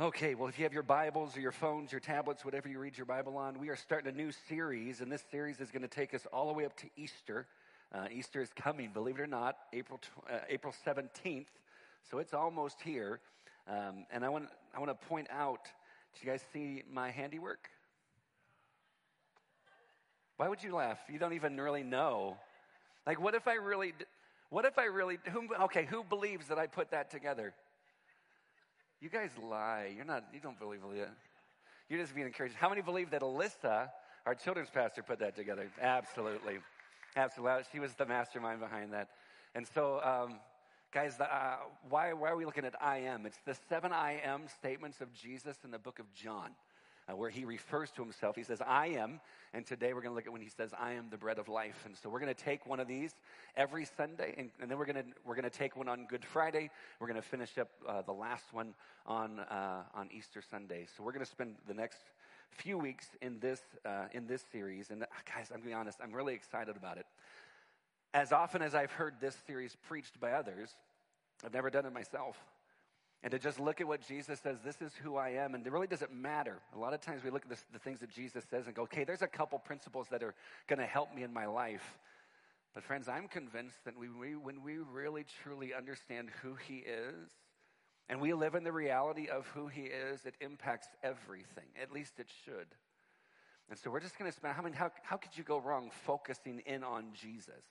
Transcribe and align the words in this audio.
Okay, 0.00 0.34
well, 0.34 0.48
if 0.48 0.58
you 0.58 0.64
have 0.64 0.72
your 0.72 0.82
Bibles 0.82 1.36
or 1.36 1.40
your 1.40 1.52
phones, 1.52 1.92
your 1.92 2.00
tablets, 2.00 2.44
whatever 2.44 2.68
you 2.68 2.80
read 2.80 2.98
your 2.98 3.06
Bible 3.06 3.36
on, 3.36 3.60
we 3.60 3.68
are 3.68 3.76
starting 3.76 4.12
a 4.12 4.16
new 4.16 4.32
series, 4.48 5.00
and 5.00 5.10
this 5.10 5.22
series 5.30 5.60
is 5.60 5.70
going 5.70 5.82
to 5.82 5.88
take 5.88 6.14
us 6.14 6.26
all 6.32 6.48
the 6.48 6.52
way 6.52 6.64
up 6.64 6.76
to 6.78 6.88
Easter. 6.96 7.46
Uh, 7.94 8.06
Easter 8.10 8.42
is 8.42 8.48
coming, 8.56 8.90
believe 8.92 9.20
it 9.20 9.22
or 9.22 9.28
not, 9.28 9.56
April 9.72 10.00
uh, 10.28 10.38
April 10.48 10.74
seventeenth, 10.84 11.46
so 12.10 12.18
it's 12.18 12.34
almost 12.34 12.80
here. 12.80 13.20
Um, 13.68 14.04
and 14.10 14.24
I 14.24 14.30
want 14.30 14.48
I 14.74 14.80
want 14.80 14.90
to 14.90 15.06
point 15.06 15.28
out. 15.30 15.68
Did 16.12 16.24
you 16.24 16.28
guys 16.28 16.42
see 16.52 16.82
my 16.92 17.12
handiwork? 17.12 17.70
Why 20.38 20.48
would 20.48 20.60
you 20.60 20.74
laugh? 20.74 20.98
You 21.08 21.20
don't 21.20 21.34
even 21.34 21.60
really 21.60 21.84
know. 21.84 22.36
Like, 23.06 23.20
what 23.20 23.36
if 23.36 23.46
I 23.46 23.54
really? 23.54 23.92
What 24.50 24.64
if 24.64 24.76
I 24.76 24.86
really? 24.86 25.18
Who, 25.30 25.54
okay, 25.66 25.84
who 25.84 26.02
believes 26.02 26.48
that 26.48 26.58
I 26.58 26.66
put 26.66 26.90
that 26.90 27.12
together? 27.12 27.54
You 29.00 29.08
guys 29.08 29.30
lie. 29.42 29.92
You're 29.94 30.04
not, 30.04 30.24
you 30.32 30.40
don't 30.40 30.58
believe 30.58 30.80
it. 30.94 31.08
You're 31.88 32.00
just 32.00 32.14
being 32.14 32.26
encouraged. 32.26 32.54
How 32.54 32.68
many 32.68 32.80
believe 32.80 33.10
that 33.10 33.20
Alyssa, 33.20 33.90
our 34.24 34.34
children's 34.34 34.70
pastor, 34.70 35.02
put 35.02 35.18
that 35.18 35.36
together? 35.36 35.66
Absolutely. 35.80 36.58
Absolutely. 37.16 37.64
She 37.72 37.80
was 37.80 37.94
the 37.94 38.06
mastermind 38.06 38.60
behind 38.60 38.92
that. 38.92 39.08
And 39.54 39.66
so, 39.74 40.00
um, 40.02 40.40
guys, 40.92 41.16
the, 41.16 41.32
uh, 41.32 41.56
why, 41.88 42.12
why 42.12 42.30
are 42.30 42.36
we 42.36 42.44
looking 42.44 42.64
at 42.64 42.74
I 42.82 42.98
am? 42.98 43.26
It's 43.26 43.38
the 43.44 43.56
seven 43.68 43.92
I 43.92 44.20
am 44.24 44.42
statements 44.48 45.00
of 45.00 45.12
Jesus 45.12 45.56
in 45.64 45.70
the 45.70 45.78
book 45.78 45.98
of 45.98 46.12
John 46.14 46.50
uh, 47.08 47.16
where 47.16 47.30
he 47.30 47.44
refers 47.44 47.90
to 47.92 48.02
himself. 48.02 48.36
He 48.36 48.42
says, 48.42 48.60
I 48.64 48.88
am. 48.88 49.20
And 49.52 49.66
today 49.66 49.92
we're 49.92 50.00
going 50.00 50.12
to 50.12 50.14
look 50.14 50.26
at 50.26 50.32
when 50.32 50.40
he 50.40 50.48
says, 50.48 50.70
I 50.78 50.92
am 50.92 51.08
the 51.10 51.18
bread 51.18 51.38
of 51.38 51.48
life. 51.48 51.82
And 51.84 51.96
so 51.96 52.08
we're 52.08 52.20
going 52.20 52.34
to 52.34 52.44
take 52.44 52.66
one 52.66 52.80
of 52.80 52.88
these 52.88 53.12
every 53.56 53.84
Sunday. 53.84 54.34
And, 54.36 54.50
and 54.60 54.70
then 54.70 54.78
we're 54.78 54.86
going 54.86 54.96
to, 54.96 55.04
we're 55.24 55.34
going 55.34 55.48
to 55.48 55.56
take 55.56 55.76
one 55.76 55.88
on 55.88 56.06
Good 56.08 56.24
Friday. 56.24 56.70
We're 56.98 57.06
going 57.06 57.20
to 57.20 57.26
finish 57.26 57.58
up 57.58 57.68
uh, 57.86 58.02
the 58.02 58.12
last 58.12 58.52
one 58.52 58.74
on, 59.06 59.40
uh, 59.40 59.82
on 59.94 60.08
Easter 60.12 60.42
Sunday. 60.42 60.86
So 60.96 61.02
we're 61.02 61.12
going 61.12 61.24
to 61.24 61.30
spend 61.30 61.56
the 61.68 61.74
next 61.74 61.98
few 62.50 62.78
weeks 62.78 63.06
in 63.20 63.38
this, 63.40 63.60
uh, 63.84 64.06
in 64.12 64.26
this 64.26 64.42
series. 64.50 64.90
And 64.90 65.02
uh, 65.02 65.06
guys, 65.26 65.48
I'm 65.50 65.58
going 65.58 65.62
to 65.62 65.68
be 65.68 65.74
honest, 65.74 65.98
I'm 66.02 66.12
really 66.12 66.34
excited 66.34 66.76
about 66.76 66.98
it. 66.98 67.06
As 68.12 68.32
often 68.32 68.62
as 68.62 68.74
I've 68.74 68.92
heard 68.92 69.14
this 69.20 69.36
series 69.46 69.76
preached 69.88 70.20
by 70.20 70.32
others, 70.32 70.70
I've 71.44 71.52
never 71.52 71.68
done 71.68 71.84
it 71.84 71.92
myself 71.92 72.36
and 73.24 73.30
to 73.30 73.38
just 73.38 73.58
look 73.58 73.80
at 73.80 73.88
what 73.88 74.06
Jesus 74.06 74.38
says, 74.38 74.58
this 74.62 74.82
is 74.82 74.92
who 75.02 75.16
I 75.16 75.30
am. 75.30 75.54
And 75.54 75.66
it 75.66 75.72
really 75.72 75.86
doesn't 75.86 76.12
matter. 76.12 76.58
A 76.76 76.78
lot 76.78 76.92
of 76.92 77.00
times 77.00 77.24
we 77.24 77.30
look 77.30 77.44
at 77.44 77.48
this, 77.48 77.64
the 77.72 77.78
things 77.78 78.00
that 78.00 78.10
Jesus 78.10 78.44
says 78.50 78.66
and 78.66 78.74
go, 78.74 78.82
okay, 78.82 79.02
there's 79.02 79.22
a 79.22 79.26
couple 79.26 79.58
principles 79.58 80.08
that 80.10 80.22
are 80.22 80.34
going 80.68 80.78
to 80.78 80.84
help 80.84 81.14
me 81.14 81.22
in 81.22 81.32
my 81.32 81.46
life. 81.46 81.98
But 82.74 82.84
friends, 82.84 83.08
I'm 83.08 83.26
convinced 83.26 83.82
that 83.86 83.98
we, 83.98 84.10
we, 84.10 84.36
when 84.36 84.62
we 84.62 84.76
really 84.76 85.24
truly 85.42 85.72
understand 85.72 86.28
who 86.42 86.54
he 86.68 86.84
is, 86.86 87.30
and 88.10 88.20
we 88.20 88.34
live 88.34 88.54
in 88.56 88.62
the 88.62 88.72
reality 88.72 89.28
of 89.28 89.46
who 89.54 89.68
he 89.68 89.84
is, 89.84 90.26
it 90.26 90.34
impacts 90.42 90.88
everything. 91.02 91.64
At 91.82 91.92
least 91.92 92.18
it 92.18 92.26
should. 92.44 92.66
And 93.70 93.78
so 93.78 93.88
we're 93.90 94.00
just 94.00 94.18
going 94.18 94.30
to 94.30 94.36
spend, 94.36 94.54
I 94.58 94.62
mean, 94.62 94.74
how, 94.74 94.90
how 95.02 95.16
could 95.16 95.34
you 95.34 95.44
go 95.44 95.58
wrong 95.58 95.90
focusing 96.04 96.60
in 96.66 96.84
on 96.84 97.06
Jesus? 97.14 97.64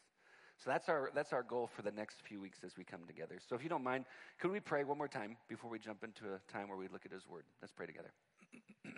So 0.63 0.69
that's 0.69 0.87
our, 0.87 1.11
that's 1.13 1.33
our 1.33 1.43
goal 1.43 1.69
for 1.75 1.81
the 1.81 1.91
next 1.91 2.21
few 2.25 2.39
weeks 2.39 2.59
as 2.63 2.77
we 2.77 2.85
come 2.85 3.01
together. 3.05 3.37
So 3.49 3.55
if 3.55 3.63
you 3.63 3.69
don't 3.69 3.83
mind, 3.83 4.05
could 4.39 4.49
we 4.49 4.61
pray 4.61 4.85
one 4.85 4.97
more 4.97 5.09
time 5.09 5.35
before 5.49 5.69
we 5.69 5.77
jump 5.77 6.05
into 6.05 6.23
a 6.33 6.51
time 6.51 6.69
where 6.69 6.77
we 6.77 6.87
look 6.87 7.05
at 7.05 7.11
His 7.11 7.27
Word? 7.27 7.43
Let's 7.61 7.73
pray 7.73 7.85
together. 7.85 8.11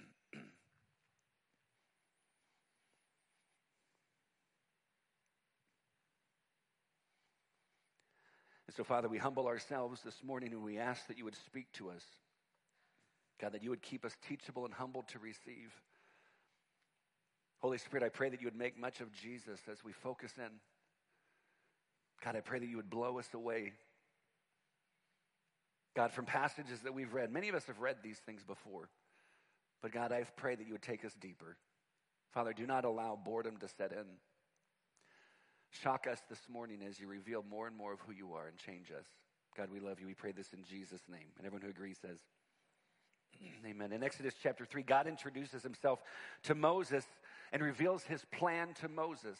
And 8.68 8.76
so, 8.76 8.84
Father, 8.84 9.08
we 9.08 9.20
humble 9.20 9.46
ourselves 9.46 10.02
this 10.04 10.24
morning 10.24 10.52
and 10.52 10.64
we 10.64 10.80
ask 10.80 11.06
that 11.08 11.20
you 11.20 11.24
would 11.26 11.36
speak 11.36 11.72
to 11.74 11.92
us. 11.92 12.02
God, 13.40 13.52
that 13.54 13.62
you 13.62 13.70
would 13.70 13.84
keep 13.84 14.04
us 14.04 14.18
teachable 14.28 14.66
and 14.66 14.74
humble 14.74 15.04
to 15.04 15.20
receive. 15.20 15.72
Holy 17.60 17.78
Spirit, 17.78 18.04
I 18.04 18.10
pray 18.10 18.30
that 18.30 18.42
you 18.42 18.48
would 18.48 18.58
make 18.58 18.76
much 18.76 19.02
of 19.02 19.14
Jesus 19.14 19.60
as 19.72 19.84
we 19.84 19.92
focus 19.92 20.32
in. 20.40 20.50
God, 22.24 22.36
I 22.36 22.42
pray 22.42 22.60
that 22.60 22.68
you 22.68 22.78
would 22.78 22.90
blow 22.90 23.20
us 23.20 23.34
away. 23.34 23.74
God, 25.96 26.12
from 26.12 26.26
passages 26.26 26.82
that 26.82 26.94
we've 26.94 27.14
read, 27.14 27.32
many 27.32 27.50
of 27.50 27.56
us 27.56 27.66
have 27.66 27.80
read 27.80 27.98
these 28.04 28.20
things 28.20 28.44
before. 28.44 28.90
But 29.82 29.92
God, 29.92 30.12
I 30.12 30.26
pray 30.36 30.56
that 30.56 30.66
you 30.66 30.74
would 30.74 30.82
take 30.82 31.06
us 31.06 31.14
deeper. 31.20 31.58
Father, 32.34 32.54
do 32.54 32.66
not 32.66 32.86
allow 32.86 33.18
boredom 33.24 33.58
to 33.58 33.68
set 33.68 33.92
in. 33.92 34.06
Shock 35.70 36.08
us 36.10 36.20
this 36.30 36.42
morning 36.50 36.80
as 36.88 37.00
you 37.00 37.08
reveal 37.08 37.44
more 37.50 37.68
and 37.68 37.76
more 37.76 37.94
of 37.94 38.00
who 38.02 38.14
you 38.14 38.34
are 38.34 38.48
and 38.48 38.58
change 38.58 38.92
us. 38.92 39.06
God, 39.56 39.70
we 39.72 39.80
love 39.80 40.00
you. 40.00 40.08
We 40.08 40.14
pray 40.14 40.32
this 40.32 40.54
in 40.54 40.64
Jesus' 40.64 41.02
name. 41.10 41.28
And 41.38 41.46
everyone 41.46 41.62
who 41.62 41.70
agrees 41.70 41.98
says, 42.02 42.20
Amen. 43.66 43.92
In 43.92 44.04
Exodus 44.04 44.34
chapter 44.42 44.66
3, 44.66 44.84
God 44.84 45.08
introduces 45.08 45.64
himself 45.64 46.00
to 46.44 46.56
Moses 46.56 47.06
and 47.52 47.62
reveals 47.62 48.04
his 48.04 48.26
plan 48.32 48.74
to 48.82 48.90
Moses. 48.90 49.38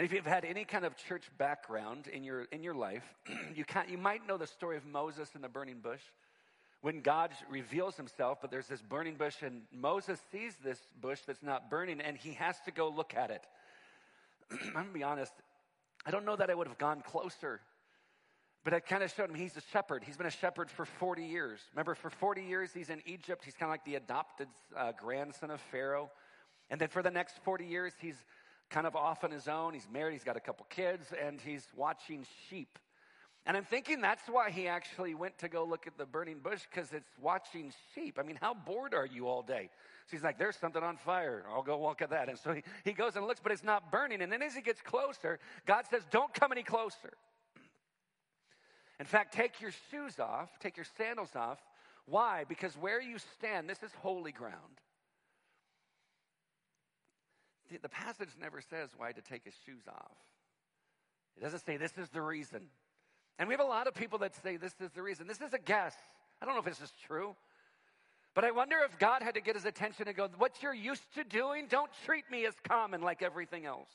And 0.00 0.06
if 0.06 0.14
you've 0.14 0.24
had 0.24 0.46
any 0.46 0.64
kind 0.64 0.86
of 0.86 0.96
church 0.96 1.30
background 1.36 2.06
in 2.06 2.24
your, 2.24 2.44
in 2.52 2.62
your 2.62 2.72
life, 2.72 3.04
you, 3.54 3.66
can 3.66 3.84
you 3.86 3.98
might 3.98 4.26
know 4.26 4.38
the 4.38 4.46
story 4.46 4.78
of 4.78 4.86
Moses 4.86 5.28
and 5.34 5.44
the 5.44 5.48
burning 5.50 5.80
bush. 5.80 6.00
When 6.80 7.02
God 7.02 7.32
reveals 7.50 7.98
himself, 7.98 8.38
but 8.40 8.50
there's 8.50 8.66
this 8.66 8.80
burning 8.80 9.16
bush, 9.16 9.42
and 9.42 9.60
Moses 9.70 10.18
sees 10.32 10.56
this 10.64 10.78
bush 11.02 11.20
that's 11.26 11.42
not 11.42 11.68
burning, 11.68 12.00
and 12.00 12.16
he 12.16 12.32
has 12.32 12.56
to 12.64 12.70
go 12.70 12.88
look 12.88 13.12
at 13.14 13.30
it. 13.30 13.44
I'm 14.68 14.72
gonna 14.72 14.88
be 14.88 15.02
honest, 15.02 15.34
I 16.06 16.10
don't 16.10 16.24
know 16.24 16.36
that 16.36 16.48
I 16.48 16.54
would 16.54 16.66
have 16.66 16.78
gone 16.78 17.02
closer, 17.02 17.60
but 18.64 18.72
I 18.72 18.80
kind 18.80 19.02
of 19.02 19.12
showed 19.12 19.28
him 19.28 19.34
he's 19.34 19.58
a 19.58 19.62
shepherd. 19.70 20.02
He's 20.02 20.16
been 20.16 20.24
a 20.24 20.30
shepherd 20.30 20.70
for 20.70 20.86
40 20.86 21.24
years. 21.26 21.60
Remember, 21.74 21.94
for 21.94 22.08
40 22.08 22.44
years, 22.44 22.70
he's 22.72 22.88
in 22.88 23.02
Egypt. 23.04 23.44
He's 23.44 23.52
kind 23.52 23.68
of 23.68 23.74
like 23.74 23.84
the 23.84 23.96
adopted 23.96 24.48
uh, 24.74 24.92
grandson 24.98 25.50
of 25.50 25.60
Pharaoh. 25.70 26.10
And 26.70 26.80
then 26.80 26.88
for 26.88 27.02
the 27.02 27.10
next 27.10 27.36
40 27.44 27.66
years, 27.66 27.92
he's 28.00 28.16
kind 28.70 28.86
of 28.86 28.96
off 28.96 29.24
on 29.24 29.30
his 29.30 29.48
own. 29.48 29.74
He's 29.74 29.88
married, 29.92 30.12
he's 30.12 30.24
got 30.24 30.36
a 30.36 30.40
couple 30.40 30.66
kids, 30.70 31.12
and 31.22 31.40
he's 31.40 31.66
watching 31.76 32.24
sheep. 32.48 32.78
And 33.46 33.56
I'm 33.56 33.64
thinking 33.64 34.00
that's 34.00 34.28
why 34.28 34.50
he 34.50 34.68
actually 34.68 35.14
went 35.14 35.38
to 35.38 35.48
go 35.48 35.64
look 35.64 35.86
at 35.86 35.96
the 35.96 36.04
burning 36.04 36.38
bush 36.40 36.60
because 36.70 36.92
it's 36.92 37.10
watching 37.20 37.72
sheep. 37.94 38.18
I 38.18 38.22
mean, 38.22 38.38
how 38.40 38.54
bored 38.54 38.94
are 38.94 39.06
you 39.06 39.28
all 39.28 39.42
day? 39.42 39.70
So 40.06 40.16
he's 40.16 40.22
like, 40.22 40.38
there's 40.38 40.56
something 40.56 40.82
on 40.82 40.98
fire. 40.98 41.44
I'll 41.50 41.62
go 41.62 41.78
walk 41.78 42.02
at 42.02 42.10
that. 42.10 42.28
And 42.28 42.38
so 42.38 42.52
he, 42.52 42.62
he 42.84 42.92
goes 42.92 43.16
and 43.16 43.26
looks, 43.26 43.40
but 43.42 43.50
it's 43.50 43.64
not 43.64 43.90
burning. 43.90 44.20
And 44.20 44.30
then 44.30 44.42
as 44.42 44.54
he 44.54 44.60
gets 44.60 44.82
closer, 44.82 45.38
God 45.66 45.84
says, 45.90 46.02
don't 46.10 46.32
come 46.34 46.52
any 46.52 46.62
closer. 46.62 47.12
In 48.98 49.06
fact, 49.06 49.32
take 49.32 49.60
your 49.62 49.72
shoes 49.90 50.20
off, 50.20 50.50
take 50.60 50.76
your 50.76 50.86
sandals 50.98 51.34
off. 51.34 51.58
Why? 52.04 52.44
Because 52.46 52.76
where 52.76 53.00
you 53.00 53.16
stand, 53.38 53.70
this 53.70 53.82
is 53.82 53.90
holy 54.02 54.32
ground 54.32 54.80
the 57.78 57.88
passage 57.88 58.30
never 58.40 58.60
says 58.60 58.90
why 58.96 59.12
to 59.12 59.20
take 59.20 59.44
his 59.44 59.54
shoes 59.66 59.82
off. 59.88 60.16
It 61.36 61.42
doesn't 61.42 61.64
say 61.64 61.76
this 61.76 61.96
is 61.98 62.08
the 62.10 62.22
reason. 62.22 62.66
And 63.38 63.48
we 63.48 63.54
have 63.54 63.60
a 63.60 63.68
lot 63.68 63.86
of 63.86 63.94
people 63.94 64.18
that 64.18 64.34
say 64.42 64.56
this 64.56 64.74
is 64.80 64.90
the 64.90 65.02
reason. 65.02 65.26
This 65.26 65.40
is 65.40 65.54
a 65.54 65.58
guess. 65.58 65.94
I 66.40 66.44
don't 66.44 66.54
know 66.54 66.60
if 66.60 66.66
this 66.66 66.80
is 66.80 66.92
true. 67.06 67.34
But 68.34 68.44
I 68.44 68.50
wonder 68.52 68.76
if 68.84 68.98
God 68.98 69.22
had 69.22 69.34
to 69.34 69.40
get 69.40 69.56
his 69.56 69.64
attention 69.64 70.06
and 70.06 70.16
go, 70.16 70.28
What 70.38 70.62
you're 70.62 70.74
used 70.74 71.02
to 71.14 71.24
doing, 71.24 71.66
don't 71.68 71.90
treat 72.04 72.30
me 72.30 72.46
as 72.46 72.54
common 72.68 73.00
like 73.00 73.22
everything 73.22 73.66
else. 73.66 73.90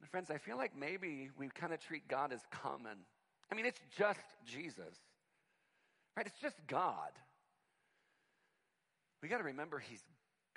And 0.00 0.10
friends, 0.10 0.30
I 0.30 0.38
feel 0.38 0.56
like 0.56 0.72
maybe 0.76 1.30
we 1.38 1.48
kind 1.48 1.72
of 1.72 1.80
treat 1.80 2.08
God 2.08 2.32
as 2.32 2.40
common. 2.50 2.98
I 3.50 3.54
mean, 3.54 3.66
it's 3.66 3.80
just 3.96 4.20
Jesus, 4.46 4.98
right? 6.16 6.26
It's 6.26 6.40
just 6.40 6.56
God. 6.66 7.10
We 9.22 9.28
got 9.28 9.38
to 9.38 9.44
remember 9.44 9.78
he's 9.78 10.02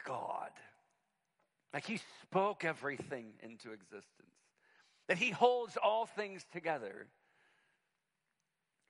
God. 0.06 0.50
Like 1.76 1.86
he 1.86 2.00
spoke 2.22 2.64
everything 2.64 3.34
into 3.44 3.74
existence, 3.74 4.38
that 5.10 5.18
he 5.18 5.30
holds 5.30 5.76
all 5.76 6.06
things 6.06 6.46
together. 6.54 7.08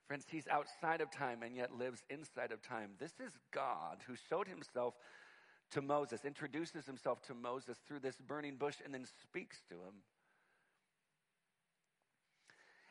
Friends, 0.06 0.24
he's 0.30 0.46
outside 0.46 1.00
of 1.00 1.10
time 1.10 1.42
and 1.42 1.56
yet 1.56 1.76
lives 1.76 2.04
inside 2.08 2.52
of 2.52 2.62
time. 2.62 2.90
This 3.00 3.10
is 3.18 3.32
God 3.52 3.98
who 4.06 4.14
showed 4.30 4.46
himself 4.46 4.94
to 5.72 5.82
Moses, 5.82 6.24
introduces 6.24 6.86
himself 6.86 7.20
to 7.22 7.34
Moses 7.34 7.76
through 7.88 7.98
this 7.98 8.20
burning 8.24 8.54
bush, 8.54 8.76
and 8.84 8.94
then 8.94 9.04
speaks 9.20 9.62
to 9.68 9.74
him. 9.74 10.04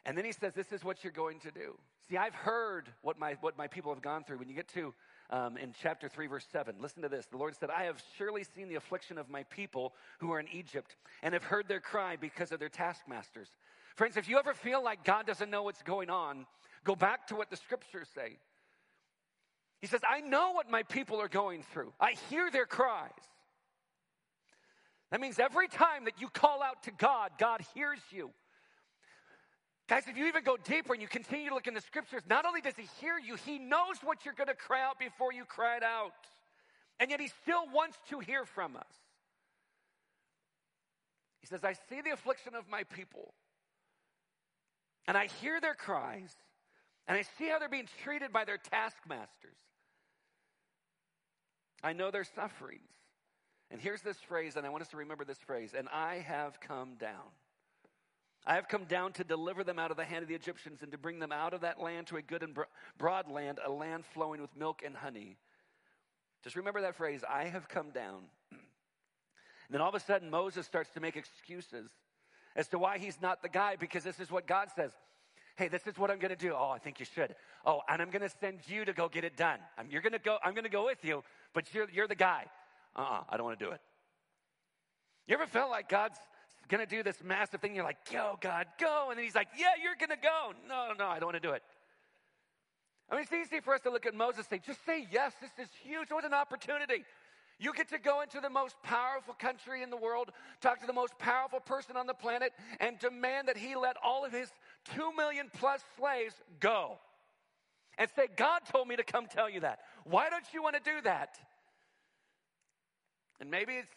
And 0.05 0.17
then 0.17 0.25
he 0.25 0.33
says, 0.33 0.51
This 0.53 0.73
is 0.73 0.83
what 0.83 1.05
you're 1.05 1.13
going 1.13 1.39
to 1.39 1.51
do. 1.51 1.77
See, 2.09 2.17
I've 2.17 2.35
heard 2.35 2.89
what 3.01 3.17
my, 3.17 3.37
what 3.39 3.57
my 3.57 3.67
people 3.67 3.93
have 3.93 4.03
gone 4.03 4.25
through. 4.25 4.39
When 4.39 4.49
you 4.49 4.55
get 4.55 4.67
to 4.73 4.93
um, 5.29 5.57
in 5.57 5.73
chapter 5.81 6.07
3, 6.07 6.27
verse 6.27 6.45
7. 6.51 6.75
Listen 6.79 7.01
to 7.01 7.09
this. 7.09 7.25
The 7.27 7.37
Lord 7.37 7.55
said, 7.55 7.69
I 7.69 7.83
have 7.83 8.01
surely 8.17 8.43
seen 8.43 8.67
the 8.69 8.75
affliction 8.75 9.17
of 9.17 9.29
my 9.29 9.43
people 9.43 9.93
who 10.19 10.31
are 10.31 10.39
in 10.39 10.47
Egypt 10.53 10.95
and 11.23 11.33
have 11.33 11.43
heard 11.43 11.67
their 11.67 11.79
cry 11.79 12.15
because 12.15 12.51
of 12.51 12.59
their 12.59 12.69
taskmasters. 12.69 13.49
Friends, 13.95 14.17
if 14.17 14.27
you 14.27 14.37
ever 14.37 14.53
feel 14.53 14.83
like 14.83 15.03
God 15.03 15.25
doesn't 15.25 15.49
know 15.49 15.63
what's 15.63 15.81
going 15.81 16.09
on, 16.09 16.45
go 16.83 16.95
back 16.95 17.27
to 17.27 17.35
what 17.35 17.49
the 17.49 17.57
scriptures 17.57 18.07
say. 18.13 18.37
He 19.81 19.87
says, 19.87 20.01
I 20.09 20.21
know 20.21 20.51
what 20.51 20.69
my 20.69 20.83
people 20.83 21.21
are 21.21 21.27
going 21.27 21.63
through, 21.71 21.93
I 21.99 22.13
hear 22.29 22.51
their 22.51 22.65
cries. 22.65 23.11
That 25.11 25.21
means 25.21 25.39
every 25.39 25.67
time 25.67 26.05
that 26.05 26.19
you 26.19 26.27
call 26.27 26.61
out 26.61 26.83
to 26.83 26.91
God, 26.91 27.31
God 27.37 27.61
hears 27.73 27.99
you. 28.11 28.31
Guys, 29.87 30.03
if 30.07 30.17
you 30.17 30.25
even 30.25 30.43
go 30.43 30.57
deeper 30.57 30.93
and 30.93 31.01
you 31.01 31.07
continue 31.07 31.49
to 31.49 31.55
look 31.55 31.67
in 31.67 31.75
the 31.75 31.81
scriptures, 31.81 32.23
not 32.27 32.45
only 32.45 32.59
does 32.59 32.73
he 32.75 32.87
hear 32.99 33.19
you, 33.19 33.35
he 33.35 33.59
knows 33.59 33.97
what 34.03 34.25
you're 34.25 34.33
going 34.33 34.47
to 34.47 34.55
cry 34.55 34.81
out 34.81 34.97
before 34.97 35.31
you 35.31 35.43
it 35.43 35.83
out. 35.83 36.13
And 36.99 37.11
yet 37.11 37.19
he 37.19 37.29
still 37.43 37.65
wants 37.71 37.97
to 38.09 38.19
hear 38.19 38.45
from 38.45 38.75
us. 38.75 38.93
He 41.39 41.47
says, 41.47 41.63
I 41.63 41.73
see 41.73 42.01
the 42.01 42.11
affliction 42.11 42.55
of 42.55 42.67
my 42.67 42.83
people, 42.83 43.35
and 45.07 45.15
I 45.15 45.27
hear 45.41 45.61
their 45.61 45.75
cries, 45.75 46.35
and 47.07 47.15
I 47.15 47.21
see 47.37 47.47
how 47.47 47.59
they're 47.59 47.69
being 47.69 47.87
treated 48.03 48.33
by 48.33 48.45
their 48.45 48.57
taskmasters. 48.57 49.59
I 51.83 51.93
know 51.93 52.09
their 52.09 52.23
sufferings. 52.23 52.89
And 53.69 53.79
here's 53.79 54.01
this 54.01 54.17
phrase, 54.17 54.55
and 54.55 54.65
I 54.65 54.69
want 54.69 54.81
us 54.81 54.89
to 54.89 54.97
remember 54.97 55.23
this 55.23 55.37
phrase, 55.37 55.75
and 55.77 55.87
I 55.89 56.15
have 56.27 56.59
come 56.59 56.95
down. 56.95 57.29
I 58.47 58.55
have 58.55 58.67
come 58.67 58.85
down 58.85 59.13
to 59.13 59.23
deliver 59.23 59.63
them 59.63 59.79
out 59.79 59.91
of 59.91 59.97
the 59.97 60.03
hand 60.03 60.21
of 60.21 60.29
the 60.29 60.35
Egyptians 60.35 60.83
and 60.83 60.91
to 60.91 60.97
bring 60.97 61.19
them 61.19 61.31
out 61.31 61.53
of 61.53 61.61
that 61.61 61.81
land 61.81 62.07
to 62.07 62.17
a 62.17 62.21
good 62.21 62.43
and 62.43 62.55
broad 62.97 63.29
land, 63.29 63.59
a 63.65 63.71
land 63.71 64.05
flowing 64.13 64.39
with 64.41 64.55
milk 64.55 64.83
and 64.85 64.95
honey. 64.95 65.37
Just 66.43 66.55
remember 66.55 66.81
that 66.81 66.95
phrase, 66.95 67.23
I 67.27 67.45
have 67.45 67.67
come 67.67 67.89
down. 67.89 68.21
and 68.51 68.59
then 69.71 69.81
all 69.81 69.89
of 69.89 69.95
a 69.95 69.99
sudden, 69.99 70.29
Moses 70.29 70.67
starts 70.67 70.91
to 70.91 70.99
make 70.99 71.15
excuses 71.15 71.89
as 72.55 72.67
to 72.67 72.77
why 72.77 72.99
he's 72.99 73.19
not 73.19 73.41
the 73.41 73.49
guy 73.49 73.77
because 73.77 74.03
this 74.03 74.19
is 74.19 74.29
what 74.29 74.45
God 74.45 74.67
says. 74.75 74.91
Hey, 75.55 75.67
this 75.67 75.87
is 75.87 75.97
what 75.97 76.11
I'm 76.11 76.19
going 76.19 76.35
to 76.35 76.35
do. 76.35 76.53
Oh, 76.55 76.69
I 76.69 76.77
think 76.77 76.99
you 76.99 77.05
should. 77.05 77.33
Oh, 77.65 77.81
and 77.89 78.01
I'm 78.01 78.11
going 78.11 78.21
to 78.21 78.33
send 78.41 78.59
you 78.67 78.85
to 78.85 78.93
go 78.93 79.09
get 79.09 79.23
it 79.23 79.37
done. 79.37 79.59
I'm, 79.77 79.89
you're 79.89 80.01
going 80.01 80.13
to 80.13 80.19
go. 80.19 80.37
I'm 80.43 80.53
going 80.53 80.65
to 80.65 80.69
go 80.69 80.85
with 80.85 81.03
you, 81.03 81.23
but 81.53 81.73
you're 81.73 81.89
you're 81.89 82.07
the 82.07 82.15
guy. 82.15 82.45
Uh-uh, 82.95 83.23
I 83.29 83.37
don't 83.37 83.45
want 83.45 83.57
to 83.57 83.65
do 83.65 83.71
it. 83.71 83.79
You 85.27 85.33
ever 85.35 85.47
felt 85.47 85.71
like 85.71 85.89
God's 85.89 86.19
going 86.69 86.85
to 86.85 86.95
do 86.95 87.03
this 87.03 87.17
massive 87.23 87.61
thing? 87.61 87.75
You're 87.75 87.83
like, 87.83 88.11
go, 88.11 88.37
God, 88.41 88.67
go. 88.79 89.07
And 89.09 89.17
then 89.17 89.25
he's 89.25 89.35
like, 89.35 89.49
yeah, 89.57 89.71
you're 89.81 89.95
going 89.95 90.17
to 90.17 90.23
go. 90.23 90.53
No, 90.67 90.93
no, 90.97 91.07
I 91.07 91.19
don't 91.19 91.27
want 91.27 91.41
to 91.41 91.47
do 91.47 91.53
it. 91.53 91.63
I 93.09 93.15
mean, 93.15 93.23
it's 93.23 93.33
easy 93.33 93.59
for 93.59 93.73
us 93.73 93.81
to 93.81 93.91
look 93.91 94.05
at 94.05 94.15
Moses 94.15 94.47
and 94.51 94.61
say, 94.61 94.61
just 94.65 94.83
say 94.85 95.07
yes. 95.11 95.33
This 95.39 95.51
is 95.67 95.71
huge. 95.83 96.09
What 96.09 96.25
an 96.25 96.33
opportunity. 96.33 97.05
You 97.59 97.71
get 97.73 97.89
to 97.89 97.99
go 97.99 98.21
into 98.21 98.41
the 98.41 98.49
most 98.49 98.75
powerful 98.83 99.33
country 99.33 99.81
in 99.81 99.89
the 99.89 99.97
world, 99.97 100.31
talk 100.59 100.81
to 100.81 100.87
the 100.87 100.93
most 100.93 101.17
powerful 101.19 101.59
person 101.59 101.95
on 101.95 102.07
the 102.07 102.13
planet, 102.13 102.51
and 102.79 102.99
demand 102.99 103.47
that 103.47 103.57
he 103.57 103.75
let 103.75 103.95
all 104.03 104.25
of 104.25 104.31
his 104.31 104.49
two 104.93 105.15
million 105.15 105.49
plus 105.53 105.81
slaves 105.97 106.35
go. 106.59 106.97
And 107.97 108.09
say, 108.13 108.27
God 108.35 108.61
told 108.69 108.89
me 108.89 108.97
to 108.97 109.03
come 109.03 109.27
tell 109.27 109.49
you 109.49 109.61
that. 109.61 109.79
Why 110.03 110.29
don't 110.29 110.43
you 110.53 110.61
want 110.61 110.75
to 110.75 110.81
do 110.81 111.01
that? 111.03 111.37
And 113.39 113.49
maybe 113.49 113.73
it's 113.73 113.87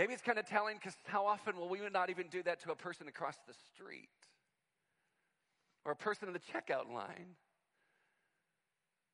maybe 0.00 0.14
it's 0.14 0.22
kind 0.22 0.38
of 0.38 0.46
telling 0.46 0.76
because 0.76 0.96
how 1.04 1.26
often 1.26 1.58
will 1.58 1.68
we 1.68 1.78
not 1.92 2.08
even 2.08 2.26
do 2.28 2.42
that 2.42 2.58
to 2.62 2.72
a 2.72 2.74
person 2.74 3.06
across 3.06 3.36
the 3.46 3.52
street 3.74 4.08
or 5.84 5.92
a 5.92 5.96
person 5.96 6.26
in 6.26 6.32
the 6.32 6.40
checkout 6.40 6.90
line? 6.90 7.36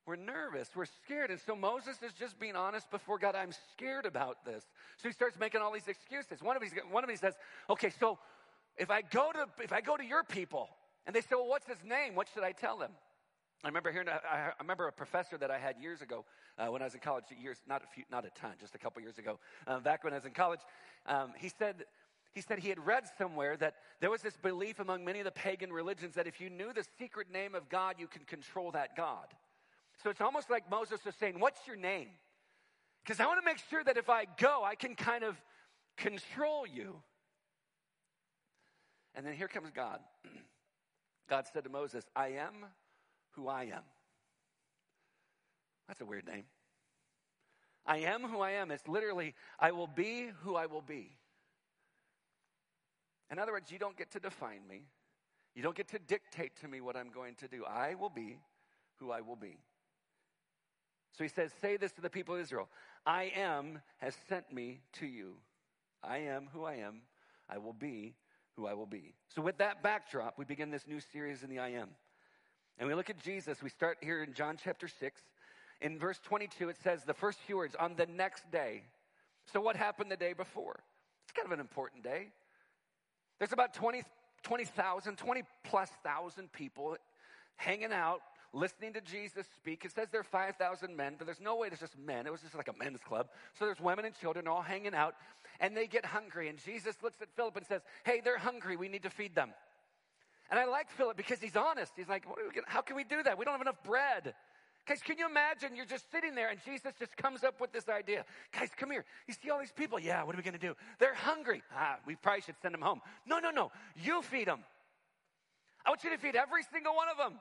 We're 0.06 0.14
nervous. 0.14 0.68
We're 0.76 0.86
scared. 1.04 1.32
And 1.32 1.40
so 1.44 1.56
Moses 1.56 1.96
is 2.04 2.12
just 2.12 2.38
being 2.38 2.54
honest 2.54 2.88
before 2.92 3.18
God. 3.18 3.34
I'm 3.34 3.50
scared 3.72 4.06
about 4.06 4.44
this. 4.44 4.62
So 4.98 5.08
he 5.08 5.12
starts 5.12 5.36
making 5.40 5.60
all 5.60 5.72
these 5.72 5.88
excuses. 5.88 6.40
One 6.40 6.54
of 6.54 6.62
these, 6.62 6.70
one 6.88 7.02
of 7.02 7.10
these 7.10 7.18
says, 7.18 7.34
okay, 7.68 7.90
so 7.98 8.20
if 8.76 8.88
I 8.88 9.02
go 9.02 9.32
to, 9.32 9.48
if 9.60 9.72
I 9.72 9.80
go 9.80 9.96
to 9.96 10.04
your 10.04 10.22
people 10.22 10.68
and 11.04 11.16
they 11.16 11.20
say, 11.20 11.30
well, 11.32 11.48
what's 11.48 11.66
his 11.66 11.82
name? 11.84 12.14
What 12.14 12.28
should 12.32 12.44
I 12.44 12.52
tell 12.52 12.78
them? 12.78 12.92
I 13.64 13.68
remember 13.68 13.90
hearing, 13.90 14.08
I 14.08 14.52
remember 14.60 14.86
a 14.86 14.92
professor 14.92 15.38
that 15.38 15.50
I 15.50 15.58
had 15.58 15.76
years 15.80 16.02
ago 16.02 16.24
uh, 16.58 16.66
when 16.66 16.82
I 16.82 16.84
was 16.84 16.94
in 16.94 17.00
college, 17.00 17.24
years, 17.40 17.58
not 17.66 17.82
a 17.82 17.86
few, 17.86 18.04
not 18.10 18.24
a 18.24 18.30
ton, 18.30 18.52
just 18.60 18.74
a 18.74 18.78
couple 18.78 19.02
years 19.02 19.18
ago, 19.18 19.38
uh, 19.66 19.80
back 19.80 20.04
when 20.04 20.12
I 20.12 20.16
was 20.16 20.24
in 20.24 20.32
college. 20.32 20.60
Um, 21.06 21.32
he 21.36 21.48
said, 21.48 21.84
he 22.34 22.42
said 22.42 22.58
he 22.58 22.68
had 22.68 22.84
read 22.84 23.04
somewhere 23.16 23.56
that 23.56 23.76
there 24.00 24.10
was 24.10 24.20
this 24.20 24.36
belief 24.36 24.78
among 24.78 25.04
many 25.04 25.20
of 25.20 25.24
the 25.24 25.30
pagan 25.30 25.72
religions 25.72 26.14
that 26.14 26.26
if 26.26 26.40
you 26.40 26.50
knew 26.50 26.72
the 26.72 26.84
secret 26.98 27.32
name 27.32 27.54
of 27.54 27.68
God, 27.68 27.96
you 27.98 28.06
can 28.06 28.24
control 28.24 28.70
that 28.72 28.94
God. 28.94 29.26
So 30.02 30.10
it's 30.10 30.20
almost 30.20 30.50
like 30.50 30.70
Moses 30.70 31.04
was 31.04 31.14
saying, 31.14 31.40
What's 31.40 31.66
your 31.66 31.76
name? 31.76 32.08
Because 33.02 33.20
I 33.20 33.26
want 33.26 33.40
to 33.40 33.44
make 33.44 33.58
sure 33.70 33.82
that 33.84 33.96
if 33.96 34.10
I 34.10 34.26
go, 34.38 34.62
I 34.64 34.74
can 34.74 34.94
kind 34.94 35.24
of 35.24 35.40
control 35.96 36.66
you. 36.66 36.96
And 39.14 39.24
then 39.24 39.32
here 39.32 39.48
comes 39.48 39.70
God. 39.70 40.00
God 41.28 41.46
said 41.52 41.64
to 41.64 41.70
Moses, 41.70 42.04
I 42.14 42.28
am 42.28 42.66
who 43.36 43.48
I 43.48 43.64
am. 43.64 43.82
That's 45.86 46.00
a 46.00 46.04
weird 46.04 46.26
name. 46.26 46.44
I 47.86 47.98
am 47.98 48.22
who 48.22 48.40
I 48.40 48.52
am. 48.52 48.70
It's 48.70 48.88
literally, 48.88 49.34
I 49.60 49.70
will 49.70 49.86
be 49.86 50.30
who 50.42 50.56
I 50.56 50.66
will 50.66 50.82
be. 50.82 51.16
In 53.30 53.38
other 53.38 53.52
words, 53.52 53.70
you 53.70 53.78
don't 53.78 53.96
get 53.96 54.10
to 54.12 54.20
define 54.20 54.66
me. 54.68 54.82
You 55.54 55.62
don't 55.62 55.76
get 55.76 55.88
to 55.88 55.98
dictate 55.98 56.56
to 56.60 56.68
me 56.68 56.80
what 56.80 56.96
I'm 56.96 57.10
going 57.10 57.34
to 57.36 57.48
do. 57.48 57.64
I 57.64 57.94
will 57.94 58.10
be 58.10 58.38
who 58.96 59.10
I 59.10 59.20
will 59.20 59.36
be. 59.36 59.58
So 61.16 61.24
he 61.24 61.28
says, 61.28 61.52
Say 61.60 61.76
this 61.76 61.92
to 61.92 62.00
the 62.00 62.10
people 62.10 62.34
of 62.34 62.40
Israel 62.40 62.68
I 63.06 63.32
am 63.36 63.80
has 63.98 64.16
sent 64.28 64.52
me 64.52 64.80
to 64.94 65.06
you. 65.06 65.34
I 66.02 66.18
am 66.18 66.48
who 66.52 66.64
I 66.64 66.74
am. 66.74 67.02
I 67.48 67.58
will 67.58 67.72
be 67.72 68.14
who 68.56 68.66
I 68.66 68.74
will 68.74 68.86
be. 68.86 69.14
So, 69.28 69.42
with 69.42 69.58
that 69.58 69.82
backdrop, 69.82 70.38
we 70.38 70.44
begin 70.44 70.70
this 70.70 70.86
new 70.86 71.00
series 71.00 71.42
in 71.42 71.50
the 71.50 71.58
I 71.58 71.70
am. 71.70 71.88
And 72.78 72.88
we 72.88 72.94
look 72.94 73.10
at 73.10 73.22
Jesus. 73.22 73.62
We 73.62 73.70
start 73.70 73.98
here 74.00 74.22
in 74.22 74.34
John 74.34 74.56
chapter 74.62 74.88
6. 74.88 75.20
In 75.80 75.98
verse 75.98 76.18
22, 76.24 76.68
it 76.68 76.76
says 76.82 77.04
the 77.04 77.14
first 77.14 77.38
few 77.40 77.56
words 77.56 77.74
on 77.78 77.94
the 77.96 78.06
next 78.06 78.50
day. 78.50 78.82
So, 79.52 79.60
what 79.60 79.76
happened 79.76 80.10
the 80.10 80.16
day 80.16 80.32
before? 80.32 80.80
It's 81.24 81.32
kind 81.32 81.46
of 81.46 81.52
an 81.52 81.60
important 81.60 82.02
day. 82.02 82.28
There's 83.38 83.52
about 83.52 83.74
20, 83.74 84.02
20,000, 84.42 85.16
20 85.16 85.42
plus 85.64 85.90
thousand 86.02 86.52
people 86.52 86.96
hanging 87.56 87.92
out 87.92 88.20
listening 88.52 88.92
to 88.94 89.00
Jesus 89.00 89.46
speak. 89.54 89.84
It 89.84 89.92
says 89.92 90.08
there 90.10 90.20
are 90.20 90.24
5,000 90.24 90.96
men, 90.96 91.14
but 91.18 91.26
there's 91.26 91.40
no 91.40 91.56
way 91.56 91.68
there's 91.68 91.80
just 91.80 91.98
men. 91.98 92.26
It 92.26 92.32
was 92.32 92.40
just 92.40 92.54
like 92.54 92.68
a 92.68 92.72
men's 92.72 93.00
club. 93.00 93.28
So 93.58 93.66
there's 93.66 93.80
women 93.80 94.04
and 94.04 94.14
children 94.18 94.48
all 94.48 94.62
hanging 94.62 94.94
out, 94.94 95.14
and 95.60 95.76
they 95.76 95.86
get 95.86 96.06
hungry. 96.06 96.48
And 96.48 96.58
Jesus 96.64 96.96
looks 97.02 97.20
at 97.20 97.28
Philip 97.36 97.56
and 97.56 97.66
says, 97.66 97.82
Hey, 98.04 98.20
they're 98.24 98.38
hungry. 98.38 98.76
We 98.76 98.88
need 98.88 99.02
to 99.02 99.10
feed 99.10 99.34
them. 99.34 99.50
And 100.50 100.60
I 100.60 100.64
like 100.64 100.90
Philip 100.90 101.16
because 101.16 101.40
he's 101.40 101.56
honest. 101.56 101.92
He's 101.96 102.08
like, 102.08 102.24
How 102.66 102.80
can 102.80 102.96
we 102.96 103.04
do 103.04 103.22
that? 103.22 103.38
We 103.38 103.44
don't 103.44 103.52
have 103.52 103.60
enough 103.60 103.82
bread. 103.82 104.34
Guys, 104.86 105.00
can 105.02 105.18
you 105.18 105.26
imagine 105.26 105.74
you're 105.74 105.84
just 105.84 106.10
sitting 106.12 106.36
there 106.36 106.48
and 106.48 106.60
Jesus 106.64 106.92
just 106.96 107.16
comes 107.16 107.42
up 107.42 107.60
with 107.60 107.72
this 107.72 107.88
idea? 107.88 108.24
Guys, 108.56 108.68
come 108.76 108.92
here. 108.92 109.04
You 109.26 109.34
see 109.34 109.50
all 109.50 109.58
these 109.58 109.72
people? 109.72 109.98
Yeah, 109.98 110.22
what 110.22 110.36
are 110.36 110.38
we 110.38 110.44
going 110.44 110.54
to 110.54 110.60
do? 110.60 110.76
They're 111.00 111.14
hungry. 111.14 111.62
Ah, 111.74 111.96
we 112.06 112.14
probably 112.14 112.42
should 112.42 112.54
send 112.62 112.72
them 112.72 112.82
home. 112.82 113.00
No, 113.26 113.40
no, 113.40 113.50
no. 113.50 113.72
You 114.00 114.22
feed 114.22 114.46
them. 114.46 114.60
I 115.84 115.90
want 115.90 116.04
you 116.04 116.10
to 116.10 116.18
feed 116.18 116.36
every 116.36 116.62
single 116.72 116.94
one 116.94 117.08
of 117.08 117.16
them. 117.16 117.40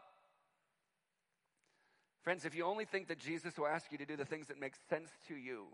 Friends, 2.23 2.45
if 2.45 2.55
you 2.55 2.65
only 2.65 2.85
think 2.85 3.07
that 3.09 3.19
Jesus 3.19 3.55
will 3.59 3.67
ask 3.67 3.91
you 3.91 3.99
to 3.99 4.05
do 4.05 4.15
the 4.15 4.25
things 4.25 4.47
that 4.47 4.59
make 4.59 4.73
sense 4.89 5.11
to 5.27 5.35
you, 5.35 5.65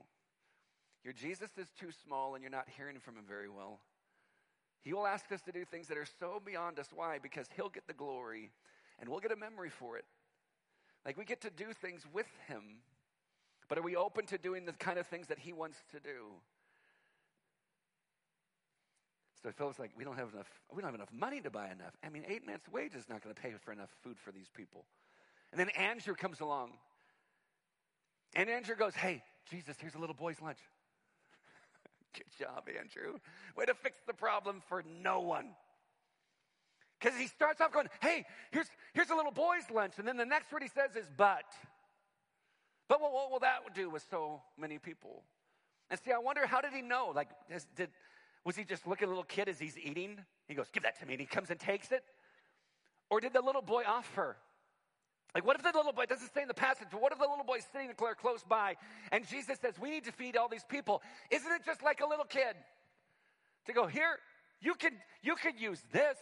your 1.06 1.14
Jesus 1.14 1.50
is 1.58 1.68
too 1.80 1.92
small 2.04 2.36
and 2.36 2.44
you're 2.44 2.52
not 2.52 2.68
hearing 2.76 3.00
from 3.00 3.16
him 3.16 3.24
very 3.26 3.48
well. 3.48 3.80
He 4.82 4.94
will 4.94 5.06
ask 5.06 5.32
us 5.32 5.42
to 5.44 5.52
do 5.52 5.64
things 5.64 5.88
that 5.88 5.98
are 5.98 6.08
so 6.20 6.42
beyond 6.44 6.80
us. 6.80 6.88
Why? 6.94 7.20
Because 7.20 7.48
he'll 7.56 7.70
get 7.70 7.88
the 7.88 7.94
glory 7.94 8.52
and 9.00 9.10
we'll 9.10 9.20
get 9.20 9.32
a 9.32 9.36
memory 9.36 9.70
for 9.70 9.98
it. 9.98 10.06
Like 11.06 11.18
we 11.18 11.26
get 11.26 11.42
to 11.42 11.50
do 11.50 11.74
things 11.74 12.06
with 12.14 12.28
him, 12.48 12.80
but 13.68 13.78
are 13.78 13.84
we 13.84 13.96
open 13.96 14.26
to 14.28 14.38
doing 14.38 14.66
the 14.66 14.74
kind 14.74 15.00
of 15.00 15.08
things 15.08 15.28
that 15.28 15.40
he 15.40 15.54
wants 15.54 15.78
to 15.92 16.00
do? 16.00 16.34
So 19.44 19.52
Philip's 19.52 19.80
like, 19.80 19.92
we 19.98 20.04
don't 20.04 20.18
have 20.18 20.34
enough, 20.34 20.50
we 20.72 20.82
don't 20.82 20.90
have 20.90 20.96
enough 20.96 21.12
money 21.12 21.42
to 21.42 21.50
buy 21.50 21.66
enough. 21.66 21.94
I 22.04 22.10
mean, 22.10 22.24
eight 22.28 22.46
months' 22.46 22.70
wage 22.70 22.94
is 22.94 23.10
not 23.10 23.24
going 23.24 23.34
to 23.34 23.42
pay 23.42 23.54
for 23.64 23.72
enough 23.72 23.90
food 24.04 24.18
for 24.20 24.32
these 24.32 24.50
people. 24.56 24.86
And 25.52 25.60
then 25.60 25.70
Andrew 25.70 26.14
comes 26.14 26.42
along. 26.42 26.72
And 28.36 28.50
Andrew 28.50 28.76
goes, 28.76 28.94
Hey, 28.94 29.24
Jesus, 29.50 29.76
here's 29.80 29.96
a 29.96 30.00
little 30.00 30.16
boy's 30.16 30.40
lunch. 30.42 30.60
Good 32.14 32.26
job, 32.38 32.68
Andrew. 32.68 33.20
Way 33.56 33.66
to 33.66 33.74
fix 33.74 33.98
the 34.06 34.14
problem 34.14 34.62
for 34.68 34.84
no 35.02 35.22
one. 35.22 35.50
Because 37.00 37.18
he 37.18 37.28
starts 37.28 37.62
off 37.62 37.72
going, 37.72 37.88
Hey, 38.02 38.26
here's, 38.52 38.68
here's 38.94 39.10
a 39.10 39.16
little 39.16 39.32
boy's 39.32 39.70
lunch. 39.74 39.94
And 39.98 40.08
then 40.08 40.18
the 40.18 40.26
next 40.26 40.52
word 40.52 40.62
he 40.62 40.70
says 40.70 40.96
is, 40.96 41.10
But. 41.16 41.46
But 42.88 43.02
what, 43.02 43.14
what 43.14 43.32
will 43.32 43.40
that 43.40 43.60
do 43.74 43.90
with 43.90 44.06
so 44.10 44.42
many 44.58 44.78
people? 44.78 45.24
And 45.90 46.00
see, 46.00 46.12
I 46.12 46.20
wonder, 46.20 46.46
how 46.46 46.62
did 46.62 46.74
he 46.74 46.82
know? 46.82 47.12
Like, 47.16 47.30
has, 47.50 47.66
did, 47.76 47.90
was 48.46 48.56
he 48.56 48.64
just 48.64 48.86
looking 48.86 49.06
at 49.06 49.08
a 49.08 49.12
little 49.12 49.24
kid 49.24 49.48
as 49.48 49.60
he's 49.60 49.78
eating? 49.78 50.20
He 50.48 50.54
goes, 50.54 50.68
Give 50.72 50.84
that 50.84 51.00
to 51.00 51.06
me. 51.06 51.14
And 51.14 51.22
he 51.22 51.26
comes 51.26 51.50
and 51.50 51.60
takes 51.60 51.92
it. 51.92 52.04
Or 53.10 53.20
did 53.20 53.34
the 53.34 53.42
little 53.42 53.62
boy 53.62 53.84
offer? 53.88 54.38
Like, 55.34 55.46
what 55.46 55.56
if 55.56 55.64
the 55.64 55.72
little 55.74 55.94
boy, 55.94 56.06
doesn't 56.06 56.34
say 56.34 56.42
in 56.42 56.48
the 56.50 56.54
passage, 56.54 56.88
but 56.92 57.02
what 57.02 57.14
if 57.14 57.18
the 57.18 57.28
little 57.28 57.46
boy's 57.46 57.64
sitting 57.72 57.90
there 57.98 58.16
close 58.16 58.44
by 58.44 58.76
and 59.12 59.26
Jesus 59.28 59.58
says, 59.62 59.76
We 59.80 59.90
need 59.90 60.04
to 60.06 60.12
feed 60.12 60.36
all 60.36 60.50
these 60.50 60.66
people? 60.66 61.02
Isn't 61.30 61.52
it 61.52 61.62
just 61.66 61.82
like 61.82 62.02
a 62.02 62.08
little 62.08 62.26
kid 62.26 62.56
to 63.68 63.74
go, 63.74 63.88
Here, 63.88 64.18
you 64.60 64.74
could, 64.76 64.94
you 65.22 65.36
could 65.36 65.60
use 65.60 65.82
this. 65.94 66.18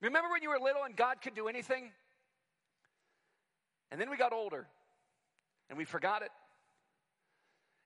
Remember 0.00 0.30
when 0.30 0.42
you 0.42 0.48
were 0.48 0.58
little 0.58 0.84
and 0.84 0.96
God 0.96 1.20
could 1.22 1.34
do 1.34 1.48
anything? 1.48 1.90
And 3.90 4.00
then 4.00 4.10
we 4.10 4.16
got 4.16 4.32
older 4.32 4.66
and 5.68 5.78
we 5.78 5.84
forgot 5.84 6.22
it. 6.22 6.30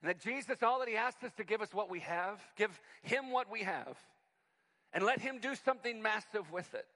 And 0.02 0.08
that 0.08 0.20
Jesus, 0.20 0.62
all 0.62 0.78
that 0.78 0.88
He 0.88 0.96
asked 0.96 1.25
us 1.25 1.32
to 1.38 1.44
give 1.44 1.60
us 1.60 1.75
what 1.75 1.90
we 1.90 2.00
have, 2.00 2.40
give 2.56 2.70
Him 3.02 3.30
what 3.32 3.50
we 3.50 3.62
have, 3.64 3.99
and 4.92 5.04
let 5.04 5.20
Him 5.20 5.38
do 5.40 5.54
something 5.54 6.00
massive 6.00 6.50
with 6.50 6.72
it. 6.75 6.87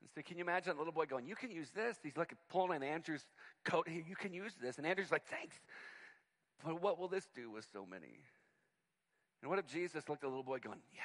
And 0.00 0.10
so, 0.14 0.22
can 0.22 0.38
you 0.38 0.44
imagine 0.44 0.74
a 0.74 0.78
little 0.78 0.92
boy 0.92 1.06
going, 1.06 1.26
You 1.26 1.34
can 1.34 1.50
use 1.50 1.70
this? 1.70 1.96
He's 2.02 2.16
like 2.16 2.34
pulling 2.50 2.82
Andrew's 2.82 3.24
coat. 3.64 3.88
Hey, 3.88 4.04
you 4.08 4.16
can 4.16 4.32
use 4.32 4.52
this. 4.60 4.78
And 4.78 4.86
Andrew's 4.86 5.10
like, 5.10 5.26
Thanks. 5.26 5.56
But 6.64 6.82
what 6.82 6.98
will 6.98 7.08
this 7.08 7.28
do 7.34 7.50
with 7.50 7.66
so 7.72 7.86
many? 7.86 8.20
And 9.42 9.50
what 9.50 9.58
if 9.58 9.66
Jesus 9.66 10.08
looked 10.08 10.22
at 10.24 10.26
the 10.26 10.28
little 10.28 10.42
boy 10.42 10.58
going, 10.58 10.80
Yes. 10.92 11.04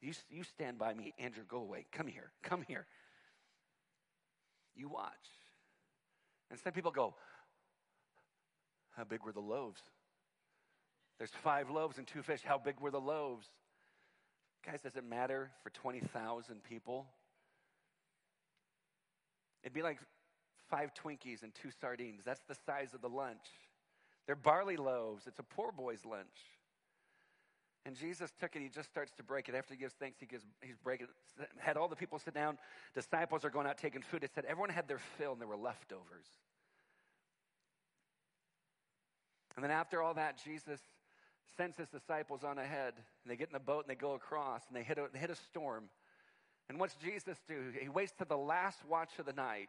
You, 0.00 0.12
you 0.38 0.44
stand 0.44 0.78
by 0.78 0.92
me. 0.94 1.14
Andrew, 1.18 1.44
go 1.48 1.58
away. 1.58 1.86
Come 1.92 2.06
here. 2.06 2.30
Come 2.42 2.62
here. 2.62 2.86
You 4.74 4.88
watch. 4.88 5.12
And 6.50 6.60
some 6.60 6.72
people 6.72 6.90
go, 6.90 7.14
How 8.96 9.04
big 9.04 9.24
were 9.24 9.32
the 9.32 9.40
loaves? 9.40 9.80
There's 11.18 11.30
five 11.30 11.70
loaves 11.70 11.98
and 11.98 12.06
two 12.06 12.22
fish. 12.22 12.40
How 12.44 12.58
big 12.58 12.80
were 12.80 12.90
the 12.90 13.00
loaves? 13.00 13.46
Guys, 14.64 14.82
does 14.82 14.96
it 14.96 15.04
matter 15.04 15.50
for 15.62 15.70
20,000 15.70 16.62
people? 16.62 17.06
It'd 19.66 19.74
be 19.74 19.82
like 19.82 19.98
five 20.70 20.92
Twinkies 20.94 21.42
and 21.42 21.52
two 21.52 21.70
sardines. 21.80 22.22
That's 22.24 22.40
the 22.48 22.54
size 22.54 22.94
of 22.94 23.00
the 23.00 23.08
lunch. 23.08 23.42
They're 24.24 24.36
barley 24.36 24.76
loaves. 24.76 25.26
It's 25.26 25.40
a 25.40 25.42
poor 25.42 25.72
boy's 25.72 26.04
lunch. 26.04 26.38
And 27.84 27.96
Jesus 27.96 28.30
took 28.40 28.54
it, 28.54 28.62
he 28.62 28.68
just 28.68 28.88
starts 28.88 29.12
to 29.16 29.24
break 29.24 29.48
it. 29.48 29.56
After 29.56 29.74
he 29.74 29.80
gives 29.80 29.94
thanks, 29.94 30.20
he 30.20 30.26
gives, 30.26 30.44
he's 30.60 30.76
breaking. 30.76 31.08
Had 31.58 31.76
all 31.76 31.88
the 31.88 31.96
people 31.96 32.20
sit 32.20 32.32
down. 32.32 32.58
Disciples 32.94 33.44
are 33.44 33.50
going 33.50 33.66
out 33.66 33.76
taking 33.76 34.02
food. 34.02 34.22
It 34.22 34.30
said 34.32 34.44
everyone 34.44 34.70
had 34.70 34.86
their 34.86 35.00
fill 35.18 35.32
and 35.32 35.40
there 35.40 35.48
were 35.48 35.56
leftovers. 35.56 36.26
And 39.56 39.64
then 39.64 39.72
after 39.72 40.00
all 40.00 40.14
that, 40.14 40.40
Jesus 40.44 40.80
sends 41.56 41.76
his 41.76 41.88
disciples 41.88 42.44
on 42.44 42.58
ahead. 42.58 42.94
And 42.96 43.32
they 43.32 43.36
get 43.36 43.48
in 43.48 43.52
the 43.52 43.58
boat 43.58 43.84
and 43.84 43.90
they 43.90 44.00
go 44.00 44.14
across 44.14 44.62
and 44.68 44.76
they 44.76 44.84
hit 44.84 44.98
a, 44.98 45.08
they 45.12 45.18
hit 45.18 45.30
a 45.30 45.36
storm. 45.36 45.88
And 46.68 46.80
what's 46.80 46.94
Jesus 46.96 47.38
do? 47.48 47.72
He 47.80 47.88
waits 47.88 48.12
to 48.18 48.24
the 48.24 48.36
last 48.36 48.78
watch 48.88 49.10
of 49.18 49.26
the 49.26 49.32
night. 49.32 49.68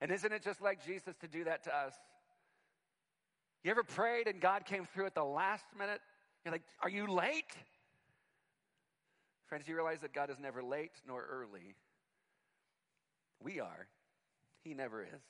And 0.00 0.10
isn't 0.10 0.32
it 0.32 0.42
just 0.42 0.60
like 0.60 0.84
Jesus 0.84 1.14
to 1.20 1.28
do 1.28 1.44
that 1.44 1.64
to 1.64 1.76
us? 1.76 1.94
You 3.62 3.70
ever 3.70 3.84
prayed 3.84 4.26
and 4.26 4.40
God 4.40 4.66
came 4.66 4.86
through 4.92 5.06
at 5.06 5.14
the 5.14 5.24
last 5.24 5.64
minute? 5.78 6.00
You're 6.44 6.52
like, 6.52 6.64
are 6.82 6.88
you 6.88 7.06
late? 7.06 7.54
Friends, 9.46 9.68
you 9.68 9.74
realize 9.74 10.00
that 10.00 10.12
God 10.12 10.30
is 10.30 10.38
never 10.38 10.62
late 10.62 10.92
nor 11.06 11.24
early. 11.24 11.74
We 13.42 13.60
are. 13.60 13.86
He 14.62 14.74
never 14.74 15.02
is. 15.02 15.22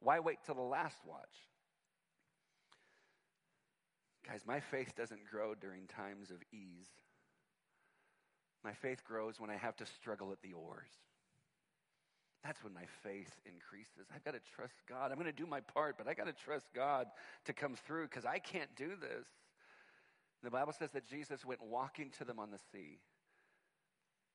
Why 0.00 0.20
wait 0.20 0.38
till 0.46 0.54
the 0.54 0.62
last 0.62 0.96
watch? 1.06 1.48
Guys, 4.26 4.42
my 4.46 4.60
faith 4.60 4.94
doesn't 4.96 5.26
grow 5.30 5.54
during 5.54 5.86
times 5.86 6.30
of 6.30 6.38
ease. 6.52 6.88
My 8.64 8.72
faith 8.72 9.02
grows 9.04 9.40
when 9.40 9.50
I 9.50 9.56
have 9.56 9.76
to 9.76 9.86
struggle 9.86 10.32
at 10.32 10.42
the 10.42 10.52
oars. 10.52 10.90
That's 12.44 12.62
when 12.64 12.72
my 12.72 12.84
faith 13.02 13.30
increases. 13.44 14.08
I've 14.14 14.24
got 14.24 14.32
to 14.32 14.40
trust 14.54 14.74
God. 14.88 15.10
I'm 15.10 15.18
going 15.18 15.26
to 15.26 15.32
do 15.32 15.46
my 15.46 15.60
part, 15.60 15.96
but 15.98 16.08
I 16.08 16.14
got 16.14 16.26
to 16.26 16.32
trust 16.32 16.66
God 16.74 17.06
to 17.44 17.52
come 17.52 17.76
through 17.86 18.04
because 18.04 18.24
I 18.24 18.38
can't 18.38 18.74
do 18.76 18.88
this. 18.88 19.26
The 20.42 20.50
Bible 20.50 20.72
says 20.72 20.90
that 20.92 21.06
Jesus 21.06 21.44
went 21.44 21.60
walking 21.62 22.10
to 22.18 22.24
them 22.24 22.38
on 22.38 22.50
the 22.50 22.58
sea. 22.72 22.98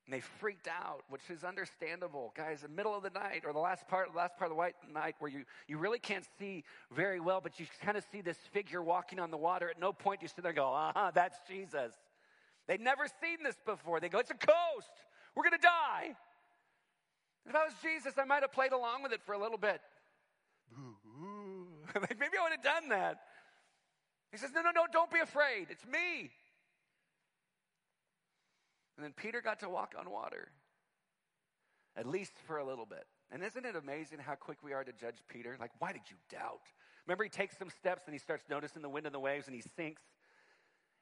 And 0.05 0.13
they 0.13 0.19
freaked 0.19 0.67
out, 0.67 1.01
which 1.09 1.27
is 1.31 1.43
understandable. 1.43 2.31
Guys, 2.37 2.61
the 2.61 2.67
middle 2.67 2.95
of 2.95 3.01
the 3.01 3.09
night 3.09 3.41
or 3.43 3.53
the 3.53 3.59
last 3.59 3.87
part, 3.87 4.11
the 4.11 4.17
last 4.17 4.37
part 4.37 4.51
of 4.51 4.55
the 4.55 4.59
white 4.59 4.75
night 4.93 5.15
where 5.17 5.31
you, 5.31 5.45
you 5.67 5.79
really 5.79 5.97
can't 5.97 6.25
see 6.37 6.63
very 6.91 7.19
well, 7.19 7.41
but 7.41 7.59
you 7.59 7.65
kind 7.81 7.97
of 7.97 8.03
see 8.11 8.21
this 8.21 8.37
figure 8.53 8.83
walking 8.83 9.19
on 9.19 9.31
the 9.31 9.37
water. 9.37 9.67
At 9.67 9.79
no 9.79 9.91
point 9.93 10.19
do 10.19 10.25
you 10.25 10.27
sit 10.27 10.43
there 10.43 10.51
and 10.51 10.57
go, 10.57 10.71
uh-huh, 10.71 11.09
that's 11.15 11.37
Jesus. 11.47 11.91
They'd 12.67 12.81
never 12.81 13.05
seen 13.21 13.43
this 13.43 13.55
before. 13.65 13.99
They 13.99 14.09
go, 14.09 14.19
it's 14.19 14.31
a 14.31 14.33
ghost. 14.33 14.91
We're 15.35 15.43
going 15.43 15.59
to 15.59 15.67
die. 15.67 16.15
If 17.47 17.55
I 17.55 17.63
was 17.63 17.73
Jesus, 17.81 18.13
I 18.17 18.25
might 18.25 18.41
have 18.41 18.51
played 18.51 18.71
along 18.71 19.03
with 19.03 19.11
it 19.11 19.21
for 19.23 19.33
a 19.33 19.39
little 19.39 19.57
bit. 19.57 19.81
like 21.95 22.19
Maybe 22.19 22.37
I 22.39 22.43
would 22.43 22.51
have 22.51 22.63
done 22.63 22.89
that. 22.89 23.19
He 24.31 24.37
says, 24.37 24.51
No, 24.53 24.61
no, 24.61 24.71
no, 24.71 24.85
don't 24.91 25.11
be 25.11 25.19
afraid. 25.19 25.67
It's 25.69 25.85
me. 25.85 26.31
And 28.97 29.03
then 29.03 29.13
Peter 29.15 29.41
got 29.41 29.59
to 29.59 29.69
walk 29.69 29.93
on 29.99 30.09
water, 30.09 30.47
at 31.97 32.05
least 32.05 32.31
for 32.47 32.57
a 32.57 32.65
little 32.65 32.85
bit. 32.85 33.05
And 33.31 33.43
isn't 33.43 33.65
it 33.65 33.75
amazing 33.75 34.19
how 34.19 34.35
quick 34.35 34.63
we 34.63 34.73
are 34.73 34.83
to 34.83 34.93
judge 34.93 35.17
Peter? 35.27 35.57
Like, 35.59 35.71
why 35.79 35.91
did 35.91 36.03
you 36.09 36.15
doubt? 36.29 36.61
Remember, 37.05 37.23
he 37.23 37.29
takes 37.29 37.57
some 37.57 37.69
steps 37.69 38.03
and 38.05 38.13
he 38.13 38.19
starts 38.19 38.45
noticing 38.49 38.81
the 38.81 38.89
wind 38.89 39.05
and 39.05 39.13
the 39.13 39.19
waves 39.19 39.47
and 39.47 39.55
he 39.55 39.61
sinks. 39.75 40.01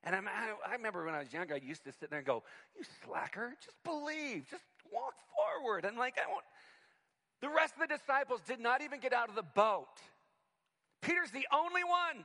And 0.03 0.15
I'm, 0.15 0.27
I, 0.27 0.53
I 0.67 0.73
remember 0.73 1.05
when 1.05 1.15
I 1.15 1.19
was 1.19 1.31
younger, 1.31 1.55
I 1.55 1.61
used 1.63 1.85
to 1.85 1.91
sit 1.91 2.09
there 2.09 2.19
and 2.19 2.27
go, 2.27 2.43
You 2.75 2.83
slacker, 3.05 3.53
just 3.63 3.81
believe, 3.83 4.49
just 4.49 4.63
walk 4.91 5.13
forward. 5.35 5.85
And 5.85 5.97
like, 5.97 6.15
I 6.17 6.29
want. 6.29 6.43
The 7.41 7.49
rest 7.49 7.73
of 7.75 7.87
the 7.87 7.95
disciples 7.95 8.41
did 8.47 8.59
not 8.59 8.81
even 8.81 8.99
get 8.99 9.13
out 9.13 9.29
of 9.29 9.35
the 9.35 9.43
boat. 9.43 9.99
Peter's 11.01 11.31
the 11.31 11.45
only 11.51 11.83
one. 11.83 12.23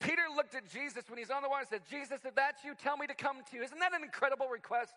Peter 0.00 0.22
looked 0.36 0.54
at 0.54 0.70
Jesus 0.70 1.04
when 1.08 1.18
he's 1.18 1.30
on 1.30 1.42
the 1.42 1.48
water 1.48 1.64
and 1.64 1.68
said, 1.68 1.88
Jesus, 1.88 2.20
if 2.24 2.34
that's 2.34 2.62
you, 2.62 2.74
tell 2.74 2.98
me 2.98 3.06
to 3.06 3.14
come 3.14 3.36
to 3.50 3.56
you. 3.56 3.62
Isn't 3.62 3.78
that 3.78 3.94
an 3.94 4.02
incredible 4.02 4.48
request? 4.48 4.92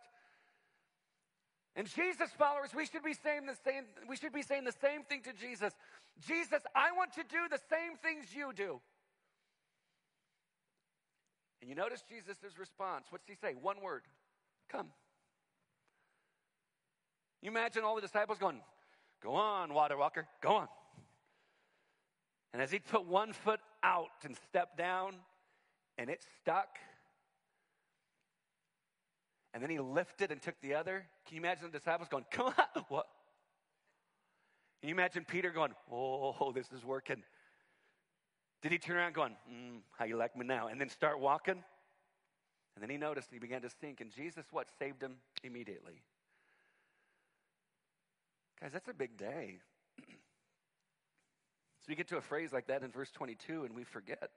And 1.77 1.87
Jesus 1.87 2.29
followers, 2.37 2.71
we 2.75 2.85
should 2.85 3.03
be 3.03 3.13
saying 3.13 3.45
the 3.45 3.55
same, 3.63 3.83
we 4.09 4.17
should 4.17 4.33
be 4.33 4.41
saying 4.41 4.65
the 4.65 4.75
same 4.81 5.03
thing 5.03 5.21
to 5.21 5.31
Jesus. 5.31 5.71
Jesus, 6.27 6.59
I 6.75 6.91
want 6.91 7.13
to 7.13 7.23
do 7.23 7.47
the 7.49 7.59
same 7.69 7.95
things 8.01 8.35
you 8.35 8.51
do. 8.53 8.81
And 11.61 11.69
you 11.69 11.75
notice 11.75 12.03
Jesus' 12.07 12.37
response. 12.59 13.07
What's 13.09 13.27
he 13.27 13.35
say? 13.35 13.55
One 13.59 13.81
word. 13.81 14.03
Come. 14.69 14.87
You 17.41 17.51
imagine 17.51 17.83
all 17.83 17.95
the 17.95 18.01
disciples 18.01 18.37
going, 18.37 18.61
Go 19.23 19.33
on, 19.33 19.73
water 19.73 19.97
walker, 19.97 20.27
go 20.41 20.55
on. 20.55 20.67
And 22.53 22.61
as 22.61 22.71
he 22.71 22.79
put 22.79 23.05
one 23.05 23.33
foot 23.33 23.59
out 23.83 24.09
and 24.23 24.35
stepped 24.49 24.77
down, 24.77 25.15
and 25.97 26.09
it 26.09 26.23
stuck, 26.41 26.77
and 29.53 29.63
then 29.63 29.69
he 29.69 29.79
lifted 29.79 30.31
and 30.31 30.41
took 30.41 30.59
the 30.61 30.75
other, 30.75 31.05
can 31.25 31.35
you 31.35 31.41
imagine 31.41 31.65
the 31.71 31.77
disciples 31.77 32.09
going, 32.09 32.25
Come 32.31 32.47
on, 32.47 32.83
what? 32.89 33.07
Can 34.81 34.89
you 34.89 34.95
imagine 34.95 35.25
Peter 35.27 35.49
going, 35.49 35.71
Oh, 35.91 36.51
this 36.53 36.71
is 36.71 36.85
working? 36.85 37.23
Did 38.61 38.71
he 38.71 38.77
turn 38.77 38.97
around 38.97 39.13
going, 39.13 39.35
mm, 39.51 39.79
How 39.97 40.05
you 40.05 40.17
like 40.17 40.35
me 40.35 40.45
now? 40.45 40.67
And 40.67 40.79
then 40.79 40.89
start 40.89 41.19
walking? 41.19 41.63
And 42.75 42.83
then 42.83 42.89
he 42.89 42.97
noticed 42.97 43.29
he 43.31 43.39
began 43.39 43.61
to 43.63 43.69
sink, 43.81 44.01
and 44.01 44.11
Jesus, 44.11 44.45
what? 44.51 44.67
Saved 44.77 45.01
him 45.01 45.15
immediately. 45.43 46.03
Guys, 48.61 48.71
that's 48.71 48.87
a 48.87 48.93
big 48.93 49.17
day. 49.17 49.57
so 49.99 51.85
we 51.87 51.95
get 51.95 52.07
to 52.09 52.17
a 52.17 52.21
phrase 52.21 52.53
like 52.53 52.67
that 52.67 52.83
in 52.83 52.91
verse 52.91 53.11
22 53.11 53.65
and 53.65 53.75
we 53.75 53.83
forget. 53.83 54.29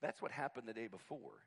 That's 0.00 0.20
what 0.20 0.30
happened 0.30 0.66
the 0.66 0.72
day 0.72 0.88
before. 0.88 1.46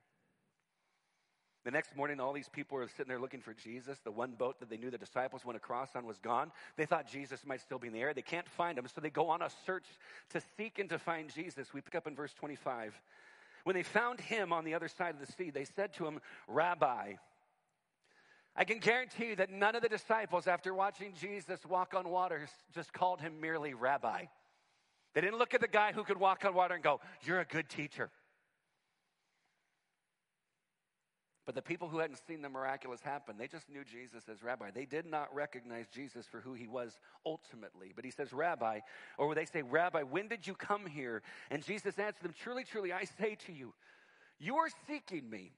The 1.66 1.72
next 1.72 1.96
morning, 1.98 2.20
all 2.20 2.32
these 2.32 2.48
people 2.48 2.78
were 2.78 2.88
sitting 2.88 3.08
there 3.08 3.20
looking 3.20 3.42
for 3.42 3.56
Jesus. 3.56 3.98
The 4.04 4.12
one 4.12 4.34
boat 4.34 4.60
that 4.60 4.70
they 4.70 4.78
knew 4.78 4.92
the 4.92 5.00
disciples 5.00 5.44
went 5.44 5.58
across 5.58 5.96
on 5.96 6.06
was 6.06 6.20
gone. 6.20 6.52
They 6.78 6.86
thought 6.86 7.08
Jesus 7.08 7.44
might 7.44 7.60
still 7.60 7.80
be 7.80 7.88
in 7.88 7.94
the 7.94 8.02
air. 8.02 8.14
They 8.14 8.22
can't 8.22 8.48
find 8.48 8.78
him, 8.78 8.86
so 8.88 9.02
they 9.02 9.10
go 9.10 9.30
on 9.30 9.42
a 9.42 9.50
search 9.66 9.86
to 10.30 10.42
seek 10.58 10.78
and 10.78 10.88
to 10.92 11.00
find 11.00 11.34
Jesus. 11.34 11.74
We 11.74 11.82
pick 11.82 11.96
up 11.96 12.06
in 12.06 12.16
verse 12.16 12.34
25. 12.34 12.94
When 13.64 13.76
they 13.76 13.82
found 13.82 14.22
him 14.22 14.54
on 14.54 14.64
the 14.64 14.76
other 14.76 14.88
side 14.88 15.16
of 15.16 15.20
the 15.20 15.32
sea, 15.34 15.50
they 15.50 15.66
said 15.66 15.94
to 15.96 16.06
him, 16.06 16.20
Rabbi, 16.48 17.14
I 18.56 18.64
can 18.64 18.78
guarantee 18.78 19.30
you 19.30 19.36
that 19.38 19.50
none 19.50 19.76
of 19.76 19.82
the 19.82 19.90
disciples, 19.90 20.46
after 20.46 20.72
watching 20.72 21.14
Jesus 21.20 21.66
walk 21.66 21.96
on 21.96 22.08
water, 22.08 22.48
just 22.76 22.94
called 22.94 23.22
him 23.22 23.42
merely 23.42 23.74
rabbi. 23.74 24.26
They 25.16 25.22
didn't 25.22 25.40
look 25.40 25.56
at 25.56 25.62
the 25.62 25.68
guy 25.68 25.94
who 25.94 26.04
could 26.04 26.20
walk 26.20 26.46
on 26.46 26.54
water 26.54 26.76
and 26.76 26.84
go, 26.84 27.02
You're 27.24 27.40
a 27.40 27.46
good 27.46 27.70
teacher. 27.70 28.12
But 31.46 31.54
the 31.54 31.62
people 31.62 31.88
who 31.88 32.00
hadn't 32.00 32.20
seen 32.28 32.42
the 32.42 32.50
miraculous 32.50 33.02
happen, 33.02 33.36
they 33.38 33.48
just 33.48 33.70
knew 33.70 33.84
Jesus 33.84 34.24
as 34.32 34.42
rabbi. 34.42 34.72
They 34.72 34.86
did 34.86 35.06
not 35.06 35.34
recognize 35.34 35.86
Jesus 35.88 36.26
for 36.26 36.42
who 36.42 36.54
he 36.54 36.68
was 36.68 37.00
ultimately. 37.26 37.92
But 37.96 38.04
he 38.04 38.10
says, 38.10 38.34
Rabbi, 38.34 38.80
or 39.20 39.36
they 39.36 39.46
say, 39.46 39.62
Rabbi, 39.62 40.02
when 40.02 40.28
did 40.28 40.48
you 40.48 40.56
come 40.56 40.88
here? 40.88 41.22
And 41.52 41.64
Jesus 41.64 42.00
answered 42.00 42.24
them, 42.24 42.34
Truly, 42.42 42.64
truly, 42.64 42.92
I 42.92 43.04
say 43.04 43.38
to 43.46 43.54
you, 43.54 43.74
you 44.40 44.56
are 44.56 44.70
seeking 44.88 45.30
me, 45.30 45.52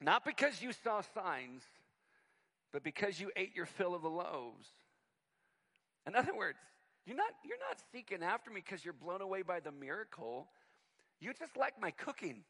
not 0.00 0.24
because 0.24 0.60
you 0.60 0.72
saw 0.72 1.00
signs 1.14 1.62
but 2.72 2.82
because 2.82 3.20
you 3.20 3.30
ate 3.36 3.54
your 3.54 3.66
fill 3.66 3.94
of 3.94 4.02
the 4.02 4.10
loaves. 4.10 4.68
In 6.06 6.14
other 6.14 6.34
words, 6.34 6.58
you're 7.06 7.16
not, 7.16 7.32
you're 7.44 7.58
not 7.68 7.78
seeking 7.92 8.22
after 8.22 8.50
me 8.50 8.62
because 8.64 8.84
you're 8.84 8.94
blown 8.94 9.20
away 9.20 9.42
by 9.42 9.60
the 9.60 9.72
miracle. 9.72 10.48
You 11.20 11.32
just 11.32 11.56
like 11.56 11.80
my 11.80 11.90
cooking. 11.90 12.42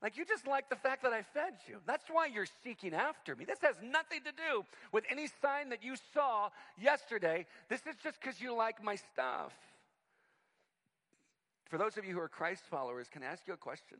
Like 0.00 0.16
you 0.16 0.24
just 0.24 0.46
like 0.46 0.70
the 0.70 0.76
fact 0.76 1.02
that 1.02 1.12
I 1.12 1.22
fed 1.22 1.54
you. 1.66 1.78
That's 1.86 2.04
why 2.10 2.26
you're 2.26 2.46
seeking 2.62 2.94
after 2.94 3.34
me. 3.34 3.44
This 3.44 3.58
has 3.62 3.74
nothing 3.82 4.20
to 4.24 4.30
do 4.30 4.64
with 4.92 5.04
any 5.10 5.26
sign 5.42 5.70
that 5.70 5.82
you 5.82 5.94
saw 6.14 6.50
yesterday. 6.80 7.46
This 7.68 7.80
is 7.80 7.96
just 8.02 8.20
because 8.20 8.40
you 8.40 8.54
like 8.54 8.82
my 8.82 8.94
stuff. 8.94 9.52
For 11.68 11.78
those 11.78 11.98
of 11.98 12.04
you 12.04 12.14
who 12.14 12.20
are 12.20 12.28
Christ 12.28 12.62
followers, 12.70 13.08
can 13.10 13.22
I 13.22 13.26
ask 13.26 13.46
you 13.46 13.54
a 13.54 13.58
question? 13.58 13.98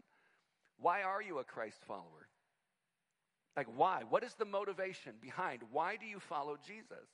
Why 0.81 1.03
are 1.03 1.21
you 1.21 1.39
a 1.39 1.45
Christ 1.45 1.79
follower? 1.87 2.29
Like, 3.57 3.67
why? 3.77 4.03
What 4.09 4.23
is 4.23 4.35
the 4.35 4.45
motivation 4.45 5.15
behind 5.21 5.63
why 5.73 5.97
do 5.97 6.07
you 6.07 6.21
follow 6.21 6.57
Jesus? 6.65 7.09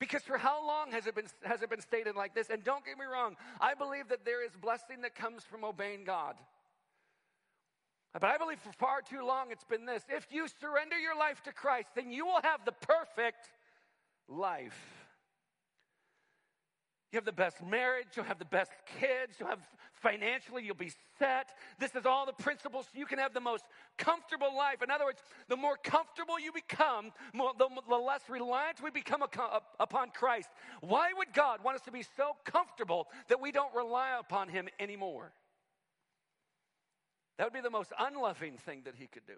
Because 0.00 0.22
for 0.22 0.38
how 0.38 0.66
long 0.66 0.90
has 0.92 1.06
it 1.06 1.14
been 1.14 1.26
has 1.42 1.62
it 1.62 1.68
been 1.68 1.82
stated 1.82 2.16
like 2.16 2.34
this? 2.34 2.48
And 2.48 2.64
don't 2.64 2.84
get 2.84 2.98
me 2.98 3.04
wrong, 3.04 3.36
I 3.60 3.74
believe 3.74 4.08
that 4.08 4.24
there 4.24 4.44
is 4.44 4.52
blessing 4.60 5.02
that 5.02 5.14
comes 5.14 5.44
from 5.44 5.62
obeying 5.62 6.04
God. 6.04 6.36
But 8.14 8.30
I 8.30 8.38
believe 8.38 8.60
for 8.60 8.72
far 8.72 9.02
too 9.02 9.24
long 9.26 9.50
it's 9.50 9.64
been 9.64 9.86
this. 9.86 10.04
If 10.08 10.28
you 10.30 10.46
surrender 10.60 10.96
your 10.96 11.18
life 11.18 11.42
to 11.44 11.52
Christ, 11.52 11.88
then 11.96 12.12
you 12.12 12.24
will 12.24 12.40
have 12.42 12.64
the 12.64 12.72
perfect 12.72 13.50
life. 14.28 14.78
You 17.12 17.18
have 17.18 17.24
the 17.24 17.32
best 17.32 17.62
marriage, 17.64 18.06
you'll 18.16 18.24
have 18.24 18.38
the 18.38 18.44
best 18.44 18.72
kids, 18.98 19.36
you'll 19.38 19.48
have 19.48 19.60
financially, 20.02 20.64
you'll 20.64 20.74
be 20.74 20.92
set. 21.18 21.50
This 21.78 21.94
is 21.94 22.06
all 22.06 22.26
the 22.26 22.32
principles 22.32 22.86
you 22.92 23.06
can 23.06 23.18
have 23.18 23.32
the 23.32 23.40
most 23.40 23.64
comfortable 23.98 24.54
life. 24.56 24.82
In 24.82 24.90
other 24.90 25.04
words, 25.04 25.22
the 25.48 25.56
more 25.56 25.76
comfortable 25.82 26.38
you 26.38 26.52
become, 26.52 27.12
more, 27.32 27.52
the, 27.56 27.68
the 27.88 27.96
less 27.96 28.22
reliant 28.28 28.82
we 28.82 28.90
become 28.90 29.22
upon 29.22 30.10
Christ. 30.10 30.48
Why 30.80 31.10
would 31.16 31.32
God 31.32 31.62
want 31.64 31.76
us 31.76 31.82
to 31.82 31.92
be 31.92 32.04
so 32.16 32.32
comfortable 32.44 33.06
that 33.28 33.40
we 33.40 33.52
don't 33.52 33.74
rely 33.74 34.18
upon 34.18 34.48
Him 34.48 34.68
anymore? 34.78 35.32
That 37.38 37.44
would 37.44 37.52
be 37.52 37.60
the 37.60 37.70
most 37.70 37.92
unloving 37.98 38.58
thing 38.58 38.82
that 38.84 38.94
He 38.96 39.06
could 39.06 39.26
do. 39.26 39.36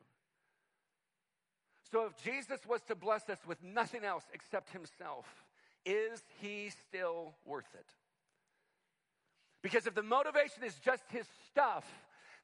So 1.90 2.06
if 2.06 2.22
Jesus 2.22 2.60
was 2.68 2.82
to 2.88 2.94
bless 2.94 3.28
us 3.28 3.38
with 3.46 3.62
nothing 3.62 4.04
else 4.04 4.24
except 4.32 4.70
Himself, 4.70 5.26
is 5.86 6.20
he 6.40 6.70
still 6.88 7.34
worth 7.44 7.72
it? 7.74 7.86
Because 9.62 9.86
if 9.86 9.94
the 9.94 10.02
motivation 10.02 10.64
is 10.64 10.74
just 10.84 11.04
his 11.08 11.26
stuff, 11.46 11.84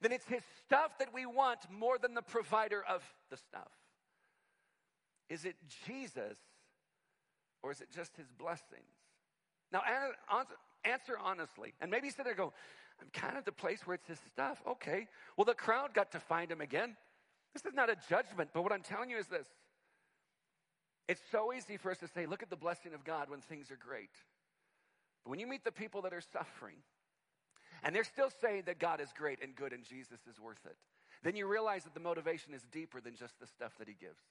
then 0.00 0.12
it's 0.12 0.26
his 0.26 0.42
stuff 0.64 0.96
that 0.98 1.12
we 1.12 1.26
want 1.26 1.58
more 1.70 1.98
than 1.98 2.14
the 2.14 2.22
provider 2.22 2.82
of 2.88 3.02
the 3.30 3.36
stuff. 3.36 3.70
Is 5.28 5.44
it 5.44 5.56
Jesus 5.86 6.38
or 7.62 7.72
is 7.72 7.80
it 7.80 7.88
just 7.94 8.16
his 8.16 8.26
blessings? 8.38 8.94
Now, 9.72 9.82
answer 10.84 11.16
honestly. 11.20 11.74
And 11.80 11.90
maybe 11.90 12.06
you 12.06 12.12
sit 12.12 12.24
there 12.24 12.32
and 12.32 12.38
go, 12.38 12.52
I'm 13.00 13.08
kind 13.12 13.36
of 13.36 13.44
the 13.44 13.52
place 13.52 13.86
where 13.86 13.94
it's 13.94 14.06
his 14.06 14.18
stuff. 14.32 14.62
Okay. 14.66 15.08
Well, 15.36 15.44
the 15.44 15.54
crowd 15.54 15.94
got 15.94 16.12
to 16.12 16.20
find 16.20 16.50
him 16.50 16.60
again. 16.60 16.96
This 17.54 17.64
is 17.64 17.74
not 17.74 17.90
a 17.90 17.96
judgment, 18.08 18.50
but 18.52 18.62
what 18.62 18.72
I'm 18.72 18.82
telling 18.82 19.10
you 19.10 19.18
is 19.18 19.26
this 19.26 19.46
it's 21.08 21.20
so 21.30 21.52
easy 21.52 21.76
for 21.76 21.90
us 21.90 21.98
to 21.98 22.08
say, 22.08 22.26
look 22.26 22.42
at 22.42 22.50
the 22.50 22.56
blessing 22.56 22.94
of 22.94 23.04
God 23.04 23.28
when 23.28 23.40
things 23.40 23.70
are 23.70 23.76
great. 23.76 24.10
But 25.24 25.30
when 25.30 25.40
you 25.40 25.46
meet 25.46 25.64
the 25.64 25.72
people 25.72 26.02
that 26.02 26.12
are 26.12 26.22
suffering, 26.22 26.76
and 27.82 27.94
they're 27.94 28.04
still 28.04 28.30
saying 28.40 28.62
that 28.66 28.78
God 28.78 29.00
is 29.00 29.08
great 29.16 29.42
and 29.42 29.54
good 29.54 29.72
and 29.72 29.84
Jesus 29.84 30.20
is 30.30 30.40
worth 30.40 30.64
it, 30.64 30.76
then 31.22 31.36
you 31.36 31.46
realize 31.46 31.84
that 31.84 31.94
the 31.94 32.00
motivation 32.00 32.54
is 32.54 32.62
deeper 32.72 33.00
than 33.00 33.14
just 33.14 33.38
the 33.40 33.46
stuff 33.46 33.72
that 33.78 33.88
he 33.88 33.94
gives. 33.94 34.22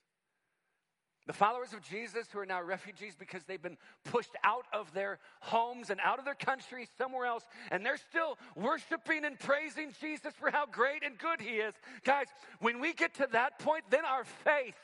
The 1.26 1.32
followers 1.32 1.72
of 1.72 1.82
Jesus 1.82 2.26
who 2.32 2.40
are 2.40 2.46
now 2.46 2.60
refugees 2.62 3.14
because 3.16 3.44
they've 3.44 3.62
been 3.62 3.78
pushed 4.04 4.34
out 4.42 4.64
of 4.72 4.92
their 4.92 5.20
homes 5.40 5.90
and 5.90 6.00
out 6.02 6.18
of 6.18 6.24
their 6.24 6.34
country 6.34 6.88
somewhere 6.98 7.26
else, 7.26 7.44
and 7.70 7.86
they're 7.86 7.96
still 7.96 8.38
worshiping 8.56 9.24
and 9.24 9.38
praising 9.38 9.92
Jesus 10.00 10.34
for 10.38 10.50
how 10.50 10.66
great 10.66 11.04
and 11.04 11.16
good 11.18 11.40
he 11.40 11.56
is. 11.56 11.74
Guys, 12.02 12.26
when 12.58 12.80
we 12.80 12.92
get 12.92 13.14
to 13.14 13.28
that 13.32 13.60
point, 13.60 13.84
then 13.90 14.04
our 14.04 14.24
faith 14.24 14.74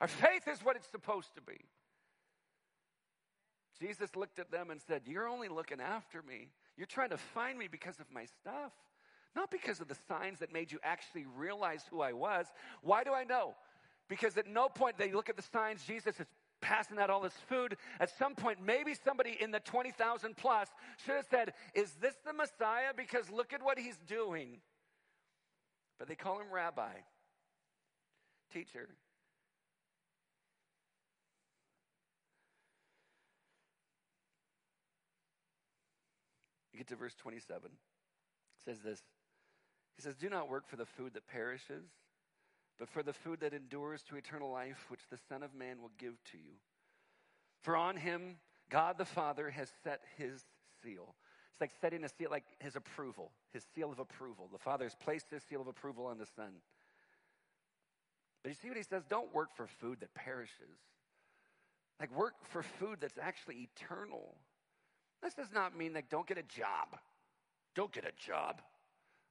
our 0.00 0.08
faith 0.08 0.46
is 0.46 0.64
what 0.64 0.76
it's 0.76 0.88
supposed 0.90 1.34
to 1.34 1.42
be. 1.42 1.58
Jesus 3.80 4.14
looked 4.16 4.38
at 4.38 4.50
them 4.50 4.70
and 4.70 4.80
said, 4.80 5.02
You're 5.06 5.28
only 5.28 5.48
looking 5.48 5.80
after 5.80 6.22
me. 6.22 6.48
You're 6.76 6.86
trying 6.86 7.10
to 7.10 7.18
find 7.18 7.58
me 7.58 7.68
because 7.70 7.98
of 8.00 8.06
my 8.12 8.24
stuff, 8.24 8.72
not 9.34 9.50
because 9.50 9.80
of 9.80 9.88
the 9.88 9.96
signs 10.08 10.38
that 10.40 10.52
made 10.52 10.70
you 10.70 10.78
actually 10.82 11.26
realize 11.36 11.84
who 11.90 12.00
I 12.00 12.12
was. 12.12 12.46
Why 12.82 13.02
do 13.04 13.12
I 13.12 13.24
know? 13.24 13.54
Because 14.08 14.36
at 14.36 14.46
no 14.46 14.68
point 14.68 14.96
they 14.98 15.12
look 15.12 15.28
at 15.28 15.36
the 15.36 15.42
signs, 15.42 15.84
Jesus 15.84 16.18
is 16.18 16.26
passing 16.60 16.98
out 16.98 17.10
all 17.10 17.20
this 17.20 17.36
food. 17.48 17.76
At 18.00 18.10
some 18.18 18.34
point, 18.34 18.58
maybe 18.64 18.94
somebody 18.94 19.36
in 19.40 19.50
the 19.50 19.60
20,000 19.60 20.36
plus 20.36 20.68
should 21.04 21.16
have 21.16 21.26
said, 21.30 21.52
Is 21.74 21.92
this 22.00 22.14
the 22.24 22.32
Messiah? 22.32 22.92
Because 22.96 23.30
look 23.30 23.52
at 23.52 23.62
what 23.62 23.78
he's 23.78 23.98
doing. 24.06 24.58
But 25.98 26.08
they 26.08 26.14
call 26.14 26.40
him 26.40 26.46
rabbi, 26.52 26.92
teacher. 28.52 28.88
You 36.72 36.78
get 36.78 36.88
to 36.88 36.96
verse 36.96 37.14
27. 37.16 37.66
It 37.66 37.72
says 38.64 38.78
this. 38.84 39.02
He 39.96 40.02
says, 40.02 40.14
Do 40.14 40.30
not 40.30 40.48
work 40.48 40.68
for 40.68 40.76
the 40.76 40.86
food 40.86 41.14
that 41.14 41.26
perishes, 41.26 41.82
but 42.78 42.88
for 42.88 43.02
the 43.02 43.12
food 43.12 43.40
that 43.40 43.52
endures 43.52 44.02
to 44.04 44.16
eternal 44.16 44.50
life, 44.50 44.86
which 44.88 45.08
the 45.10 45.18
Son 45.28 45.42
of 45.42 45.54
Man 45.54 45.80
will 45.80 45.90
give 45.98 46.22
to 46.32 46.36
you. 46.36 46.54
For 47.62 47.76
on 47.76 47.96
him 47.96 48.36
God 48.70 48.98
the 48.98 49.04
Father 49.04 49.50
has 49.50 49.70
set 49.82 50.02
his 50.16 50.44
seal. 50.82 51.14
It's 51.52 51.60
like 51.60 51.72
setting 51.80 52.04
a 52.04 52.08
seal, 52.08 52.28
like 52.30 52.44
his 52.60 52.76
approval, 52.76 53.32
his 53.52 53.64
seal 53.74 53.90
of 53.90 53.98
approval. 53.98 54.48
The 54.52 54.58
Father 54.58 54.84
has 54.84 54.94
placed 54.94 55.30
his 55.30 55.42
seal 55.42 55.60
of 55.60 55.66
approval 55.66 56.06
on 56.06 56.18
the 56.18 56.26
Son. 56.36 56.52
But 58.42 58.50
you 58.50 58.54
see 58.54 58.68
what 58.68 58.76
he 58.76 58.82
says? 58.82 59.02
Don't 59.08 59.34
work 59.34 59.56
for 59.56 59.66
food 59.66 60.00
that 60.00 60.14
perishes. 60.14 60.78
Like 61.98 62.16
work 62.16 62.34
for 62.44 62.62
food 62.62 62.98
that's 63.00 63.18
actually 63.20 63.68
eternal. 63.74 64.36
This 65.22 65.34
does 65.34 65.52
not 65.52 65.76
mean 65.76 65.94
like, 65.94 66.08
don't 66.08 66.26
get 66.26 66.38
a 66.38 66.42
job. 66.42 66.96
Don't 67.74 67.92
get 67.92 68.04
a 68.04 68.12
job. 68.24 68.60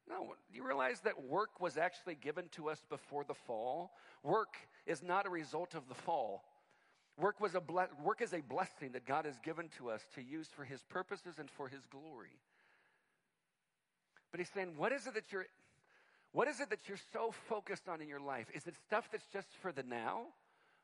No, 0.09 0.35
do 0.51 0.57
you 0.57 0.65
realize 0.65 1.01
that 1.01 1.23
work 1.23 1.59
was 1.59 1.77
actually 1.77 2.15
given 2.15 2.45
to 2.51 2.69
us 2.69 2.81
before 2.89 3.25
the 3.25 3.33
fall? 3.33 3.91
Work 4.23 4.55
is 4.85 5.03
not 5.03 5.25
a 5.25 5.29
result 5.29 5.75
of 5.75 5.87
the 5.89 5.95
fall. 5.95 6.43
Work, 7.19 7.41
was 7.41 7.55
a 7.55 7.61
ble- 7.61 7.89
work 8.03 8.21
is 8.21 8.33
a 8.33 8.41
blessing 8.41 8.91
that 8.93 9.05
God 9.05 9.25
has 9.25 9.39
given 9.39 9.69
to 9.77 9.89
us 9.89 10.01
to 10.15 10.21
use 10.21 10.47
for 10.55 10.63
His 10.63 10.83
purposes 10.83 11.39
and 11.39 11.49
for 11.49 11.67
His 11.67 11.81
glory. 11.85 12.39
But 14.31 14.39
He's 14.39 14.49
saying, 14.49 14.73
what 14.77 14.91
is 14.91 15.07
it 15.07 15.15
that 15.15 15.31
you're, 15.31 15.47
what 16.31 16.47
is 16.47 16.59
it 16.59 16.69
that 16.69 16.87
you're 16.87 16.99
so 17.11 17.33
focused 17.49 17.89
on 17.89 18.01
in 18.01 18.07
your 18.07 18.19
life? 18.19 18.47
Is 18.53 18.67
it 18.67 18.75
stuff 18.85 19.09
that's 19.11 19.25
just 19.33 19.47
for 19.61 19.71
the 19.71 19.83
now, 19.83 20.27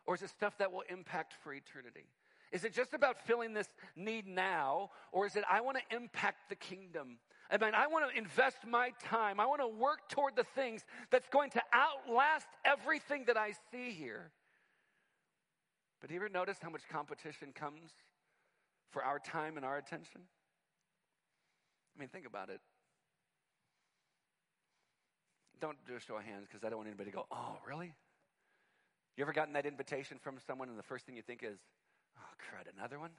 or 0.05 0.15
is 0.15 0.21
it 0.21 0.31
stuff 0.31 0.57
that 0.57 0.71
will 0.71 0.83
impact 0.89 1.33
for 1.43 1.53
eternity? 1.53 2.07
Is 2.51 2.63
it 2.63 2.73
just 2.73 2.93
about 2.93 3.25
filling 3.25 3.53
this 3.53 3.67
need 3.95 4.27
now, 4.27 4.91
or 5.11 5.25
is 5.25 5.35
it 5.35 5.43
I 5.49 5.61
want 5.61 5.77
to 5.77 5.95
impact 5.95 6.49
the 6.49 6.55
kingdom? 6.55 7.17
I 7.53 7.57
mean, 7.57 7.75
I 7.75 7.85
want 7.85 8.09
to 8.09 8.17
invest 8.17 8.57
my 8.67 8.91
time. 9.03 9.39
I 9.39 9.45
want 9.45 9.61
to 9.61 9.67
work 9.67 10.09
toward 10.09 10.35
the 10.35 10.43
things 10.43 10.83
that's 11.11 11.29
going 11.29 11.51
to 11.51 11.61
outlast 11.71 12.47
everything 12.65 13.25
that 13.27 13.37
I 13.37 13.53
see 13.71 13.91
here. 13.91 14.31
But 16.01 16.09
do 16.09 16.15
you 16.15 16.19
ever 16.19 16.29
notice 16.29 16.57
how 16.59 16.71
much 16.71 16.81
competition 16.91 17.49
comes 17.53 17.91
for 18.89 19.03
our 19.03 19.19
time 19.19 19.55
and 19.55 19.65
our 19.65 19.77
attention? 19.77 20.21
I 21.95 21.99
mean, 21.99 22.09
think 22.09 22.25
about 22.25 22.49
it. 22.49 22.59
Don't 25.61 25.77
do 25.87 25.95
a 25.95 25.99
show 25.99 26.17
of 26.17 26.23
hands 26.23 26.47
because 26.51 26.65
I 26.65 26.69
don't 26.69 26.77
want 26.77 26.87
anybody 26.87 27.11
to 27.11 27.15
go, 27.17 27.25
oh, 27.31 27.57
really? 27.67 27.93
You 29.15 29.21
ever 29.21 29.31
gotten 29.31 29.53
that 29.53 29.67
invitation 29.67 30.17
from 30.19 30.37
someone 30.47 30.69
and 30.69 30.77
the 30.77 30.83
first 30.83 31.05
thing 31.05 31.15
you 31.15 31.21
think 31.21 31.43
is, 31.43 31.59
Oh, 32.17 32.33
crud, 32.37 32.71
another 32.77 32.99
one? 32.99 33.11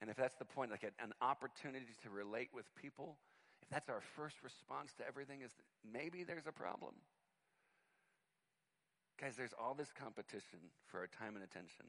And 0.00 0.08
if 0.08 0.16
that's 0.16 0.36
the 0.36 0.44
point, 0.44 0.70
like 0.70 0.82
an 0.82 1.12
opportunity 1.20 1.86
to 2.02 2.10
relate 2.10 2.48
with 2.54 2.64
people, 2.74 3.18
if 3.62 3.68
that's 3.68 3.88
our 3.88 4.00
first 4.16 4.36
response 4.42 4.92
to 4.98 5.06
everything, 5.06 5.42
is 5.42 5.52
maybe 5.92 6.24
there's 6.24 6.46
a 6.46 6.52
problem. 6.52 6.94
Guys, 9.20 9.34
there's 9.36 9.52
all 9.60 9.74
this 9.74 9.92
competition 9.92 10.58
for 10.86 11.00
our 11.00 11.06
time 11.06 11.34
and 11.34 11.44
attention. 11.44 11.84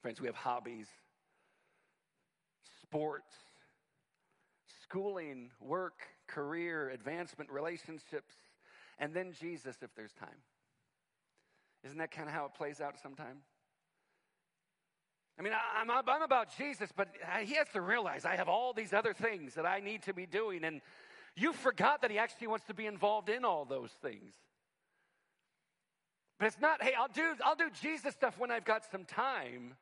Friends, 0.00 0.20
we 0.20 0.26
have 0.26 0.34
hobbies, 0.34 0.88
sports, 2.82 3.36
schooling, 4.82 5.50
work, 5.60 6.00
career, 6.26 6.90
advancement, 6.90 7.48
relationships, 7.50 8.34
and 8.98 9.14
then 9.14 9.32
Jesus 9.40 9.76
if 9.80 9.94
there's 9.94 10.12
time. 10.12 10.42
Isn't 11.84 11.98
that 11.98 12.10
kind 12.10 12.28
of 12.28 12.34
how 12.34 12.46
it 12.46 12.54
plays 12.54 12.80
out 12.80 12.98
sometimes? 13.00 13.44
I 15.38 15.42
mean, 15.42 15.52
I'm, 15.76 15.90
I'm 15.90 16.22
about 16.22 16.56
Jesus, 16.56 16.90
but 16.94 17.08
he 17.42 17.54
has 17.54 17.68
to 17.72 17.80
realize 17.80 18.24
I 18.24 18.36
have 18.36 18.48
all 18.48 18.72
these 18.72 18.92
other 18.92 19.14
things 19.14 19.54
that 19.54 19.66
I 19.66 19.80
need 19.80 20.02
to 20.02 20.12
be 20.12 20.26
doing. 20.26 20.64
And 20.64 20.80
you 21.34 21.52
forgot 21.52 22.02
that 22.02 22.10
he 22.10 22.18
actually 22.18 22.48
wants 22.48 22.66
to 22.66 22.74
be 22.74 22.86
involved 22.86 23.28
in 23.28 23.44
all 23.44 23.64
those 23.64 23.90
things. 24.02 24.34
But 26.38 26.46
it's 26.46 26.60
not, 26.60 26.82
hey, 26.82 26.92
I'll 26.98 27.08
do, 27.08 27.34
I'll 27.44 27.54
do 27.54 27.70
Jesus 27.80 28.14
stuff 28.14 28.38
when 28.38 28.50
I've 28.50 28.64
got 28.64 28.82
some 28.90 29.04
time. 29.04 29.74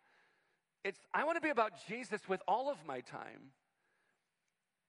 It's, 0.84 0.98
I 1.12 1.24
want 1.24 1.36
to 1.36 1.40
be 1.40 1.50
about 1.50 1.72
Jesus 1.88 2.20
with 2.28 2.40
all 2.46 2.70
of 2.70 2.76
my 2.86 3.00
time. 3.00 3.52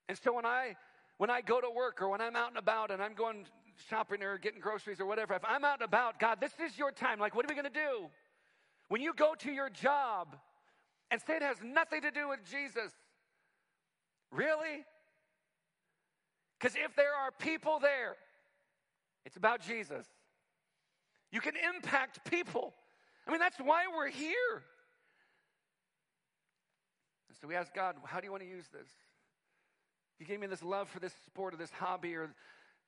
And 0.09 0.17
so 0.17 0.33
when 0.33 0.45
I, 0.45 0.75
when 1.17 1.29
I 1.29 1.41
go 1.41 1.59
to 1.59 1.69
work 1.69 2.01
or 2.01 2.09
when 2.09 2.21
I'm 2.21 2.35
out 2.35 2.49
and 2.49 2.57
about 2.57 2.91
and 2.91 3.01
I'm 3.01 3.13
going 3.13 3.45
shopping 3.89 4.21
or 4.21 4.37
getting 4.37 4.59
groceries 4.59 4.99
or 4.99 5.05
whatever, 5.05 5.33
if 5.33 5.43
I'm 5.43 5.63
out 5.63 5.79
and 5.79 5.87
about, 5.87 6.19
God, 6.19 6.39
this 6.39 6.53
is 6.63 6.77
your 6.77 6.91
time. 6.91 7.19
Like, 7.19 7.35
what 7.35 7.45
are 7.45 7.49
we 7.49 7.55
going 7.55 7.71
to 7.71 7.79
do? 7.79 8.07
When 8.89 9.01
you 9.01 9.13
go 9.13 9.33
to 9.39 9.51
your 9.51 9.69
job 9.69 10.35
and 11.11 11.21
say 11.21 11.35
it 11.35 11.41
has 11.43 11.57
nothing 11.63 12.01
to 12.01 12.11
do 12.11 12.29
with 12.29 12.39
Jesus, 12.49 12.91
really? 14.31 14.85
Because 16.59 16.75
if 16.75 16.95
there 16.95 17.13
are 17.13 17.31
people 17.31 17.79
there 17.79 18.15
It's 19.25 19.37
about 19.37 19.61
Jesus. 19.61 20.05
You 21.31 21.41
can 21.41 21.53
impact 21.75 22.29
people. 22.29 22.73
I 23.27 23.31
mean, 23.31 23.39
that's 23.39 23.59
why 23.59 23.83
we're 23.95 24.09
here. 24.09 24.63
And 27.29 27.37
so 27.39 27.47
we 27.47 27.55
ask 27.55 27.73
God, 27.73 27.95
how 28.05 28.19
do 28.19 28.25
you 28.25 28.31
want 28.31 28.43
to 28.43 28.49
use 28.49 28.65
this? 28.73 28.87
You 30.19 30.25
gave 30.25 30.39
me 30.39 30.47
this 30.47 30.63
love 30.63 30.89
for 30.89 30.99
this 30.99 31.13
sport 31.25 31.53
or 31.53 31.57
this 31.57 31.71
hobby, 31.71 32.15
or 32.15 32.33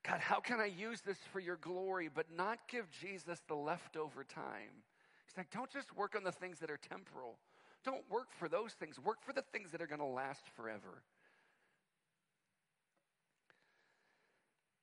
God, 0.05 0.19
how 0.19 0.39
can 0.39 0.59
I 0.59 0.65
use 0.65 1.01
this 1.01 1.17
for 1.31 1.39
your 1.39 1.55
glory, 1.57 2.09
but 2.13 2.25
not 2.35 2.59
give 2.67 2.89
Jesus 2.91 3.41
the 3.47 3.55
leftover 3.55 4.23
time? 4.23 4.83
He's 5.25 5.37
like, 5.37 5.49
don't 5.51 5.71
just 5.71 5.95
work 5.95 6.15
on 6.15 6.23
the 6.23 6.31
things 6.31 6.59
that 6.59 6.69
are 6.69 6.77
temporal. 6.77 7.37
Don't 7.83 8.03
work 8.09 8.27
for 8.37 8.47
those 8.47 8.73
things. 8.73 8.99
Work 8.99 9.23
for 9.25 9.33
the 9.33 9.43
things 9.51 9.71
that 9.71 9.81
are 9.81 9.87
going 9.87 9.99
to 9.99 10.05
last 10.05 10.43
forever. 10.55 11.03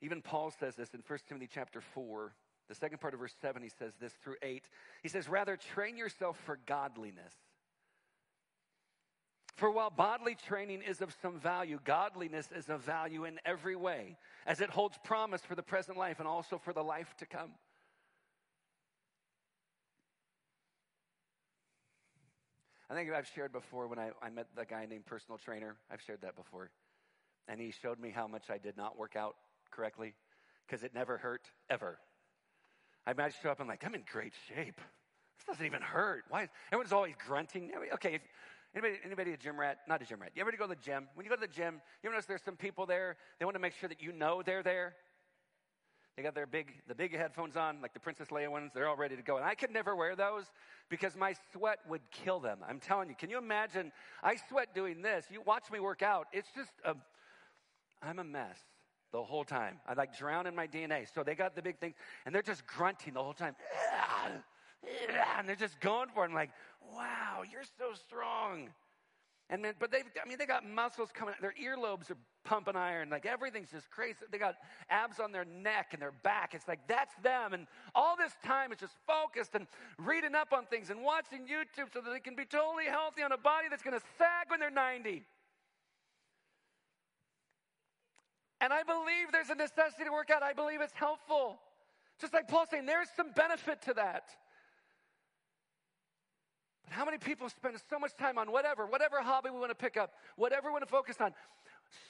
Even 0.03 0.23
Paul 0.23 0.51
says 0.51 0.77
this 0.77 0.91
in 0.95 1.03
1 1.07 1.19
Timothy 1.29 1.49
chapter 1.53 1.81
4. 1.81 2.35
The 2.69 2.75
second 2.75 3.01
part 3.01 3.15
of 3.15 3.21
verse 3.21 3.35
7, 3.41 3.63
he 3.63 3.69
says 3.69 3.93
this 4.01 4.13
through 4.23 4.37
8. 4.43 4.65
He 5.03 5.09
says, 5.09 5.29
Rather, 5.29 5.57
train 5.57 5.97
yourself 5.97 6.39
for 6.45 6.59
godliness. 6.67 7.35
For 9.57 9.71
while 9.71 9.91
bodily 9.91 10.37
training 10.37 10.83
is 10.83 11.03
of 11.03 11.15
some 11.21 11.39
value, 11.39 11.81
godliness 11.85 12.49
is 12.55 12.71
of 12.71 12.81
value 12.81 13.25
in 13.25 13.39
every 13.45 13.77
way, 13.77 14.17
as 14.47 14.61
it 14.61 14.71
holds 14.71 14.97
promise 15.05 15.43
for 15.43 15.55
the 15.55 15.63
present 15.63 15.99
life 15.99 16.19
and 16.19 16.27
also 16.27 16.57
for 16.57 16.73
the 16.73 16.83
life 16.83 17.15
to 17.19 17.27
come. 17.27 17.51
I 22.91 22.95
think 22.95 23.13
I've 23.13 23.29
shared 23.29 23.53
before 23.53 23.87
when 23.87 24.01
I, 24.01 24.11
I 24.21 24.31
met 24.31 24.49
the 24.57 24.65
guy 24.65 24.85
named 24.85 25.07
personal 25.07 25.39
trainer. 25.39 25.77
I've 25.93 26.03
shared 26.03 26.23
that 26.23 26.35
before. 26.35 26.71
And 27.47 27.61
he 27.61 27.71
showed 27.71 28.01
me 28.01 28.11
how 28.11 28.27
much 28.27 28.51
I 28.51 28.59
did 28.59 28.77
not 28.77 28.99
work 28.99 29.15
out 29.15 29.37
correctly 29.71 30.15
because 30.67 30.83
it 30.83 30.93
never 30.93 31.17
hurt 31.17 31.43
ever. 31.71 31.99
I 33.07 33.13
might 33.13 33.33
show 33.41 33.51
up 33.51 33.61
and 33.61 33.69
like, 33.69 33.85
I'm 33.87 33.95
in 33.95 34.03
great 34.11 34.33
shape. 34.49 34.81
This 35.39 35.47
doesn't 35.47 35.65
even 35.65 35.83
hurt. 35.83 36.25
Why? 36.29 36.49
Everyone's 36.73 36.93
always 36.93 37.15
grunting. 37.27 37.71
Okay, 37.95 38.15
if, 38.17 38.23
anybody, 38.75 39.01
anybody 39.05 39.33
a 39.33 39.37
gym 39.37 39.59
rat? 39.59 39.79
Not 39.89 40.03
a 40.03 40.05
gym 40.05 40.21
rat. 40.21 40.33
You 40.35 40.43
ever 40.43 40.51
go 40.53 40.65
to 40.65 40.71
the 40.71 40.83
gym? 40.83 41.07
When 41.15 41.25
you 41.25 41.31
go 41.31 41.37
to 41.37 41.41
the 41.41 41.47
gym, 41.47 41.81
you 42.03 42.11
notice 42.11 42.27
there's 42.27 42.43
some 42.43 42.57
people 42.57 42.87
there, 42.87 43.17
they 43.39 43.45
want 43.45 43.55
to 43.55 43.61
make 43.61 43.75
sure 43.75 43.89
that 43.89 44.03
you 44.03 44.13
know 44.13 44.43
they're 44.45 44.65
there. 44.65 44.97
They 46.17 46.23
got 46.23 46.35
their 46.35 46.47
big, 46.47 46.73
the 46.87 46.95
big 46.95 47.17
headphones 47.17 47.57
on, 47.57 47.81
like 47.81 47.95
the 47.95 48.01
Princess 48.01 48.29
Leia 48.29 48.49
ones. 48.49 48.73
They're 48.75 48.89
all 48.89 48.97
ready 48.97 49.17
to 49.17 49.23
go. 49.23 49.37
And 49.37 49.45
I 49.45 49.55
could 49.55 49.71
never 49.71 49.97
wear 49.97 50.17
those 50.17 50.45
because 50.89 51.17
my 51.17 51.35
sweat 51.53 51.79
would 51.89 52.03
kill 52.11 52.41
them. 52.41 52.59
I'm 52.69 52.81
telling 52.81 53.09
you. 53.09 53.15
Can 53.15 53.31
you 53.31 53.39
imagine? 53.39 53.93
I 54.23 54.37
sweat 54.49 54.75
doing 54.75 55.03
this. 55.03 55.27
You 55.31 55.41
watch 55.47 55.71
me 55.71 55.81
work 55.81 56.03
out. 56.03 56.27
It's 56.33 56.51
just 56.55 56.73
a, 56.85 56.95
I'm 58.03 58.19
a 58.19 58.25
mess 58.25 58.59
the 59.13 59.23
whole 59.23 59.45
time. 59.45 59.81
I 59.87 59.95
like 59.95 60.17
drown 60.17 60.47
in 60.47 60.55
my 60.55 60.67
DNA. 60.67 61.07
So 61.13 61.23
they 61.23 61.35
got 61.35 61.55
the 61.57 61.63
big 61.63 61.79
thing, 61.79 61.95
and 62.27 62.35
they're 62.35 62.43
just 62.43 62.67
grunting 62.67 63.15
the 63.15 63.23
whole 63.23 63.35
time. 63.35 63.55
And 65.39 65.49
they're 65.49 65.57
just 65.57 65.81
going 65.81 66.09
for 66.15 66.25
it. 66.25 66.29
I'm 66.29 66.35
like, 66.35 66.51
wow, 66.93 67.43
you're 67.51 67.65
so 67.79 67.95
strong. 67.95 68.69
And 69.53 69.65
then, 69.65 69.75
but 69.81 69.91
they've, 69.91 70.05
I 70.25 70.29
mean, 70.29 70.39
they 70.39 70.47
got 70.47 70.65
muscles 70.65 71.11
coming. 71.13 71.35
Out. 71.35 71.41
Their 71.43 71.55
earlobes 71.61 72.09
are 72.09 72.17
pumping 72.45 72.77
iron. 72.77 73.11
Like 73.11 73.27
everything's 73.27 73.73
just 73.73 73.91
crazy. 73.91 74.15
They 74.31 74.39
got 74.39 74.55
abs 74.89 75.19
on 75.19 75.33
their 75.33 75.45
neck 75.45 75.89
and 75.93 76.01
their 76.01 76.13
back. 76.23 76.55
It's 76.55 76.69
like 76.69 76.79
that's 76.87 77.13
them. 77.25 77.53
And 77.53 77.67
all 77.93 78.17
this 78.17 78.33
time 78.45 78.71
it's 78.71 78.81
just 78.81 78.95
focused 79.09 79.57
and 79.57 79.67
reading 79.99 80.37
up 80.37 80.53
on 80.53 80.67
things 80.67 80.89
and 80.91 81.03
watching 81.03 81.41
YouTube 81.41 81.93
so 81.93 82.01
that 82.01 82.11
they 82.13 82.21
can 82.21 82.37
be 82.37 82.45
totally 82.45 82.87
healthy 82.87 83.23
on 83.23 83.33
a 83.33 83.37
body 83.37 83.67
that's 83.69 83.83
going 83.83 83.99
to 83.99 84.05
sag 84.17 84.49
when 84.49 84.61
they're 84.61 84.71
90. 84.71 85.25
And 88.61 88.73
I 88.73 88.85
believe 88.85 89.33
there's 89.33 89.51
a 89.51 89.57
necessity 89.57 90.05
to 90.05 90.13
work 90.13 90.31
out. 90.31 90.45
I 90.45 90.53
believe 90.53 90.81
it's 90.81 90.95
helpful. 90.95 91.59
Just 92.21 92.33
like 92.33 92.47
Paul 92.47 92.67
saying, 92.71 92.87
there's 92.87 93.09
some 93.17 93.33
benefit 93.35 93.83
to 93.83 93.95
that. 93.95 94.31
But 96.91 96.97
how 96.97 97.05
many 97.05 97.19
people 97.19 97.49
spend 97.49 97.77
so 97.89 98.01
much 98.01 98.17
time 98.17 98.37
on 98.37 98.51
whatever, 98.51 98.85
whatever 98.85 99.23
hobby 99.23 99.51
we 99.51 99.61
want 99.61 99.71
to 99.71 99.77
pick 99.77 99.97
up, 99.97 100.13
whatever 100.35 100.69
we 100.69 100.73
want 100.73 100.83
to 100.83 100.91
focus 100.91 101.17
on, 101.21 101.33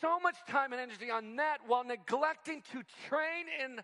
so 0.00 0.18
much 0.18 0.36
time 0.48 0.72
and 0.72 0.80
energy 0.80 1.10
on 1.10 1.36
that 1.36 1.58
while 1.66 1.84
neglecting 1.84 2.62
to 2.72 2.82
train 3.06 3.44
in 3.62 3.82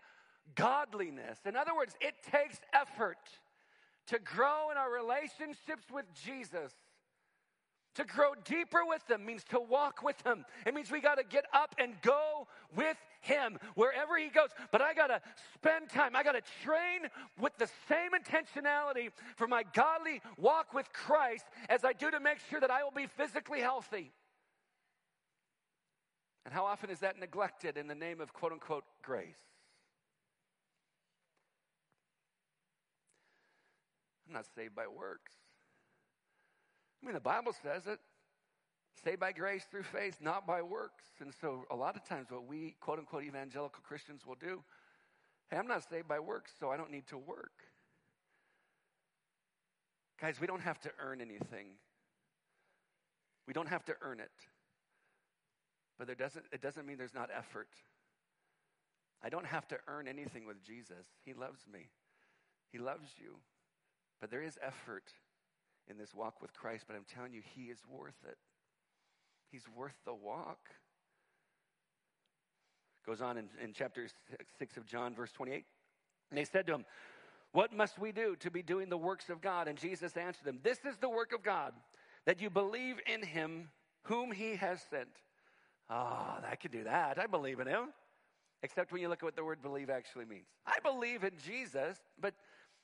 godliness. 0.55 1.37
In 1.45 1.55
other 1.55 1.75
words, 1.75 1.95
it 2.01 2.15
takes 2.31 2.59
effort 2.73 3.19
to 4.07 4.17
grow 4.17 4.71
in 4.71 4.77
our 4.77 4.91
relationships 4.91 5.83
with 5.93 6.05
Jesus. 6.25 6.73
To 7.95 8.03
grow 8.03 8.33
deeper 8.43 8.81
with 8.83 9.05
them 9.07 9.23
means 9.23 9.43
to 9.45 9.59
walk 9.59 10.01
with 10.01 10.17
them. 10.23 10.45
It 10.65 10.73
means 10.73 10.89
we 10.89 10.99
got 10.99 11.19
to 11.19 11.23
get 11.23 11.45
up 11.53 11.75
and 11.77 11.93
go 12.01 12.47
with 12.75 12.97
him 13.21 13.57
wherever 13.75 14.17
he 14.17 14.29
goes. 14.29 14.49
But 14.71 14.81
I 14.81 14.93
got 14.93 15.07
to 15.07 15.21
spend 15.53 15.89
time. 15.89 16.15
I 16.15 16.23
got 16.23 16.33
to 16.33 16.41
train 16.63 17.09
with 17.39 17.57
the 17.57 17.69
same 17.87 18.11
intentionality 18.11 19.09
for 19.35 19.47
my 19.47 19.63
godly 19.73 20.21
walk 20.37 20.73
with 20.73 20.91
Christ 20.93 21.45
as 21.69 21.83
I 21.83 21.93
do 21.93 22.11
to 22.11 22.19
make 22.19 22.39
sure 22.49 22.59
that 22.59 22.71
I 22.71 22.83
will 22.83 22.91
be 22.91 23.07
physically 23.07 23.59
healthy. 23.59 24.11
And 26.45 26.53
how 26.53 26.65
often 26.65 26.89
is 26.89 26.99
that 26.99 27.19
neglected 27.19 27.77
in 27.77 27.87
the 27.87 27.95
name 27.95 28.21
of 28.21 28.31
quote 28.33 28.53
unquote 28.53 28.85
grace? 29.01 29.35
I'm 34.27 34.33
not 34.33 34.45
saved 34.55 34.75
by 34.75 34.87
works. 34.87 35.33
I 37.01 37.05
mean, 37.05 37.13
the 37.13 37.19
Bible 37.19 37.53
says 37.63 37.87
it 37.87 37.99
saved 39.03 39.19
by 39.19 39.31
grace 39.31 39.65
through 39.69 39.83
faith, 39.83 40.17
not 40.21 40.47
by 40.47 40.61
works. 40.61 41.05
And 41.19 41.33
so, 41.41 41.65
a 41.71 41.75
lot 41.75 41.95
of 41.95 42.03
times, 42.03 42.31
what 42.31 42.47
we 42.47 42.75
quote 42.79 42.99
unquote 42.99 43.23
evangelical 43.23 43.81
Christians 43.83 44.25
will 44.25 44.35
do 44.35 44.63
hey, 45.49 45.57
I'm 45.57 45.67
not 45.67 45.87
saved 45.89 46.07
by 46.07 46.19
works, 46.19 46.51
so 46.59 46.71
I 46.71 46.77
don't 46.77 46.91
need 46.91 47.07
to 47.07 47.17
work. 47.17 47.63
Guys, 50.19 50.41
we 50.41 50.47
don't 50.47 50.61
have 50.61 50.79
to 50.81 50.91
earn 50.99 51.21
anything, 51.21 51.67
we 53.47 53.53
don't 53.53 53.69
have 53.69 53.85
to 53.85 53.95
earn 54.01 54.19
it. 54.19 54.31
But 55.97 56.05
there 56.05 56.15
doesn't, 56.15 56.45
it 56.51 56.61
doesn't 56.61 56.85
mean 56.85 56.97
there's 56.97 57.15
not 57.15 57.29
effort. 57.35 57.69
I 59.23 59.29
don't 59.29 59.47
have 59.47 59.67
to 59.69 59.77
earn 59.87 60.07
anything 60.07 60.45
with 60.45 60.63
Jesus. 60.63 61.07
He 61.25 61.33
loves 61.33 61.61
me, 61.71 61.89
He 62.71 62.77
loves 62.77 63.09
you. 63.17 63.37
But 64.19 64.31
there 64.31 64.41
is 64.41 64.57
effort 64.63 65.11
in 65.87 65.97
this 65.97 66.13
walk 66.13 66.41
with 66.41 66.51
Christ, 66.53 66.85
but 66.87 66.95
I'm 66.95 67.05
telling 67.13 67.33
you, 67.33 67.41
He 67.43 67.65
is 67.65 67.79
worth 67.87 68.17
it. 68.27 68.37
He's 69.51 69.63
worth 69.75 69.95
the 70.05 70.13
walk. 70.13 70.59
Goes 73.05 73.21
on 73.21 73.37
in, 73.37 73.45
in 73.63 73.71
chapter 73.73 74.07
6 74.59 74.77
of 74.77 74.85
John, 74.85 75.15
verse 75.15 75.31
28. 75.31 75.63
And 76.29 76.37
they 76.37 76.43
said 76.43 76.67
to 76.67 76.73
him, 76.73 76.85
What 77.53 77.73
must 77.73 77.97
we 77.97 78.11
do 78.11 78.35
to 78.37 78.51
be 78.51 78.61
doing 78.61 78.89
the 78.89 78.97
works 78.97 79.29
of 79.29 79.41
God? 79.41 79.69
And 79.69 79.77
Jesus 79.77 80.17
answered 80.17 80.43
them, 80.43 80.59
This 80.61 80.79
is 80.79 80.97
the 80.97 81.09
work 81.09 81.31
of 81.33 81.41
God, 81.41 81.71
that 82.25 82.41
you 82.41 82.49
believe 82.49 82.97
in 83.11 83.23
him 83.23 83.69
whom 84.03 84.31
he 84.31 84.55
has 84.57 84.81
sent. 84.89 85.07
Oh, 85.89 86.37
I 86.49 86.55
can 86.59 86.71
do 86.71 86.83
that. 86.83 87.17
I 87.17 87.27
believe 87.27 87.61
in 87.61 87.67
him. 87.67 87.93
Except 88.63 88.91
when 88.91 89.01
you 89.01 89.07
look 89.07 89.19
at 89.19 89.23
what 89.23 89.35
the 89.35 89.43
word 89.43 89.61
believe 89.61 89.89
actually 89.89 90.25
means. 90.25 90.47
I 90.65 90.79
believe 90.83 91.23
in 91.23 91.33
Jesus, 91.45 91.97
but 92.19 92.33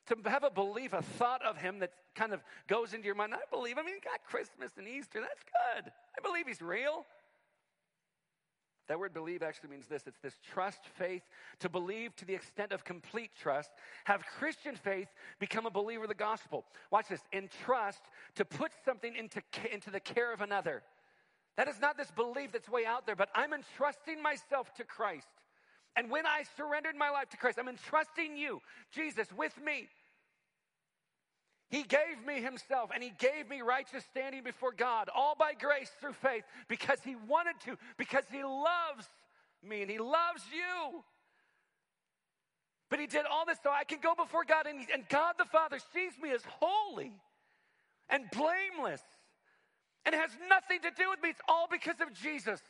to 0.08 0.30
have 0.30 0.44
a 0.44 0.50
belief, 0.50 0.94
a 0.94 1.02
thought 1.02 1.42
of 1.44 1.58
him 1.58 1.80
that 1.80 1.92
kind 2.16 2.34
of 2.34 2.44
goes 2.68 2.94
into 2.94 3.06
your 3.06 3.16
mind. 3.16 3.34
I 3.34 3.40
believe, 3.50 3.78
I 3.78 3.84
mean, 3.84 3.96
God, 4.04 4.20
Christmas 4.30 4.72
and 4.78 4.88
Easter, 4.88 5.20
that's 5.22 5.44
good. 5.44 5.92
I 6.18 6.22
believe 6.22 6.48
he's 6.48 6.62
real. 6.62 7.06
That 8.90 9.00
word 9.00 9.14
believe 9.14 9.44
actually 9.44 9.70
means 9.70 9.88
this 9.88 10.04
it's 10.08 10.20
this 10.20 10.38
trust, 10.52 10.82
faith, 10.98 11.24
to 11.60 11.70
believe 11.70 12.16
to 12.18 12.26
the 12.26 12.36
extent 12.36 12.74
of 12.74 12.84
complete 12.84 13.32
trust. 13.40 13.70
Have 14.04 14.26
Christian 14.26 14.76
faith 14.76 15.08
become 15.40 15.66
a 15.66 15.72
believer 15.72 16.04
of 16.04 16.10
the 16.10 16.16
gospel. 16.16 16.66
Watch 16.92 17.08
this 17.08 17.22
in 17.32 17.50
trust, 17.64 18.02
to 18.36 18.44
put 18.44 18.72
something 18.84 19.16
into, 19.16 19.42
into 19.72 19.90
the 19.90 20.02
care 20.02 20.34
of 20.34 20.42
another. 20.42 20.84
That 21.56 21.68
is 21.68 21.80
not 21.80 21.98
this 21.98 22.12
belief 22.12 22.52
that's 22.52 22.68
way 22.68 22.86
out 22.86 23.06
there, 23.06 23.16
but 23.16 23.30
I'm 23.36 23.54
entrusting 23.54 24.22
myself 24.22 24.74
to 24.76 24.84
Christ. 24.84 25.28
And 25.96 26.10
when 26.10 26.26
I 26.26 26.44
surrendered 26.58 26.96
my 26.96 27.10
life 27.10 27.30
to 27.30 27.38
Christ, 27.38 27.60
I'm 27.60 27.68
entrusting 27.68 28.36
you, 28.36 28.62
Jesus, 28.92 29.28
with 29.36 29.54
me. 29.64 29.88
He 31.70 31.84
gave 31.84 32.24
me 32.26 32.42
himself 32.42 32.92
and 32.94 33.04
he 33.04 33.12
gave 33.18 33.50
me 33.50 33.62
righteous 33.62 34.04
standing 34.12 34.44
before 34.44 34.72
God, 34.72 35.10
all 35.14 35.36
by 35.38 35.54
grace 35.54 35.92
through 36.00 36.14
faith, 36.14 36.44
because 36.68 37.00
he 37.04 37.16
wanted 37.16 37.60
to, 37.66 37.78
because 37.98 38.26
he 38.32 38.44
loves 38.44 39.10
me 39.68 39.82
and 39.82 39.90
he 39.90 39.98
loves 39.98 40.44
you. 40.54 41.04
But 42.90 43.00
he 43.00 43.08
did 43.08 43.26
all 43.26 43.46
this 43.46 43.58
so 43.64 43.72
I 43.72 43.86
can 43.86 44.00
go 44.02 44.14
before 44.14 44.44
God, 44.46 44.68
and, 44.68 44.86
and 44.94 45.08
God 45.10 45.34
the 45.40 45.46
Father 45.46 45.80
sees 45.94 46.12
me 46.22 46.30
as 46.30 46.44
holy 46.60 47.12
and 48.08 48.26
blameless 48.32 49.02
and 50.06 50.14
has 50.14 50.30
nothing 50.50 50.80
to 50.82 50.92
do 50.96 51.10
with 51.10 51.22
me. 51.24 51.30
It's 51.30 51.42
all 51.48 51.68
because 51.72 52.00
of 52.02 52.14
Jesus. 52.14 52.62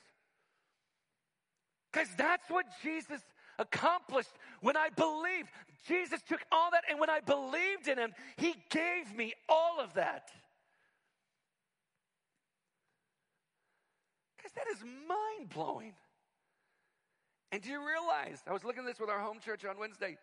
Guys, 1.94 2.10
that's 2.18 2.50
what 2.50 2.66
Jesus 2.82 3.22
accomplished 3.60 4.34
when 4.62 4.76
I 4.76 4.90
believed. 4.90 5.50
Jesus 5.88 6.22
took 6.28 6.42
all 6.52 6.72
that, 6.72 6.84
and 6.90 7.00
when 7.00 7.10
I 7.10 7.20
believed 7.20 7.88
in 7.88 7.98
him, 7.98 8.14
he 8.38 8.56
gave 8.70 9.16
me 9.16 9.34
all 9.48 9.80
of 9.80 9.94
that. 9.94 10.32
Guys, 14.42 14.52
that 14.56 14.66
is 14.74 14.84
mind 14.84 15.50
blowing. 15.54 15.94
And 17.52 17.62
do 17.62 17.70
you 17.70 17.88
realize, 17.88 18.42
I 18.48 18.54
was 18.54 18.64
looking 18.64 18.82
at 18.82 18.88
this 18.88 19.00
with 19.00 19.12
our 19.12 19.20
home 19.20 19.38
church 19.40 19.64
on 19.64 19.78
Wednesday, 19.78 20.18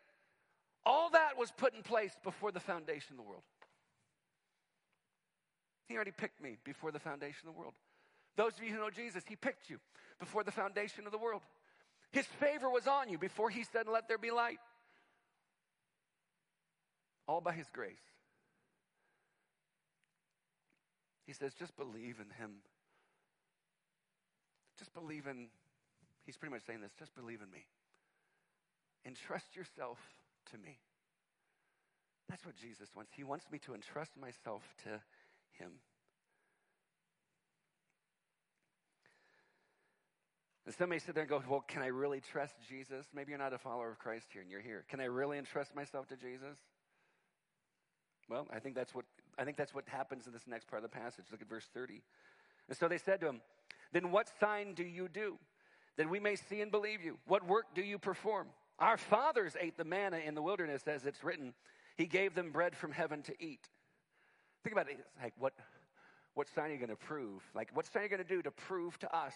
all 0.85 1.11
that 1.11 1.39
was 1.39 1.53
put 1.53 1.75
in 1.75 1.83
place 1.83 2.17
before 2.25 2.51
the 2.51 2.59
foundation 2.59 3.13
of 3.13 3.17
the 3.19 3.23
world. 3.23 3.43
He 5.89 5.95
already 5.95 6.11
picked 6.11 6.43
me 6.43 6.57
before 6.65 6.91
the 6.91 6.99
foundation 6.99 7.49
of 7.49 7.55
the 7.55 7.61
world. 7.61 7.75
Those 8.37 8.55
of 8.55 8.65
you 8.65 8.73
who 8.73 8.79
know 8.79 8.91
Jesus, 8.91 9.23
He 9.29 9.37
picked 9.37 9.71
you 9.71 9.79
before 10.19 10.43
the 10.43 10.51
foundation 10.51 11.07
of 11.07 11.13
the 11.13 11.19
world. 11.19 11.43
His 12.13 12.27
favor 12.27 12.69
was 12.69 12.87
on 12.87 13.09
you 13.09 13.19
before 13.19 13.51
He 13.51 13.65
said, 13.65 13.87
Let 13.87 14.09
there 14.09 14.19
be 14.19 14.31
light. 14.31 14.59
All 17.27 17.41
by 17.41 17.53
His 17.53 17.67
grace. 17.73 17.97
He 21.27 21.33
says, 21.33 21.55
Just 21.55 21.77
believe 21.77 22.17
in 22.19 22.31
Him. 22.39 22.57
Just 24.79 24.93
believe 24.95 25.27
in, 25.27 25.49
He's 26.25 26.37
pretty 26.37 26.53
much 26.53 26.63
saying 26.67 26.81
this, 26.81 26.93
just 26.99 27.15
believe 27.15 27.41
in 27.43 27.51
me. 27.51 27.67
Entrust 29.07 29.55
yourself 29.55 29.99
to 30.51 30.59
me. 30.59 30.79
That's 32.29 32.45
what 32.45 32.57
Jesus 32.57 32.89
wants. 32.95 33.13
He 33.15 33.25
wants 33.25 33.47
me 33.51 33.59
to 33.61 33.75
entrust 33.75 34.17
myself 34.17 34.63
to 34.85 35.01
Him. 35.53 35.73
And 40.71 40.77
some 40.77 40.91
may 40.91 41.01
sit 41.01 41.17
there 41.17 41.23
and 41.23 41.29
go, 41.29 41.43
Well, 41.49 41.65
can 41.67 41.83
I 41.83 41.89
really 41.89 42.21
trust 42.21 42.55
Jesus? 42.69 43.05
Maybe 43.13 43.31
you're 43.31 43.41
not 43.41 43.53
a 43.53 43.59
follower 43.59 43.91
of 43.91 43.99
Christ 43.99 44.29
here 44.33 44.41
and 44.41 44.49
you're 44.49 44.61
here. 44.61 44.85
Can 44.89 45.01
I 45.01 45.07
really 45.07 45.37
entrust 45.37 45.75
myself 45.75 46.07
to 46.11 46.17
Jesus? 46.17 46.57
Well, 48.29 48.47
I 48.55 48.61
think 48.61 48.77
that's 48.77 48.95
what 48.95 49.05
I 49.37 49.43
think 49.43 49.57
that's 49.57 49.75
what 49.75 49.89
happens 49.89 50.29
in 50.29 50.33
this 50.33 50.47
next 50.47 50.69
part 50.69 50.85
of 50.85 50.89
the 50.89 50.97
passage. 50.97 51.25
Look 51.33 51.43
at 51.43 51.49
verse 51.49 51.69
30. 51.75 52.03
And 52.69 52.79
so 52.79 52.87
they 52.87 52.99
said 52.99 53.19
to 53.19 53.27
him, 53.27 53.41
Then 53.93 54.13
what 54.13 54.29
sign 54.39 54.75
do 54.75 54.85
you 54.85 55.09
do 55.09 55.39
that 55.97 56.09
we 56.09 56.21
may 56.21 56.37
see 56.37 56.61
and 56.61 56.71
believe 56.71 57.03
you? 57.03 57.19
What 57.27 57.45
work 57.45 57.75
do 57.75 57.83
you 57.83 57.99
perform? 57.99 58.47
Our 58.79 58.97
fathers 58.97 59.57
ate 59.59 59.77
the 59.77 59.83
manna 59.83 60.19
in 60.19 60.37
the 60.37 60.43
wilderness, 60.43 60.83
as 60.87 61.05
it's 61.05 61.25
written. 61.25 61.53
He 61.97 62.07
gave 62.07 62.37
them 62.37 62.53
bread 62.53 62.77
from 62.77 62.93
heaven 62.93 63.23
to 63.23 63.35
eat. 63.41 63.69
Think 64.63 64.75
about 64.75 64.89
it. 64.89 64.99
It's 65.01 65.21
like, 65.21 65.35
what, 65.37 65.53
what 66.35 66.47
sign 66.55 66.67
are 66.67 66.75
you 66.75 66.79
going 66.79 66.91
to 66.91 66.95
prove? 66.95 67.43
Like, 67.57 67.71
what 67.75 67.87
sign 67.87 68.03
are 68.03 68.05
you 68.05 68.11
going 68.11 68.23
to 68.23 68.37
do 68.37 68.41
to 68.43 68.53
prove 68.53 68.97
to 69.01 69.13
us? 69.13 69.35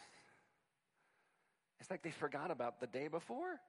It's 1.80 1.90
like 1.90 2.02
they 2.02 2.10
forgot 2.10 2.50
about 2.50 2.80
the 2.80 2.86
day 2.86 3.08
before. 3.08 3.60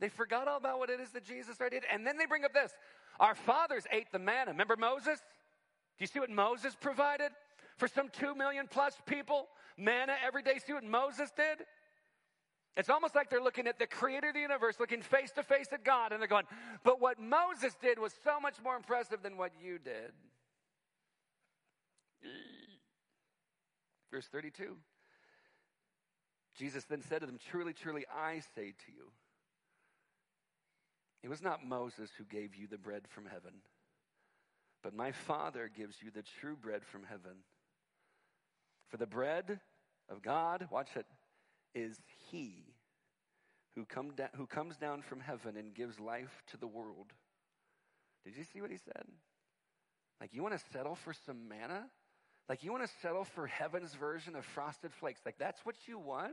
They 0.00 0.08
forgot 0.08 0.48
all 0.48 0.56
about 0.56 0.78
what 0.78 0.90
it 0.90 0.98
is 0.98 1.10
that 1.10 1.24
Jesus 1.24 1.60
already 1.60 1.80
did. 1.80 1.86
And 1.92 2.06
then 2.06 2.16
they 2.16 2.26
bring 2.26 2.44
up 2.44 2.52
this 2.52 2.72
Our 3.18 3.34
fathers 3.34 3.84
ate 3.92 4.10
the 4.12 4.18
manna. 4.18 4.50
Remember 4.52 4.76
Moses? 4.76 5.18
Do 5.18 6.02
you 6.02 6.06
see 6.06 6.20
what 6.20 6.30
Moses 6.30 6.74
provided 6.80 7.30
for 7.76 7.86
some 7.86 8.08
two 8.08 8.34
million 8.34 8.66
plus 8.68 8.94
people? 9.06 9.48
Manna 9.76 10.14
every 10.26 10.42
day. 10.42 10.58
See 10.64 10.72
what 10.72 10.84
Moses 10.84 11.30
did? 11.36 11.66
It's 12.76 12.88
almost 12.88 13.14
like 13.14 13.28
they're 13.28 13.42
looking 13.42 13.66
at 13.66 13.78
the 13.78 13.86
creator 13.86 14.28
of 14.28 14.34
the 14.34 14.40
universe, 14.40 14.76
looking 14.80 15.02
face 15.02 15.32
to 15.32 15.42
face 15.42 15.66
at 15.72 15.84
God, 15.84 16.12
and 16.12 16.20
they're 16.20 16.28
going, 16.28 16.46
But 16.84 17.00
what 17.00 17.20
Moses 17.20 17.74
did 17.80 17.98
was 17.98 18.14
so 18.24 18.40
much 18.40 18.54
more 18.62 18.76
impressive 18.76 19.22
than 19.22 19.36
what 19.36 19.52
you 19.62 19.78
did. 19.78 20.12
Verse 24.10 24.26
32 24.32 24.76
Jesus 26.58 26.84
then 26.84 27.02
said 27.02 27.20
to 27.20 27.26
them, 27.26 27.38
Truly, 27.50 27.72
truly, 27.72 28.04
I 28.14 28.40
say 28.54 28.72
to 28.86 28.92
you, 28.92 29.10
it 31.22 31.28
was 31.28 31.42
not 31.42 31.66
Moses 31.66 32.10
who 32.16 32.24
gave 32.24 32.54
you 32.54 32.66
the 32.66 32.78
bread 32.78 33.02
from 33.08 33.26
heaven, 33.26 33.52
but 34.82 34.94
my 34.94 35.12
Father 35.12 35.70
gives 35.74 35.96
you 36.02 36.10
the 36.10 36.24
true 36.40 36.56
bread 36.56 36.84
from 36.84 37.04
heaven. 37.04 37.44
For 38.88 38.96
the 38.96 39.06
bread 39.06 39.60
of 40.08 40.22
God, 40.22 40.66
watch 40.70 40.88
it, 40.96 41.06
is 41.74 42.00
He 42.30 42.64
who, 43.74 43.84
come 43.84 44.12
da- 44.16 44.28
who 44.34 44.46
comes 44.46 44.76
down 44.76 45.02
from 45.02 45.20
heaven 45.20 45.56
and 45.56 45.74
gives 45.74 46.00
life 46.00 46.42
to 46.50 46.56
the 46.56 46.66
world. 46.66 47.12
Did 48.24 48.36
you 48.36 48.44
see 48.44 48.60
what 48.60 48.70
he 48.70 48.76
said? 48.76 49.04
Like, 50.20 50.30
you 50.34 50.42
want 50.42 50.58
to 50.58 50.64
settle 50.72 50.94
for 50.94 51.14
some 51.14 51.48
manna? 51.48 51.86
Like, 52.50 52.64
you 52.64 52.72
want 52.72 52.82
to 52.82 52.90
settle 53.00 53.22
for 53.22 53.46
heaven's 53.46 53.94
version 53.94 54.34
of 54.34 54.44
frosted 54.44 54.92
flakes? 54.92 55.20
Like, 55.24 55.38
that's 55.38 55.64
what 55.64 55.76
you 55.86 56.00
want? 56.00 56.32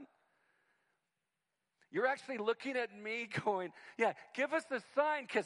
You're 1.92 2.08
actually 2.08 2.40
looking 2.40 2.76
at 2.76 2.90
me 3.00 3.30
going, 3.46 3.72
yeah, 4.00 4.14
give 4.34 4.52
us 4.52 4.64
a 4.72 4.82
sign 4.96 5.28
because 5.28 5.46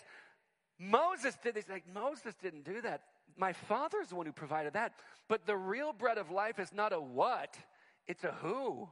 Moses 0.80 1.38
did 1.44 1.56
this. 1.56 1.68
Like, 1.68 1.84
Moses 1.94 2.36
didn't 2.42 2.64
do 2.64 2.80
that. 2.84 3.02
My 3.36 3.52
father's 3.52 4.08
the 4.08 4.16
one 4.16 4.26
who 4.26 4.32
provided 4.32 4.72
that. 4.72 4.94
But 5.28 5.46
the 5.46 5.58
real 5.58 5.92
bread 5.92 6.18
of 6.18 6.32
life 6.32 6.58
is 6.58 6.72
not 6.74 6.94
a 6.94 7.02
what, 7.02 7.58
it's 8.08 8.24
a 8.24 8.32
who. 8.42 8.88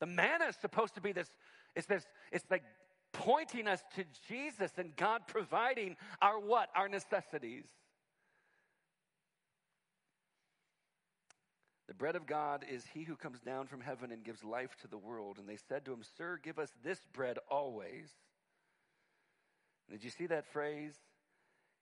The 0.00 0.06
manna 0.06 0.46
is 0.46 0.56
supposed 0.56 0.96
to 0.96 1.00
be 1.00 1.12
this, 1.12 1.28
it's 1.76 1.86
this, 1.86 2.04
it's 2.32 2.44
like 2.50 2.64
pointing 3.12 3.68
us 3.68 3.80
to 3.94 4.04
Jesus 4.28 4.72
and 4.76 4.96
God 4.96 5.22
providing 5.28 5.94
our 6.20 6.40
what? 6.40 6.68
Our 6.74 6.88
necessities. 6.88 7.66
The 11.92 11.98
bread 11.98 12.16
of 12.16 12.24
God 12.24 12.64
is 12.72 12.86
he 12.94 13.02
who 13.02 13.16
comes 13.16 13.40
down 13.40 13.66
from 13.66 13.82
heaven 13.82 14.12
and 14.12 14.24
gives 14.24 14.42
life 14.42 14.74
to 14.80 14.88
the 14.88 14.96
world. 14.96 15.36
And 15.38 15.46
they 15.46 15.58
said 15.68 15.84
to 15.84 15.92
him, 15.92 16.00
Sir, 16.16 16.40
give 16.42 16.58
us 16.58 16.70
this 16.82 16.98
bread 17.12 17.36
always. 17.50 18.08
Did 19.90 20.02
you 20.02 20.08
see 20.08 20.24
that 20.28 20.46
phrase? 20.46 20.94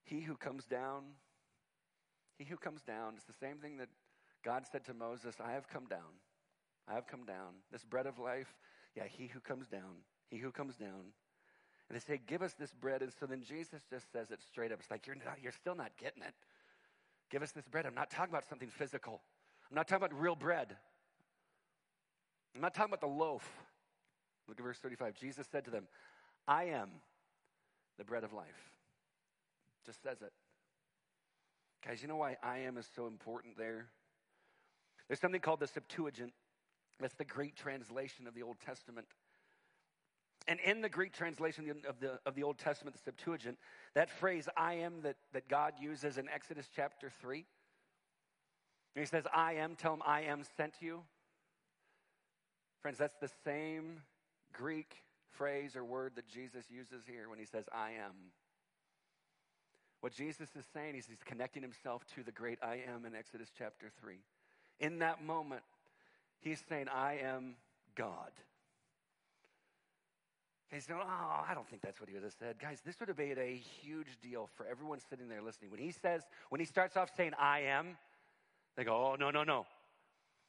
He 0.02 0.22
who 0.22 0.34
comes 0.34 0.64
down. 0.64 1.02
He 2.38 2.44
who 2.44 2.56
comes 2.56 2.82
down. 2.82 3.12
It's 3.14 3.26
the 3.26 3.46
same 3.46 3.58
thing 3.58 3.76
that 3.76 3.88
God 4.44 4.64
said 4.72 4.84
to 4.86 4.94
Moses 4.94 5.36
I 5.40 5.52
have 5.52 5.68
come 5.68 5.86
down. 5.86 6.18
I 6.88 6.94
have 6.94 7.06
come 7.06 7.24
down. 7.24 7.62
This 7.70 7.84
bread 7.84 8.06
of 8.06 8.18
life. 8.18 8.52
Yeah, 8.96 9.04
he 9.08 9.28
who 9.28 9.38
comes 9.38 9.68
down. 9.68 10.02
He 10.28 10.38
who 10.38 10.50
comes 10.50 10.74
down. 10.74 11.12
And 11.88 11.94
they 11.94 12.00
say, 12.00 12.20
Give 12.26 12.42
us 12.42 12.54
this 12.54 12.74
bread. 12.74 13.02
And 13.02 13.12
so 13.20 13.26
then 13.26 13.44
Jesus 13.44 13.82
just 13.88 14.10
says 14.10 14.32
it 14.32 14.40
straight 14.42 14.72
up. 14.72 14.80
It's 14.80 14.90
like, 14.90 15.06
You're, 15.06 15.14
not, 15.24 15.38
you're 15.40 15.52
still 15.52 15.76
not 15.76 15.92
getting 15.96 16.24
it. 16.24 16.34
Give 17.30 17.44
us 17.44 17.52
this 17.52 17.68
bread. 17.68 17.86
I'm 17.86 17.94
not 17.94 18.10
talking 18.10 18.32
about 18.32 18.48
something 18.48 18.70
physical. 18.70 19.20
I'm 19.70 19.76
not 19.76 19.86
talking 19.86 20.04
about 20.04 20.20
real 20.20 20.34
bread. 20.34 20.76
I'm 22.54 22.60
not 22.60 22.74
talking 22.74 22.90
about 22.92 23.00
the 23.00 23.06
loaf. 23.06 23.48
Look 24.48 24.58
at 24.58 24.64
verse 24.64 24.78
35. 24.78 25.14
Jesus 25.14 25.46
said 25.50 25.64
to 25.66 25.70
them, 25.70 25.84
I 26.48 26.64
am 26.64 26.90
the 27.98 28.04
bread 28.04 28.24
of 28.24 28.32
life. 28.32 28.72
Just 29.86 30.02
says 30.02 30.22
it. 30.22 30.32
Guys, 31.86 32.02
you 32.02 32.08
know 32.08 32.16
why 32.16 32.36
I 32.42 32.58
am 32.58 32.76
is 32.76 32.88
so 32.94 33.06
important 33.06 33.56
there? 33.56 33.86
There's 35.08 35.20
something 35.20 35.40
called 35.40 35.60
the 35.60 35.66
Septuagint. 35.66 36.32
That's 36.98 37.14
the 37.14 37.24
Greek 37.24 37.54
translation 37.54 38.26
of 38.26 38.34
the 38.34 38.42
Old 38.42 38.58
Testament. 38.60 39.06
And 40.48 40.58
in 40.60 40.80
the 40.80 40.88
Greek 40.88 41.12
translation 41.12 41.72
of 41.88 42.00
the, 42.00 42.18
of 42.26 42.34
the 42.34 42.42
Old 42.42 42.58
Testament, 42.58 42.96
the 42.96 43.02
Septuagint, 43.02 43.56
that 43.94 44.10
phrase, 44.10 44.48
I 44.56 44.74
am, 44.74 45.02
that, 45.02 45.16
that 45.32 45.48
God 45.48 45.74
uses 45.80 46.18
in 46.18 46.28
Exodus 46.28 46.68
chapter 46.74 47.10
3, 47.20 47.46
he 48.94 49.04
says, 49.04 49.24
I 49.34 49.54
am, 49.54 49.76
tell 49.76 49.94
him, 49.94 50.02
I 50.06 50.22
am 50.22 50.42
sent 50.56 50.78
to 50.80 50.84
you. 50.84 51.00
Friends, 52.82 52.98
that's 52.98 53.16
the 53.20 53.30
same 53.44 54.02
Greek 54.52 55.02
phrase 55.28 55.76
or 55.76 55.84
word 55.84 56.12
that 56.16 56.26
Jesus 56.26 56.64
uses 56.70 57.04
here 57.06 57.28
when 57.28 57.38
he 57.38 57.44
says, 57.44 57.64
I 57.72 57.90
am. 57.90 58.12
What 60.00 60.12
Jesus 60.12 60.48
is 60.58 60.64
saying 60.72 60.96
is 60.96 61.06
he's 61.06 61.22
connecting 61.24 61.62
himself 61.62 62.04
to 62.14 62.22
the 62.22 62.32
great 62.32 62.58
I 62.62 62.82
am 62.92 63.04
in 63.04 63.14
Exodus 63.14 63.48
chapter 63.56 63.90
3. 64.00 64.16
In 64.80 64.98
that 65.00 65.22
moment, 65.22 65.62
he's 66.40 66.62
saying, 66.68 66.88
I 66.88 67.18
am 67.22 67.56
God. 67.94 68.30
He's 70.72 70.84
saying, 70.84 71.00
oh, 71.02 71.44
I 71.48 71.52
don't 71.52 71.68
think 71.68 71.82
that's 71.82 72.00
what 72.00 72.08
he 72.08 72.14
would 72.14 72.22
have 72.22 72.32
said. 72.38 72.58
Guys, 72.58 72.80
this 72.84 72.98
would 73.00 73.08
have 73.08 73.18
made 73.18 73.38
a 73.38 73.56
huge 73.82 74.18
deal 74.22 74.48
for 74.54 74.66
everyone 74.66 75.00
sitting 75.10 75.28
there 75.28 75.42
listening. 75.42 75.70
When 75.70 75.80
he 75.80 75.90
says, 75.90 76.22
when 76.48 76.60
he 76.60 76.64
starts 76.64 76.96
off 76.96 77.10
saying, 77.16 77.32
I 77.38 77.60
am, 77.60 77.96
they 78.80 78.84
go, 78.84 78.94
oh, 78.94 79.14
no, 79.20 79.30
no, 79.30 79.44
no. 79.44 79.66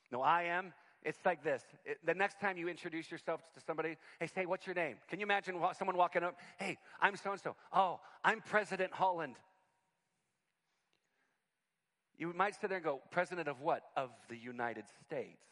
No, 0.10 0.22
I 0.22 0.44
am. 0.44 0.72
It's 1.04 1.20
like 1.26 1.44
this. 1.44 1.64
It, 1.84 1.98
the 2.06 2.14
next 2.14 2.40
time 2.40 2.56
you 2.56 2.70
introduce 2.70 3.12
yourself 3.12 3.42
to 3.56 3.60
somebody, 3.60 3.98
hey, 4.22 4.28
say, 4.28 4.46
what's 4.46 4.66
your 4.66 4.74
name? 4.74 4.96
Can 5.10 5.20
you 5.20 5.26
imagine 5.26 5.60
someone 5.78 5.98
walking 5.98 6.24
up? 6.24 6.40
Hey, 6.58 6.78
I'm 7.02 7.18
so 7.18 7.34
and 7.34 7.42
so. 7.42 7.58
Oh, 7.74 8.00
I'm 8.24 8.40
President 8.40 8.94
Holland. 8.94 9.36
You 12.18 12.32
might 12.34 12.56
sit 12.56 12.70
there 12.70 12.78
and 12.78 12.86
go, 12.86 13.02
President 13.12 13.50
of 13.50 13.60
what? 13.60 13.82
Of 13.98 14.12
the 14.30 14.38
United 14.38 14.86
States. 15.06 15.44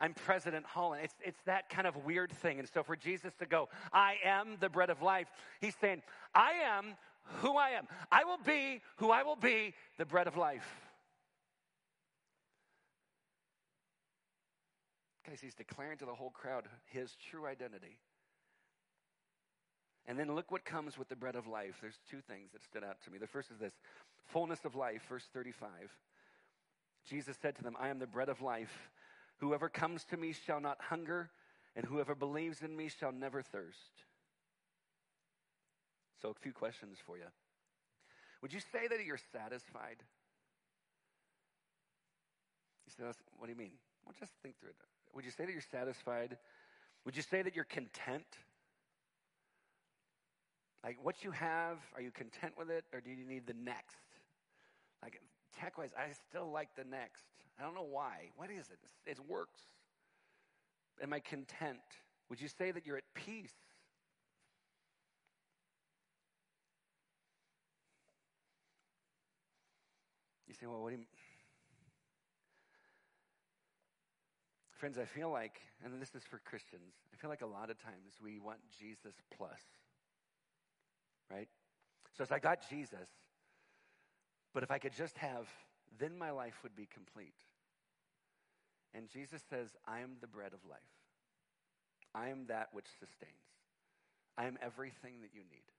I'm 0.00 0.14
President 0.14 0.64
Holland. 0.64 1.02
It's, 1.04 1.14
it's 1.22 1.42
that 1.44 1.68
kind 1.68 1.86
of 1.86 2.06
weird 2.06 2.32
thing. 2.32 2.58
And 2.58 2.66
so 2.72 2.82
for 2.82 2.96
Jesus 2.96 3.34
to 3.38 3.44
go, 3.44 3.68
I 3.92 4.14
am 4.24 4.56
the 4.60 4.70
bread 4.70 4.88
of 4.88 5.02
life, 5.02 5.26
he's 5.60 5.74
saying, 5.78 6.00
I 6.34 6.52
am 6.64 6.94
who 7.42 7.58
I 7.58 7.70
am. 7.70 7.86
I 8.10 8.24
will 8.24 8.40
be 8.42 8.80
who 8.96 9.10
I 9.10 9.24
will 9.24 9.36
be, 9.36 9.74
the 9.98 10.06
bread 10.06 10.26
of 10.26 10.38
life. 10.38 10.81
Guys, 15.26 15.40
he's 15.40 15.54
declaring 15.54 15.98
to 15.98 16.04
the 16.04 16.14
whole 16.14 16.30
crowd 16.30 16.64
his 16.86 17.16
true 17.30 17.46
identity. 17.46 17.98
And 20.06 20.18
then 20.18 20.34
look 20.34 20.50
what 20.50 20.64
comes 20.64 20.98
with 20.98 21.08
the 21.08 21.16
bread 21.16 21.36
of 21.36 21.46
life. 21.46 21.76
There's 21.80 21.98
two 22.10 22.20
things 22.20 22.50
that 22.52 22.62
stood 22.64 22.82
out 22.82 22.96
to 23.04 23.10
me. 23.10 23.18
The 23.18 23.28
first 23.28 23.50
is 23.52 23.58
this 23.58 23.74
fullness 24.32 24.64
of 24.64 24.74
life, 24.74 25.02
verse 25.08 25.28
35. 25.32 25.70
Jesus 27.08 27.36
said 27.40 27.54
to 27.56 27.62
them, 27.62 27.76
I 27.78 27.88
am 27.88 28.00
the 28.00 28.06
bread 28.06 28.28
of 28.28 28.40
life. 28.40 28.90
Whoever 29.38 29.68
comes 29.68 30.04
to 30.06 30.16
me 30.16 30.32
shall 30.32 30.60
not 30.60 30.78
hunger, 30.80 31.30
and 31.76 31.84
whoever 31.84 32.14
believes 32.14 32.62
in 32.62 32.76
me 32.76 32.88
shall 32.88 33.12
never 33.12 33.42
thirst. 33.42 34.04
So, 36.20 36.30
a 36.30 36.34
few 36.34 36.52
questions 36.52 36.98
for 37.04 37.16
you. 37.16 37.24
Would 38.42 38.52
you 38.52 38.60
say 38.60 38.88
that 38.88 39.04
you're 39.04 39.18
satisfied? 39.32 39.96
You 42.86 42.92
say, 42.96 43.12
what 43.38 43.46
do 43.46 43.52
you 43.52 43.58
mean? 43.58 43.72
Well, 44.04 44.14
just 44.18 44.32
think 44.42 44.58
through 44.58 44.70
it. 44.70 44.76
Would 45.14 45.24
you 45.24 45.30
say 45.30 45.44
that 45.44 45.52
you're 45.52 45.60
satisfied? 45.60 46.38
Would 47.04 47.16
you 47.16 47.22
say 47.22 47.42
that 47.42 47.54
you're 47.54 47.64
content? 47.64 48.26
Like 50.84 50.98
what 51.02 51.22
you 51.22 51.30
have, 51.30 51.78
are 51.94 52.02
you 52.02 52.10
content 52.10 52.54
with 52.58 52.70
it 52.70 52.84
or 52.92 53.00
do 53.00 53.10
you 53.10 53.24
need 53.24 53.46
the 53.46 53.54
next? 53.54 53.96
Like 55.02 55.20
tech 55.58 55.78
wise, 55.78 55.90
I 55.96 56.12
still 56.28 56.50
like 56.50 56.68
the 56.76 56.84
next. 56.84 57.24
I 57.58 57.62
don't 57.62 57.74
know 57.74 57.86
why. 57.88 58.30
What 58.36 58.50
is 58.50 58.68
it? 58.70 59.10
It 59.10 59.18
works. 59.28 59.60
Am 61.02 61.12
I 61.12 61.20
content? 61.20 61.78
Would 62.28 62.40
you 62.40 62.48
say 62.48 62.70
that 62.70 62.86
you're 62.86 62.96
at 62.96 63.04
peace? 63.14 63.52
You 70.48 70.54
say, 70.54 70.66
well, 70.66 70.82
what 70.82 70.90
do 70.90 70.96
you 70.96 71.04
Friends, 74.82 74.98
I 74.98 75.04
feel 75.04 75.30
like, 75.30 75.60
and 75.84 76.02
this 76.02 76.12
is 76.16 76.24
for 76.28 76.40
Christians, 76.44 76.90
I 77.14 77.16
feel 77.16 77.30
like 77.30 77.42
a 77.42 77.46
lot 77.46 77.70
of 77.70 77.80
times 77.80 78.18
we 78.20 78.40
want 78.40 78.58
Jesus 78.80 79.14
plus. 79.36 79.60
Right? 81.30 81.46
So 82.16 82.24
it's 82.24 82.32
I 82.32 82.40
got 82.40 82.68
Jesus, 82.68 83.06
but 84.52 84.64
if 84.64 84.72
I 84.72 84.78
could 84.78 84.92
just 84.92 85.16
have, 85.18 85.46
then 86.00 86.18
my 86.18 86.32
life 86.32 86.54
would 86.64 86.74
be 86.74 86.88
complete. 86.92 87.38
And 88.92 89.08
Jesus 89.08 89.40
says, 89.48 89.68
I 89.86 90.00
am 90.00 90.16
the 90.20 90.26
bread 90.26 90.52
of 90.52 90.68
life. 90.68 90.80
I 92.12 92.30
am 92.30 92.46
that 92.48 92.70
which 92.72 92.86
sustains. 92.98 93.30
I 94.36 94.46
am 94.46 94.58
everything 94.60 95.20
that 95.20 95.30
you 95.32 95.42
need. 95.48 95.70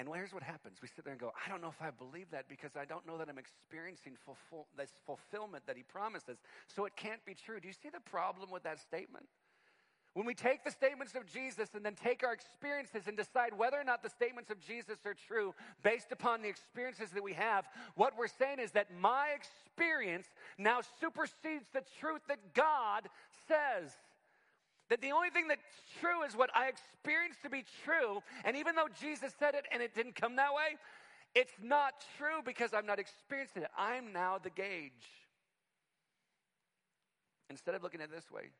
And 0.00 0.08
here's 0.14 0.32
what 0.32 0.42
happens. 0.42 0.78
We 0.80 0.88
sit 0.88 1.04
there 1.04 1.12
and 1.12 1.20
go, 1.20 1.30
I 1.44 1.50
don't 1.50 1.60
know 1.60 1.68
if 1.68 1.82
I 1.82 1.90
believe 1.90 2.30
that 2.30 2.48
because 2.48 2.70
I 2.74 2.86
don't 2.86 3.06
know 3.06 3.18
that 3.18 3.28
I'm 3.28 3.36
experiencing 3.36 4.14
fulfill, 4.24 4.66
this 4.74 4.92
fulfillment 5.04 5.66
that 5.66 5.76
he 5.76 5.82
promises. 5.82 6.38
So 6.68 6.86
it 6.86 6.96
can't 6.96 7.22
be 7.26 7.34
true. 7.34 7.60
Do 7.60 7.68
you 7.68 7.74
see 7.74 7.90
the 7.92 8.00
problem 8.00 8.50
with 8.50 8.62
that 8.62 8.80
statement? 8.80 9.26
When 10.14 10.24
we 10.24 10.32
take 10.32 10.64
the 10.64 10.70
statements 10.70 11.14
of 11.14 11.26
Jesus 11.30 11.68
and 11.74 11.84
then 11.84 11.96
take 12.02 12.24
our 12.24 12.32
experiences 12.32 13.08
and 13.08 13.16
decide 13.16 13.52
whether 13.54 13.78
or 13.78 13.84
not 13.84 14.02
the 14.02 14.08
statements 14.08 14.48
of 14.48 14.58
Jesus 14.58 14.96
are 15.04 15.14
true 15.28 15.54
based 15.82 16.12
upon 16.12 16.40
the 16.40 16.48
experiences 16.48 17.10
that 17.10 17.22
we 17.22 17.34
have, 17.34 17.68
what 17.94 18.14
we're 18.16 18.26
saying 18.26 18.58
is 18.58 18.70
that 18.70 18.86
my 18.98 19.28
experience 19.36 20.28
now 20.56 20.80
supersedes 20.98 21.66
the 21.74 21.82
truth 22.00 22.22
that 22.28 22.54
God 22.54 23.10
says. 23.46 23.92
That 24.90 25.00
the 25.00 25.12
only 25.12 25.30
thing 25.30 25.48
that's 25.48 25.62
true 26.00 26.24
is 26.24 26.36
what 26.36 26.50
I 26.54 26.66
experience 26.68 27.36
to 27.44 27.48
be 27.48 27.64
true. 27.84 28.22
And 28.44 28.56
even 28.56 28.74
though 28.74 28.88
Jesus 29.00 29.32
said 29.38 29.54
it 29.54 29.64
and 29.72 29.82
it 29.82 29.94
didn't 29.94 30.16
come 30.16 30.36
that 30.36 30.52
way, 30.52 30.76
it's 31.34 31.52
not 31.62 31.94
true 32.18 32.42
because 32.44 32.74
I'm 32.74 32.86
not 32.86 32.98
experiencing 32.98 33.62
it. 33.62 33.70
I'm 33.78 34.12
now 34.12 34.38
the 34.42 34.50
gauge. 34.50 34.90
Instead 37.48 37.74
of 37.76 37.82
looking 37.82 38.00
at 38.00 38.08
it 38.08 38.14
this 38.14 38.30
way, 38.30 38.50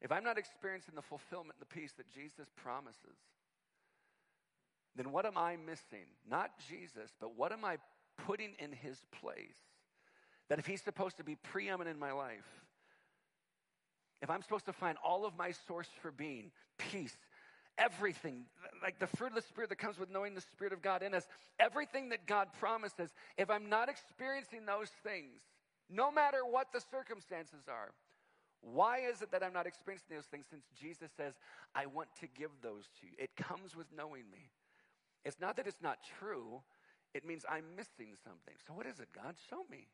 if 0.00 0.12
I'm 0.12 0.24
not 0.24 0.38
experiencing 0.38 0.94
the 0.94 1.02
fulfillment 1.02 1.56
and 1.58 1.68
the 1.68 1.74
peace 1.74 1.92
that 1.96 2.08
Jesus 2.12 2.46
promises, 2.56 3.18
then 4.94 5.10
what 5.10 5.26
am 5.26 5.36
I 5.36 5.56
missing? 5.56 6.06
Not 6.28 6.50
Jesus, 6.68 7.10
but 7.20 7.36
what 7.36 7.52
am 7.52 7.64
I 7.64 7.78
putting 8.24 8.54
in 8.58 8.72
his 8.72 8.98
place? 9.20 9.58
That 10.48 10.58
if 10.58 10.66
he's 10.66 10.82
supposed 10.82 11.16
to 11.16 11.24
be 11.24 11.34
preeminent 11.36 11.94
in 11.94 12.00
my 12.00 12.12
life, 12.12 12.46
if 14.22 14.30
I'm 14.30 14.42
supposed 14.42 14.66
to 14.66 14.72
find 14.72 14.96
all 15.04 15.26
of 15.26 15.36
my 15.36 15.52
source 15.66 15.88
for 16.00 16.10
being, 16.10 16.50
peace, 16.78 17.16
everything, 17.78 18.44
like 18.82 18.98
the 18.98 19.06
fruit 19.06 19.28
of 19.28 19.34
the 19.34 19.42
Spirit 19.42 19.70
that 19.70 19.78
comes 19.78 19.98
with 19.98 20.10
knowing 20.10 20.34
the 20.34 20.40
Spirit 20.40 20.72
of 20.72 20.82
God 20.82 21.02
in 21.02 21.14
us, 21.14 21.26
everything 21.60 22.08
that 22.10 22.26
God 22.26 22.48
promises, 22.58 23.10
if 23.36 23.50
I'm 23.50 23.68
not 23.68 23.88
experiencing 23.88 24.66
those 24.66 24.90
things, 25.02 25.40
no 25.90 26.10
matter 26.10 26.38
what 26.48 26.72
the 26.72 26.80
circumstances 26.80 27.68
are, 27.68 27.92
why 28.62 29.00
is 29.00 29.22
it 29.22 29.30
that 29.32 29.42
I'm 29.42 29.52
not 29.52 29.66
experiencing 29.66 30.16
those 30.16 30.24
things 30.24 30.46
since 30.50 30.64
Jesus 30.80 31.10
says, 31.16 31.34
I 31.74 31.86
want 31.86 32.08
to 32.20 32.26
give 32.26 32.50
those 32.62 32.84
to 33.00 33.06
you? 33.06 33.12
It 33.18 33.30
comes 33.36 33.76
with 33.76 33.86
knowing 33.96 34.24
me. 34.32 34.50
It's 35.24 35.40
not 35.40 35.56
that 35.56 35.66
it's 35.66 35.82
not 35.82 35.98
true, 36.18 36.62
it 37.14 37.26
means 37.26 37.44
I'm 37.48 37.64
missing 37.76 38.14
something. 38.24 38.54
So, 38.66 38.74
what 38.74 38.86
is 38.86 39.00
it, 39.00 39.08
God? 39.14 39.34
Show 39.50 39.64
me. 39.70 39.88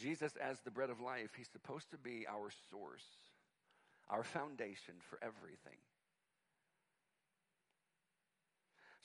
Jesus, 0.00 0.32
as 0.40 0.60
the 0.60 0.70
bread 0.70 0.90
of 0.90 1.00
life, 1.00 1.30
he's 1.36 1.48
supposed 1.52 1.90
to 1.90 1.98
be 1.98 2.26
our 2.28 2.50
source, 2.70 3.04
our 4.08 4.24
foundation 4.24 4.94
for 5.08 5.18
everything. 5.22 5.78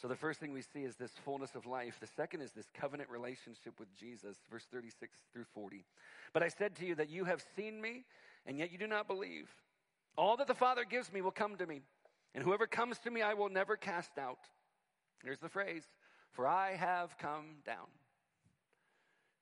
So 0.01 0.07
the 0.07 0.15
first 0.15 0.39
thing 0.39 0.51
we 0.51 0.61
see 0.61 0.81
is 0.81 0.95
this 0.95 1.11
fullness 1.23 1.55
of 1.55 1.65
life. 1.65 1.97
The 1.99 2.07
second 2.15 2.41
is 2.41 2.51
this 2.51 2.67
covenant 2.73 3.09
relationship 3.09 3.79
with 3.79 3.87
Jesus, 3.97 4.37
verse 4.51 4.65
36 4.71 5.17
through 5.33 5.45
40. 5.53 5.85
But 6.33 6.43
I 6.43 6.49
said 6.49 6.75
to 6.75 6.85
you 6.85 6.95
that 6.95 7.09
you 7.09 7.25
have 7.25 7.43
seen 7.55 7.81
me, 7.81 8.03
and 8.45 8.57
yet 8.57 8.71
you 8.71 8.77
do 8.77 8.87
not 8.87 9.07
believe. 9.07 9.49
All 10.17 10.37
that 10.37 10.47
the 10.47 10.53
Father 10.53 10.83
gives 10.83 11.11
me 11.11 11.21
will 11.21 11.31
come 11.31 11.55
to 11.57 11.65
me, 11.65 11.81
and 12.33 12.43
whoever 12.43 12.67
comes 12.67 12.99
to 12.99 13.11
me 13.11 13.21
I 13.21 13.33
will 13.33 13.49
never 13.49 13.77
cast 13.77 14.17
out. 14.17 14.39
Here's 15.23 15.39
the 15.39 15.49
phrase 15.49 15.83
For 16.31 16.45
I 16.45 16.75
have 16.75 17.17
come 17.17 17.57
down. 17.65 17.87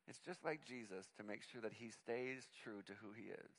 It's 0.08 0.20
just 0.20 0.44
like 0.44 0.66
Jesus 0.66 1.06
to 1.18 1.24
make 1.24 1.42
sure 1.52 1.62
that 1.62 1.74
he 1.74 1.90
stays 1.90 2.48
true 2.64 2.82
to 2.86 2.94
who 3.02 3.12
he 3.16 3.30
is. 3.30 3.52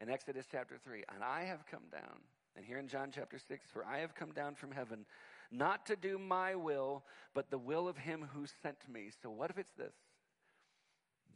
In 0.00 0.10
Exodus 0.10 0.46
chapter 0.50 0.76
3, 0.82 1.04
and 1.14 1.22
I 1.22 1.44
have 1.44 1.64
come 1.70 1.84
down. 1.90 2.20
And 2.56 2.64
here 2.64 2.78
in 2.78 2.88
John 2.88 3.10
chapter 3.14 3.38
6, 3.38 3.66
for 3.72 3.84
I 3.84 3.98
have 3.98 4.14
come 4.14 4.32
down 4.32 4.54
from 4.54 4.72
heaven 4.72 5.06
not 5.52 5.86
to 5.86 5.96
do 5.96 6.18
my 6.18 6.54
will, 6.54 7.04
but 7.34 7.50
the 7.50 7.58
will 7.58 7.86
of 7.86 7.96
him 7.96 8.26
who 8.34 8.46
sent 8.62 8.78
me. 8.90 9.10
So, 9.22 9.30
what 9.30 9.50
if 9.50 9.58
it's 9.58 9.72
this? 9.76 9.92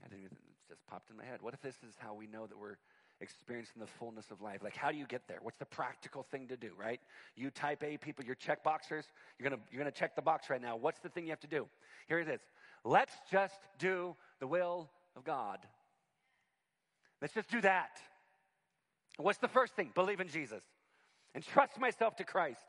I 0.04 0.08
didn't 0.08 0.24
even, 0.24 0.36
it 0.36 0.68
just 0.68 0.86
popped 0.86 1.10
in 1.10 1.16
my 1.16 1.24
head. 1.24 1.42
What 1.42 1.54
if 1.54 1.60
this 1.60 1.76
is 1.86 1.94
how 1.98 2.14
we 2.14 2.26
know 2.26 2.46
that 2.46 2.58
we're 2.58 2.76
experiencing 3.20 3.80
the 3.80 3.86
fullness 3.86 4.30
of 4.30 4.40
life? 4.40 4.62
Like, 4.62 4.76
how 4.76 4.90
do 4.90 4.96
you 4.96 5.06
get 5.06 5.28
there? 5.28 5.38
What's 5.42 5.58
the 5.58 5.66
practical 5.66 6.22
thing 6.22 6.48
to 6.48 6.56
do, 6.56 6.70
right? 6.78 7.00
You 7.34 7.50
type 7.50 7.82
A 7.82 7.98
people, 7.98 8.24
you're 8.24 8.34
check 8.34 8.64
boxers. 8.64 9.04
You're 9.38 9.48
going 9.50 9.60
to 9.60 9.66
you're 9.70 9.82
going 9.82 9.92
to 9.92 9.98
check 9.98 10.16
the 10.16 10.22
box 10.22 10.48
right 10.48 10.62
now. 10.62 10.76
What's 10.76 11.00
the 11.00 11.08
thing 11.08 11.24
you 11.24 11.30
have 11.30 11.40
to 11.40 11.46
do? 11.46 11.66
Here 12.08 12.18
it 12.18 12.28
is. 12.28 12.40
Let's 12.84 13.14
just 13.30 13.58
do 13.78 14.16
the 14.40 14.46
will 14.46 14.88
of 15.16 15.24
God. 15.24 15.58
Let's 17.20 17.34
just 17.34 17.50
do 17.50 17.60
that. 17.62 17.98
What's 19.16 19.38
the 19.38 19.48
first 19.48 19.74
thing? 19.74 19.90
Believe 19.94 20.20
in 20.20 20.28
Jesus 20.28 20.62
and 21.34 21.44
trust 21.44 21.78
myself 21.80 22.16
to 22.16 22.24
Christ. 22.24 22.60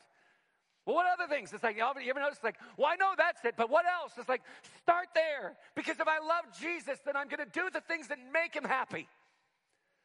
Well, 0.86 0.96
what 0.96 1.06
other 1.12 1.28
things? 1.28 1.52
It's 1.52 1.64
like, 1.64 1.76
you 1.76 1.84
ever 1.84 2.20
notice, 2.20 2.40
like, 2.42 2.56
well, 2.78 2.88
I 2.88 2.96
know 2.96 3.12
that's 3.18 3.44
it, 3.44 3.56
but 3.58 3.70
what 3.70 3.86
else? 3.86 4.14
It's 4.18 4.30
like, 4.30 4.42
start 4.82 5.08
there. 5.14 5.58
Because 5.76 6.00
if 6.00 6.08
I 6.08 6.20
love 6.20 6.46
Jesus, 6.62 6.98
then 7.06 7.18
I'm 7.18 7.28
going 7.28 7.46
to 7.46 7.52
do 7.52 7.70
the 7.72 7.82
things 7.82 8.08
that 8.08 8.20
make 8.32 8.54
him 8.56 8.64
happy. 8.64 9.10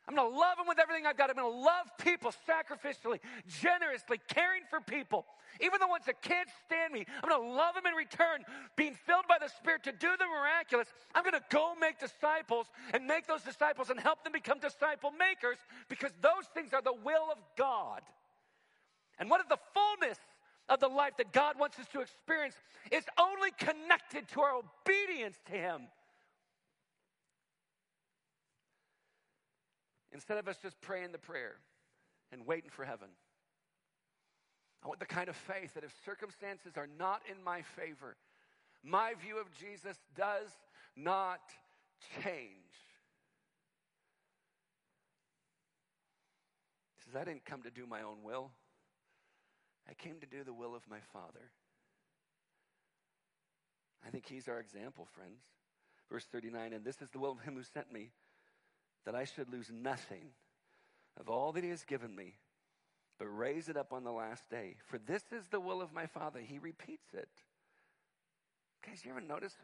I'm 0.09 0.17
going 0.17 0.33
to 0.33 0.37
love 0.37 0.59
him 0.59 0.67
with 0.67 0.81
everything 0.81 1.07
I've 1.07 1.17
got. 1.17 1.31
I'm 1.31 1.37
going 1.37 1.53
to 1.53 1.59
love 1.59 1.87
people 1.99 2.33
sacrificially, 2.49 3.21
generously, 3.47 4.21
caring 4.29 4.63
for 4.69 4.81
people. 4.81 5.27
Even 5.61 5.79
the 5.79 5.87
ones 5.87 6.05
that 6.07 6.23
can't 6.23 6.49
stand 6.67 6.93
me, 6.93 7.07
I'm 7.23 7.29
going 7.29 7.41
to 7.41 7.55
love 7.55 7.75
them 7.75 7.87
in 7.87 7.95
return, 7.95 8.43
being 8.75 8.95
filled 9.07 9.29
by 9.29 9.39
the 9.41 9.49
Spirit 9.49 9.85
to 9.85 9.93
do 9.93 10.11
the 10.19 10.27
miraculous. 10.27 10.89
I'm 11.15 11.23
going 11.23 11.39
to 11.39 11.45
go 11.51 11.75
make 11.81 12.01
disciples 12.01 12.67
and 12.93 13.07
make 13.07 13.29
those 13.29 13.43
disciples 13.43 13.91
and 13.91 14.01
help 14.01 14.25
them 14.25 14.33
become 14.33 14.59
disciple 14.59 15.13
makers 15.13 15.59
because 15.89 16.11
those 16.21 16.51
things 16.53 16.73
are 16.73 16.83
the 16.83 16.95
will 17.05 17.31
of 17.31 17.39
God. 17.57 18.03
And 19.21 19.31
what 19.31 19.41
is 19.41 19.47
the 19.47 19.61
fullness 19.73 20.19
of 20.69 20.81
the 20.81 20.89
life 20.89 21.17
that 21.19 21.33
God 21.33 21.59
wants 21.59 21.79
us 21.79 21.87
to 21.93 22.01
experience 22.01 22.57
is 22.91 23.05
only 23.21 23.51
connected 23.59 24.27
to 24.29 24.41
our 24.41 24.55
obedience 24.57 25.37
to 25.47 25.53
Him. 25.53 25.83
Instead 30.13 30.39
of 30.39 30.49
us 30.49 30.57
just 30.63 30.81
praying 30.81 31.13
the 31.13 31.19
prayer 31.19 31.57
and 32.33 32.47
waiting 32.47 32.71
for 32.71 32.85
heaven. 32.85 33.09
I 34.85 34.89
want 34.89 35.01
the 35.01 35.07
kind 35.07 35.29
of 35.29 35.37
faith 35.37 35.75
that 35.75 35.85
if 35.85 35.95
circumstances 36.05 36.73
are 36.77 36.89
not 36.99 37.23
in 37.31 37.43
my 37.43 37.63
favor, 37.63 38.17
my 38.83 39.15
view 39.23 39.39
of 39.39 39.47
Jesus 39.53 39.97
does 40.17 40.49
not 40.97 41.41
change. 42.23 42.57
He 46.97 47.05
says, 47.05 47.21
I 47.21 47.25
didn't 47.25 47.45
come 47.45 47.63
to 47.63 47.71
do 47.71 47.87
my 47.87 48.03
own 48.03 48.23
will. 48.25 48.51
I 49.89 49.95
came 49.95 50.19
to 50.21 50.27
do 50.27 50.43
the 50.45 50.53
will 50.53 50.75
of 50.75 50.83
my 50.91 51.01
Father. 51.13 51.51
I 54.05 54.11
think 54.11 54.27
he's 54.27 54.49
our 54.49 54.59
example, 54.59 55.07
friends. 55.15 55.43
Verse 56.11 56.25
39 56.31 56.73
And 56.73 56.85
this 56.85 57.01
is 57.01 57.09
the 57.11 57.19
will 57.19 57.33
of 57.33 57.41
him 57.41 57.55
who 57.55 57.63
sent 57.63 57.93
me, 57.93 58.11
that 59.05 59.15
I 59.15 59.25
should 59.25 59.53
lose 59.53 59.71
nothing 59.73 60.31
of 61.19 61.29
all 61.29 61.53
that 61.53 61.65
he 61.65 61.71
has 61.71 61.85
given 61.85 62.15
me, 62.15 62.35
but 63.19 63.27
raise 63.27 63.69
it 63.69 63.77
up 63.77 63.93
on 63.93 64.05
the 64.05 64.13
last 64.13 64.49
day. 64.51 64.77
For 64.87 64.99
this 64.99 65.23
is 65.33 65.49
the 65.49 65.61
will 65.61 65.83
of 65.83 65.93
my 65.93 66.07
Father. 66.07 66.41
He 66.41 66.59
repeats 66.59 67.09
it. 67.15 67.29
Guys, 68.87 69.05
you 69.05 69.11
ever 69.11 69.21
notice 69.21 69.55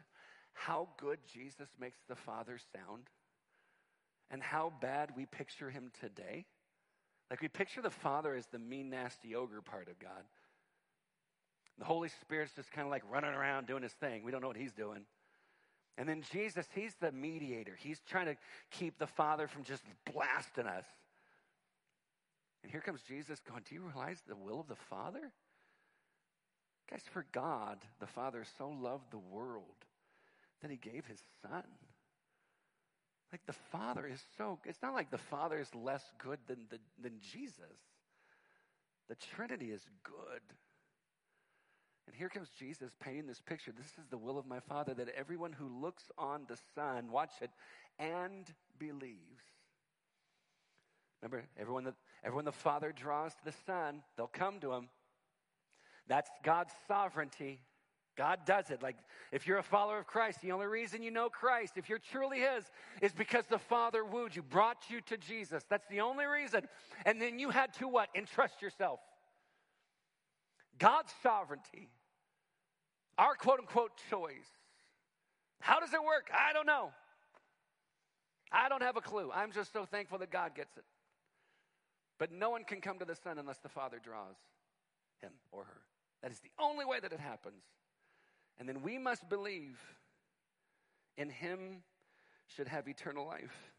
how 0.53 0.89
good 0.97 1.19
Jesus 1.33 1.69
makes 1.79 1.99
the 2.07 2.15
Father 2.15 2.57
sound? 2.73 3.09
and 4.31 4.41
how 4.41 4.71
bad 4.81 5.11
we 5.15 5.25
picture 5.25 5.69
him 5.69 5.91
today? 5.99 6.45
Like 7.29 7.41
we 7.41 7.47
picture 7.47 7.81
the 7.81 7.89
Father 7.89 8.35
as 8.35 8.45
the 8.47 8.59
mean, 8.59 8.89
nasty 8.89 9.35
ogre 9.35 9.61
part 9.61 9.87
of 9.87 9.99
God. 9.99 10.23
The 11.77 11.85
Holy 11.85 12.09
Spirit's 12.21 12.53
just 12.53 12.71
kind 12.71 12.85
of 12.85 12.91
like 12.91 13.03
running 13.09 13.31
around 13.31 13.67
doing 13.67 13.83
his 13.83 13.93
thing. 13.93 14.23
We 14.23 14.31
don't 14.31 14.41
know 14.41 14.47
what 14.47 14.57
he's 14.57 14.73
doing. 14.73 15.01
And 15.99 16.07
then 16.07 16.23
Jesus, 16.31 16.65
he's 16.73 16.95
the 17.01 17.11
mediator. 17.11 17.77
He's 17.77 17.99
trying 18.09 18.27
to 18.27 18.37
keep 18.71 18.97
the 18.97 19.05
Father 19.05 19.49
from 19.49 19.65
just 19.65 19.83
blasting 20.11 20.65
us. 20.65 20.85
And 22.63 22.71
here 22.71 22.79
comes 22.79 23.01
Jesus 23.01 23.41
going, 23.47 23.63
Do 23.67 23.75
you 23.75 23.81
realize 23.81 24.21
the 24.25 24.37
will 24.37 24.61
of 24.61 24.69
the 24.69 24.77
Father? 24.89 25.33
Guys, 26.89 27.03
for 27.11 27.25
God, 27.33 27.79
the 27.99 28.07
Father 28.07 28.45
so 28.57 28.69
loved 28.69 29.11
the 29.11 29.19
world 29.19 29.65
that 30.61 30.71
he 30.71 30.77
gave 30.77 31.05
his 31.05 31.21
Son. 31.41 31.63
Like 33.33 33.45
the 33.45 33.53
Father 33.71 34.07
is 34.07 34.23
so, 34.37 34.57
it's 34.65 34.81
not 34.81 34.93
like 34.93 35.11
the 35.11 35.17
Father 35.17 35.59
is 35.59 35.69
less 35.75 36.03
good 36.17 36.39
than, 36.47 36.59
the, 36.69 36.79
than 37.01 37.19
Jesus. 37.19 37.77
The 39.09 39.15
Trinity 39.35 39.71
is 39.71 39.85
good. 40.03 40.41
And 42.09 42.17
here 42.17 42.27
comes 42.27 42.49
Jesus 42.57 42.91
painting 42.99 43.27
this 43.27 43.39
picture. 43.39 43.71
This 43.71 43.85
is 43.99 44.09
the 44.09 44.17
will 44.17 44.39
of 44.39 44.47
my 44.47 44.59
Father 44.61 44.95
that 44.95 45.09
everyone 45.15 45.53
who 45.53 45.69
looks 45.79 46.05
on 46.17 46.41
the 46.47 46.57
Son, 46.73 47.11
watch 47.11 47.33
it, 47.39 47.51
and 47.99 48.51
believes. 48.79 49.43
Remember, 51.21 51.45
everyone 51.55 51.83
that 51.83 51.93
everyone 52.23 52.45
the 52.45 52.51
Father 52.51 52.91
draws 52.91 53.35
to 53.35 53.45
the 53.45 53.53
Son, 53.67 54.01
they'll 54.17 54.25
come 54.25 54.59
to 54.61 54.73
him. 54.73 54.89
That's 56.07 56.31
God's 56.43 56.73
sovereignty. 56.87 57.59
God 58.17 58.39
does 58.43 58.71
it. 58.71 58.81
Like, 58.81 58.95
if 59.31 59.45
you're 59.45 59.59
a 59.59 59.63
follower 59.63 59.99
of 59.99 60.07
Christ, 60.07 60.41
the 60.41 60.51
only 60.51 60.65
reason 60.65 61.03
you 61.03 61.11
know 61.11 61.29
Christ, 61.29 61.73
if 61.75 61.89
you're 61.89 61.99
truly 61.99 62.39
His, 62.39 62.63
is 63.03 63.13
because 63.13 63.45
the 63.45 63.59
Father 63.59 64.03
wooed 64.03 64.35
you, 64.35 64.41
brought 64.41 64.89
you 64.89 64.99
to 65.01 65.17
Jesus. 65.17 65.63
That's 65.69 65.87
the 65.89 66.01
only 66.01 66.25
reason. 66.25 66.67
And 67.05 67.21
then 67.21 67.37
you 67.37 67.51
had 67.51 67.71
to 67.75 67.87
what? 67.87 68.09
Entrust 68.15 68.63
yourself. 68.63 68.99
God's 70.79 71.13
sovereignty, 71.21 71.89
our 73.19 73.35
quote 73.35 73.59
unquote 73.59 73.91
choice. 74.09 74.47
How 75.59 75.81
does 75.81 75.93
it 75.93 76.01
work? 76.01 76.31
I 76.33 76.53
don't 76.53 76.65
know. 76.65 76.91
I 78.51 78.69
don't 78.69 78.81
have 78.81 78.95
a 78.95 79.01
clue. 79.01 79.29
I'm 79.35 79.51
just 79.51 79.73
so 79.73 79.85
thankful 79.85 80.17
that 80.19 80.31
God 80.31 80.55
gets 80.55 80.77
it. 80.77 80.85
But 82.17 82.31
no 82.31 82.49
one 82.49 82.63
can 82.63 82.81
come 82.81 82.97
to 82.99 83.05
the 83.05 83.15
Son 83.15 83.37
unless 83.37 83.57
the 83.57 83.69
Father 83.69 83.99
draws 84.01 84.37
him 85.21 85.31
or 85.51 85.65
her. 85.65 85.81
That 86.23 86.31
is 86.31 86.39
the 86.39 86.51
only 86.59 86.85
way 86.85 86.99
that 86.99 87.11
it 87.11 87.19
happens. 87.19 87.63
And 88.57 88.67
then 88.67 88.81
we 88.81 88.97
must 88.97 89.27
believe 89.29 89.77
in 91.17 91.29
him 91.29 91.83
should 92.47 92.67
have 92.67 92.87
eternal 92.87 93.27
life. 93.27 93.73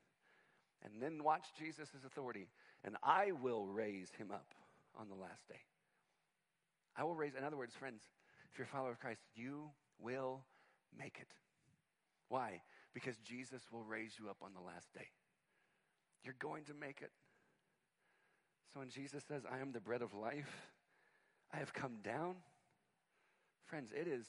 And 0.84 1.03
then 1.03 1.24
watch 1.24 1.47
Jesus' 1.59 1.88
authority. 2.07 2.49
And 2.84 2.97
I 3.03 3.32
will 3.32 3.66
raise 3.66 4.11
him 4.16 4.30
up 4.30 4.55
on 4.99 5.09
the 5.09 5.14
last 5.14 5.49
day. 5.49 5.61
I 6.97 7.05
will 7.05 7.14
raise, 7.14 7.34
in 7.34 7.45
other 7.45 7.57
words, 7.57 7.74
friends, 7.74 8.03
if 8.51 8.59
you're 8.59 8.66
a 8.66 8.68
follower 8.68 8.92
of 8.92 9.01
Christ, 9.01 9.20
you 9.34 9.70
will 9.98 10.44
make 10.96 11.18
it. 11.20 11.28
Why? 12.28 12.62
Because 12.94 13.16
Jesus 13.18 13.62
will 13.72 13.84
raise 13.84 14.14
you 14.18 14.28
up 14.28 14.38
on 14.42 14.53
the 14.55 14.61
last 14.61 14.92
day. 14.94 15.09
You're 16.24 16.34
going 16.38 16.64
to 16.64 16.74
make 16.74 17.01
it. 17.03 17.11
So 18.72 18.80
when 18.80 18.88
Jesus 18.88 19.24
says, 19.26 19.42
I 19.51 19.61
am 19.61 19.72
the 19.72 19.80
bread 19.80 20.03
of 20.03 20.14
life, 20.14 20.68
I 21.53 21.59
have 21.59 21.72
come 21.72 21.98
down. 22.05 22.36
Friends, 23.66 23.90
it 23.92 24.07
is, 24.07 24.26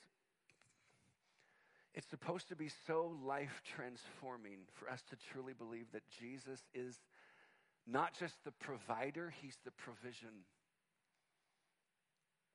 it's 1.93 2.07
supposed 2.07 2.47
to 2.49 2.55
be 2.55 2.69
so 2.88 3.15
life 3.26 3.61
transforming 3.76 4.59
for 4.74 4.89
us 4.89 5.01
to 5.09 5.15
truly 5.32 5.53
believe 5.53 5.91
that 5.93 6.03
Jesus 6.19 6.59
is 6.74 6.95
not 7.88 8.13
just 8.17 8.36
the 8.45 8.51
provider, 8.51 9.34
he's 9.41 9.57
the 9.65 9.72
provision. 9.72 10.45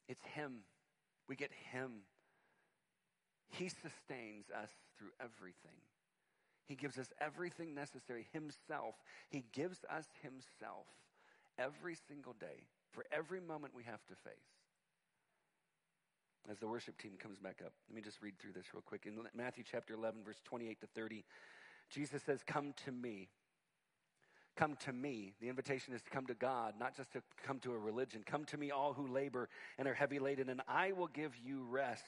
It's 0.08 0.22
him. 0.34 0.60
We 1.28 1.36
get 1.36 1.50
him. 1.72 2.02
He 3.48 3.68
sustains 3.68 4.46
us 4.50 4.70
through 4.98 5.10
everything. 5.20 5.78
He 6.66 6.74
gives 6.74 6.98
us 6.98 7.08
everything 7.20 7.74
necessary 7.74 8.26
himself. 8.32 8.94
He 9.28 9.44
gives 9.52 9.84
us 9.88 10.06
himself 10.22 10.86
every 11.58 11.96
single 12.08 12.34
day 12.38 12.66
for 12.90 13.04
every 13.12 13.40
moment 13.40 13.74
we 13.74 13.84
have 13.84 14.04
to 14.06 14.14
face. 14.14 14.56
As 16.50 16.58
the 16.58 16.68
worship 16.68 16.96
team 16.98 17.12
comes 17.18 17.38
back 17.38 17.60
up, 17.64 17.72
let 17.88 17.96
me 17.96 18.02
just 18.02 18.22
read 18.22 18.38
through 18.38 18.52
this 18.52 18.66
real 18.72 18.82
quick. 18.82 19.04
In 19.06 19.14
Matthew 19.34 19.64
chapter 19.68 19.94
11, 19.94 20.22
verse 20.24 20.40
28 20.44 20.80
to 20.80 20.86
30, 20.94 21.24
Jesus 21.90 22.22
says, 22.22 22.40
Come 22.46 22.72
to 22.84 22.92
me. 22.92 23.28
Come 24.56 24.76
to 24.86 24.92
me. 24.92 25.34
The 25.40 25.48
invitation 25.48 25.92
is 25.92 26.02
to 26.02 26.10
come 26.10 26.26
to 26.26 26.34
God, 26.34 26.74
not 26.80 26.96
just 26.96 27.12
to 27.12 27.22
come 27.46 27.58
to 27.60 27.72
a 27.72 27.78
religion. 27.78 28.22
Come 28.24 28.44
to 28.46 28.56
me, 28.56 28.70
all 28.70 28.94
who 28.94 29.06
labor 29.06 29.48
and 29.78 29.86
are 29.86 29.94
heavy 29.94 30.18
laden, 30.18 30.48
and 30.48 30.62
I 30.66 30.92
will 30.92 31.08
give 31.08 31.32
you 31.44 31.64
rest. 31.70 32.04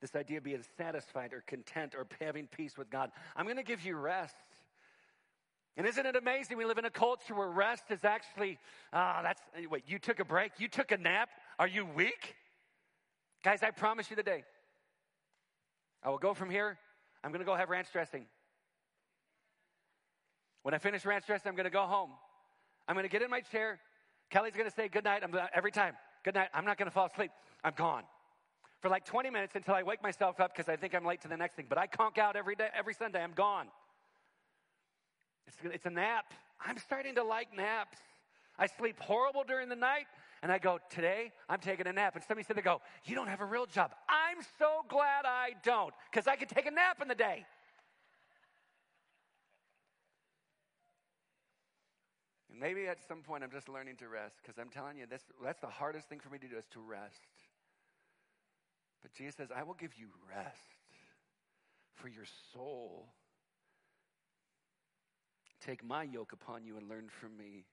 This 0.00 0.14
idea 0.14 0.38
of 0.38 0.44
being 0.44 0.64
satisfied 0.78 1.32
or 1.32 1.42
content 1.46 1.94
or 1.96 2.06
having 2.20 2.46
peace 2.46 2.78
with 2.78 2.90
God. 2.90 3.10
I'm 3.36 3.44
going 3.44 3.56
to 3.56 3.62
give 3.62 3.84
you 3.84 3.96
rest. 3.96 4.36
And 5.76 5.86
isn't 5.86 6.06
it 6.06 6.16
amazing? 6.16 6.56
We 6.56 6.64
live 6.64 6.78
in 6.78 6.84
a 6.84 6.90
culture 6.90 7.34
where 7.34 7.48
rest 7.48 7.84
is 7.90 8.04
actually, 8.04 8.58
ah, 8.92 9.20
that's, 9.22 9.42
wait, 9.68 9.84
you 9.86 9.98
took 9.98 10.20
a 10.20 10.24
break? 10.24 10.52
You 10.58 10.68
took 10.68 10.92
a 10.92 10.96
nap? 10.96 11.28
Are 11.58 11.68
you 11.68 11.86
weak? 11.86 12.36
Guys, 13.42 13.62
I 13.62 13.70
promise 13.70 14.10
you 14.10 14.16
the 14.16 14.22
day. 14.22 14.44
I 16.02 16.10
will 16.10 16.18
go 16.18 16.34
from 16.34 16.50
here. 16.50 16.78
I'm 17.22 17.30
going 17.30 17.40
to 17.40 17.46
go 17.46 17.54
have 17.54 17.68
ranch 17.68 17.88
dressing. 17.92 18.26
When 20.62 20.74
I 20.74 20.78
finish 20.78 21.04
ranch 21.04 21.26
dressing, 21.26 21.48
I'm 21.48 21.56
going 21.56 21.64
to 21.64 21.70
go 21.70 21.82
home. 21.82 22.10
I'm 22.86 22.94
going 22.94 23.06
to 23.06 23.10
get 23.10 23.22
in 23.22 23.30
my 23.30 23.40
chair. 23.40 23.78
Kelly's 24.30 24.54
going 24.54 24.68
to 24.68 24.74
say 24.74 24.88
good 24.88 25.04
night 25.04 25.22
every 25.54 25.72
time. 25.72 25.94
Good 26.24 26.34
night. 26.34 26.48
I'm 26.54 26.64
not 26.64 26.78
going 26.78 26.88
to 26.88 26.94
fall 26.94 27.06
asleep. 27.06 27.30
I'm 27.64 27.74
gone 27.76 28.04
for 28.80 28.88
like 28.88 29.04
20 29.04 29.30
minutes 29.30 29.54
until 29.54 29.74
I 29.74 29.82
wake 29.82 30.02
myself 30.02 30.40
up 30.40 30.54
because 30.54 30.68
I 30.68 30.76
think 30.76 30.94
I'm 30.94 31.04
late 31.04 31.20
to 31.22 31.28
the 31.28 31.36
next 31.36 31.54
thing. 31.54 31.66
But 31.68 31.78
I 31.78 31.86
conk 31.86 32.18
out 32.18 32.36
every 32.36 32.54
day, 32.54 32.68
every 32.74 32.94
Sunday. 32.94 33.22
I'm 33.22 33.32
gone. 33.32 33.66
It's, 35.46 35.56
it's 35.62 35.86
a 35.86 35.90
nap. 35.90 36.32
I'm 36.64 36.78
starting 36.78 37.14
to 37.16 37.24
like 37.24 37.54
naps. 37.54 37.98
I 38.58 38.66
sleep 38.66 38.98
horrible 39.00 39.44
during 39.46 39.68
the 39.68 39.76
night, 39.76 40.06
and 40.42 40.52
I 40.52 40.58
go, 40.58 40.78
Today 40.90 41.32
I'm 41.48 41.60
taking 41.60 41.86
a 41.86 41.92
nap. 41.92 42.14
And 42.14 42.24
somebody 42.24 42.46
said, 42.46 42.56
They 42.56 42.62
go, 42.62 42.80
You 43.04 43.14
don't 43.14 43.28
have 43.28 43.40
a 43.40 43.44
real 43.44 43.66
job. 43.66 43.92
I'm 44.08 44.38
so 44.58 44.82
glad 44.88 45.24
I 45.24 45.54
don't, 45.64 45.94
because 46.10 46.26
I 46.26 46.36
can 46.36 46.48
take 46.48 46.66
a 46.66 46.70
nap 46.70 47.00
in 47.00 47.08
the 47.08 47.14
day. 47.14 47.46
Maybe 52.60 52.86
at 52.86 52.98
some 53.08 53.22
point 53.22 53.42
I'm 53.42 53.50
just 53.50 53.68
learning 53.68 53.96
to 53.96 54.08
rest, 54.08 54.36
because 54.42 54.58
I'm 54.58 54.68
telling 54.68 54.98
you, 54.98 55.06
this, 55.06 55.22
that's 55.42 55.60
the 55.60 55.66
hardest 55.66 56.08
thing 56.08 56.20
for 56.20 56.28
me 56.28 56.38
to 56.38 56.48
do 56.48 56.56
is 56.56 56.66
to 56.72 56.80
rest. 56.80 57.26
But 59.02 59.12
Jesus 59.14 59.34
says, 59.36 59.48
I 59.54 59.62
will 59.62 59.74
give 59.74 59.92
you 59.96 60.08
rest 60.28 60.58
for 61.94 62.08
your 62.08 62.26
soul. 62.52 63.08
Take 65.64 65.84
my 65.84 66.02
yoke 66.02 66.32
upon 66.32 66.64
you 66.64 66.76
and 66.76 66.88
learn 66.88 67.08
from 67.08 67.36
me. 67.36 67.64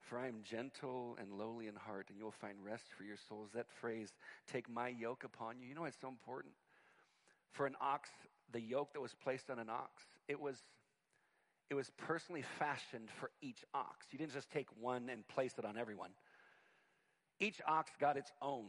For 0.00 0.18
I 0.18 0.26
am 0.26 0.42
gentle 0.42 1.16
and 1.20 1.32
lowly 1.32 1.68
in 1.68 1.76
heart, 1.76 2.06
and 2.08 2.18
you'll 2.18 2.32
find 2.32 2.56
rest 2.62 2.84
for 2.96 3.04
your 3.04 3.16
souls. 3.28 3.50
That 3.54 3.70
phrase, 3.70 4.12
take 4.50 4.68
my 4.68 4.88
yoke 4.88 5.24
upon 5.24 5.60
you, 5.60 5.68
you 5.68 5.74
know 5.74 5.84
it's 5.84 6.00
so 6.00 6.08
important? 6.08 6.54
For 7.52 7.66
an 7.66 7.76
ox, 7.80 8.08
the 8.50 8.60
yoke 8.60 8.92
that 8.94 9.00
was 9.00 9.14
placed 9.14 9.48
on 9.48 9.58
an 9.58 9.70
ox, 9.70 10.02
it 10.28 10.40
was 10.40 10.56
it 11.72 11.74
was 11.74 11.90
personally 11.96 12.44
fashioned 12.58 13.08
for 13.18 13.30
each 13.40 13.64
ox. 13.72 14.06
You 14.10 14.18
didn't 14.18 14.34
just 14.34 14.50
take 14.50 14.66
one 14.78 15.08
and 15.08 15.26
place 15.26 15.54
it 15.56 15.64
on 15.64 15.78
everyone. 15.78 16.10
Each 17.40 17.62
ox 17.66 17.90
got 17.98 18.18
its 18.18 18.30
own. 18.42 18.66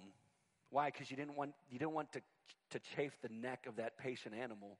Why? 0.69 0.85
Because 0.89 1.11
you 1.11 1.17
didn't 1.17 1.35
want 1.35 1.51
you 1.69 1.77
didn't 1.77 1.91
want 1.91 2.13
to 2.13 2.21
to 2.71 2.79
chafe 2.95 3.11
the 3.21 3.27
neck 3.27 3.65
of 3.67 3.75
that 3.75 3.97
patient 3.97 4.33
animal. 4.33 4.77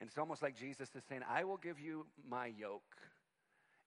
And 0.00 0.06
it's 0.06 0.16
almost 0.16 0.42
like 0.42 0.56
Jesus 0.56 0.90
is 0.94 1.02
saying, 1.08 1.22
I 1.28 1.42
will 1.42 1.56
give 1.56 1.80
you 1.80 2.06
my 2.30 2.52
yoke, 2.56 2.96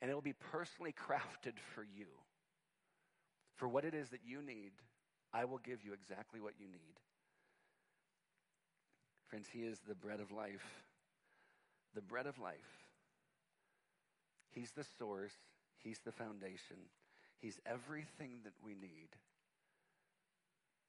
and 0.01 0.11
it 0.11 0.13
will 0.13 0.21
be 0.21 0.35
personally 0.51 0.93
crafted 1.07 1.53
for 1.73 1.83
you. 1.85 2.07
For 3.55 3.69
what 3.69 3.85
it 3.85 3.93
is 3.93 4.09
that 4.09 4.25
you 4.25 4.41
need, 4.41 4.73
I 5.33 5.45
will 5.45 5.59
give 5.59 5.85
you 5.85 5.93
exactly 5.93 6.41
what 6.41 6.55
you 6.59 6.67
need. 6.67 6.99
Friends, 9.29 9.47
He 9.53 9.59
is 9.59 9.79
the 9.87 9.95
bread 9.95 10.19
of 10.19 10.33
life. 10.33 10.83
The 11.95 12.01
bread 12.01 12.27
of 12.27 12.37
life. 12.37 12.80
He's 14.51 14.71
the 14.71 14.85
source, 14.99 15.33
He's 15.77 15.99
the 16.05 16.11
foundation, 16.11 16.77
He's 17.39 17.59
everything 17.65 18.39
that 18.43 18.53
we 18.63 18.73
need. 18.73 19.09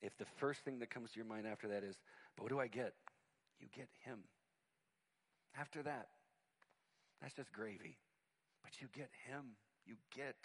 If 0.02 0.16
the 0.18 0.26
first 0.38 0.60
thing 0.64 0.80
that 0.80 0.90
comes 0.90 1.12
to 1.12 1.16
your 1.16 1.26
mind 1.26 1.46
after 1.46 1.68
that 1.68 1.84
is, 1.84 1.96
but 2.36 2.42
what 2.42 2.50
do 2.52 2.60
I 2.60 2.66
get? 2.66 2.94
You 3.60 3.68
get 3.74 3.88
Him. 4.04 4.18
After 5.58 5.82
that, 5.82 6.08
that's 7.20 7.34
just 7.34 7.52
gravy. 7.52 7.96
But 8.62 8.80
you 8.80 8.88
get 8.94 9.10
Him. 9.28 9.56
You 9.86 9.94
get 10.14 10.36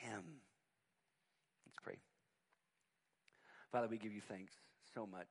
Him. 0.00 0.22
Let's 1.64 1.78
pray. 1.82 1.98
Father, 3.70 3.86
we 3.88 3.98
give 3.98 4.12
you 4.12 4.22
thanks 4.28 4.52
so 4.94 5.06
much. 5.06 5.28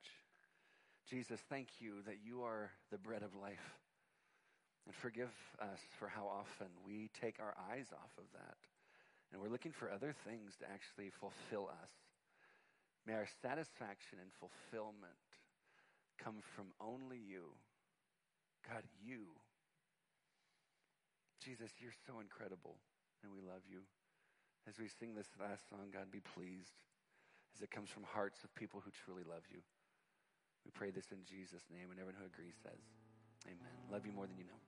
Jesus, 1.10 1.40
thank 1.50 1.68
you 1.78 2.02
that 2.06 2.18
you 2.24 2.42
are 2.42 2.70
the 2.90 2.98
bread 2.98 3.22
of 3.22 3.34
life. 3.40 3.78
And 4.86 4.94
forgive 4.94 5.34
us 5.58 5.82
for 5.98 6.06
how 6.06 6.30
often 6.30 6.70
we 6.86 7.10
take 7.20 7.42
our 7.42 7.54
eyes 7.70 7.90
off 7.92 8.14
of 8.18 8.30
that. 8.34 8.58
And 9.32 9.42
we're 9.42 9.50
looking 9.50 9.74
for 9.74 9.90
other 9.90 10.14
things 10.24 10.54
to 10.62 10.70
actually 10.70 11.10
fulfill 11.10 11.66
us. 11.66 11.90
May 13.06 13.14
our 13.14 13.26
satisfaction 13.42 14.22
and 14.22 14.30
fulfillment 14.38 15.26
come 16.22 16.38
from 16.54 16.70
only 16.80 17.18
you. 17.18 17.50
God, 18.66 18.82
you. 19.02 19.34
Jesus, 21.42 21.70
you're 21.78 21.94
so 22.06 22.18
incredible, 22.18 22.78
and 23.22 23.30
we 23.30 23.38
love 23.38 23.62
you. 23.70 23.86
As 24.66 24.78
we 24.78 24.90
sing 24.90 25.14
this 25.14 25.30
last 25.38 25.70
song, 25.70 25.94
God, 25.94 26.10
be 26.10 26.22
pleased 26.34 26.74
as 27.54 27.62
it 27.62 27.70
comes 27.70 27.90
from 27.90 28.02
hearts 28.02 28.42
of 28.42 28.50
people 28.58 28.82
who 28.82 28.90
truly 28.90 29.22
love 29.22 29.46
you. 29.50 29.62
We 30.66 30.74
pray 30.74 30.90
this 30.90 31.14
in 31.14 31.22
Jesus' 31.22 31.62
name, 31.70 31.94
and 31.94 32.02
everyone 32.02 32.18
who 32.18 32.26
agrees 32.26 32.58
says, 32.58 32.82
Amen. 33.46 33.78
Love 33.94 34.02
you 34.02 34.10
more 34.10 34.26
than 34.26 34.34
you 34.34 34.50
know. 34.50 34.65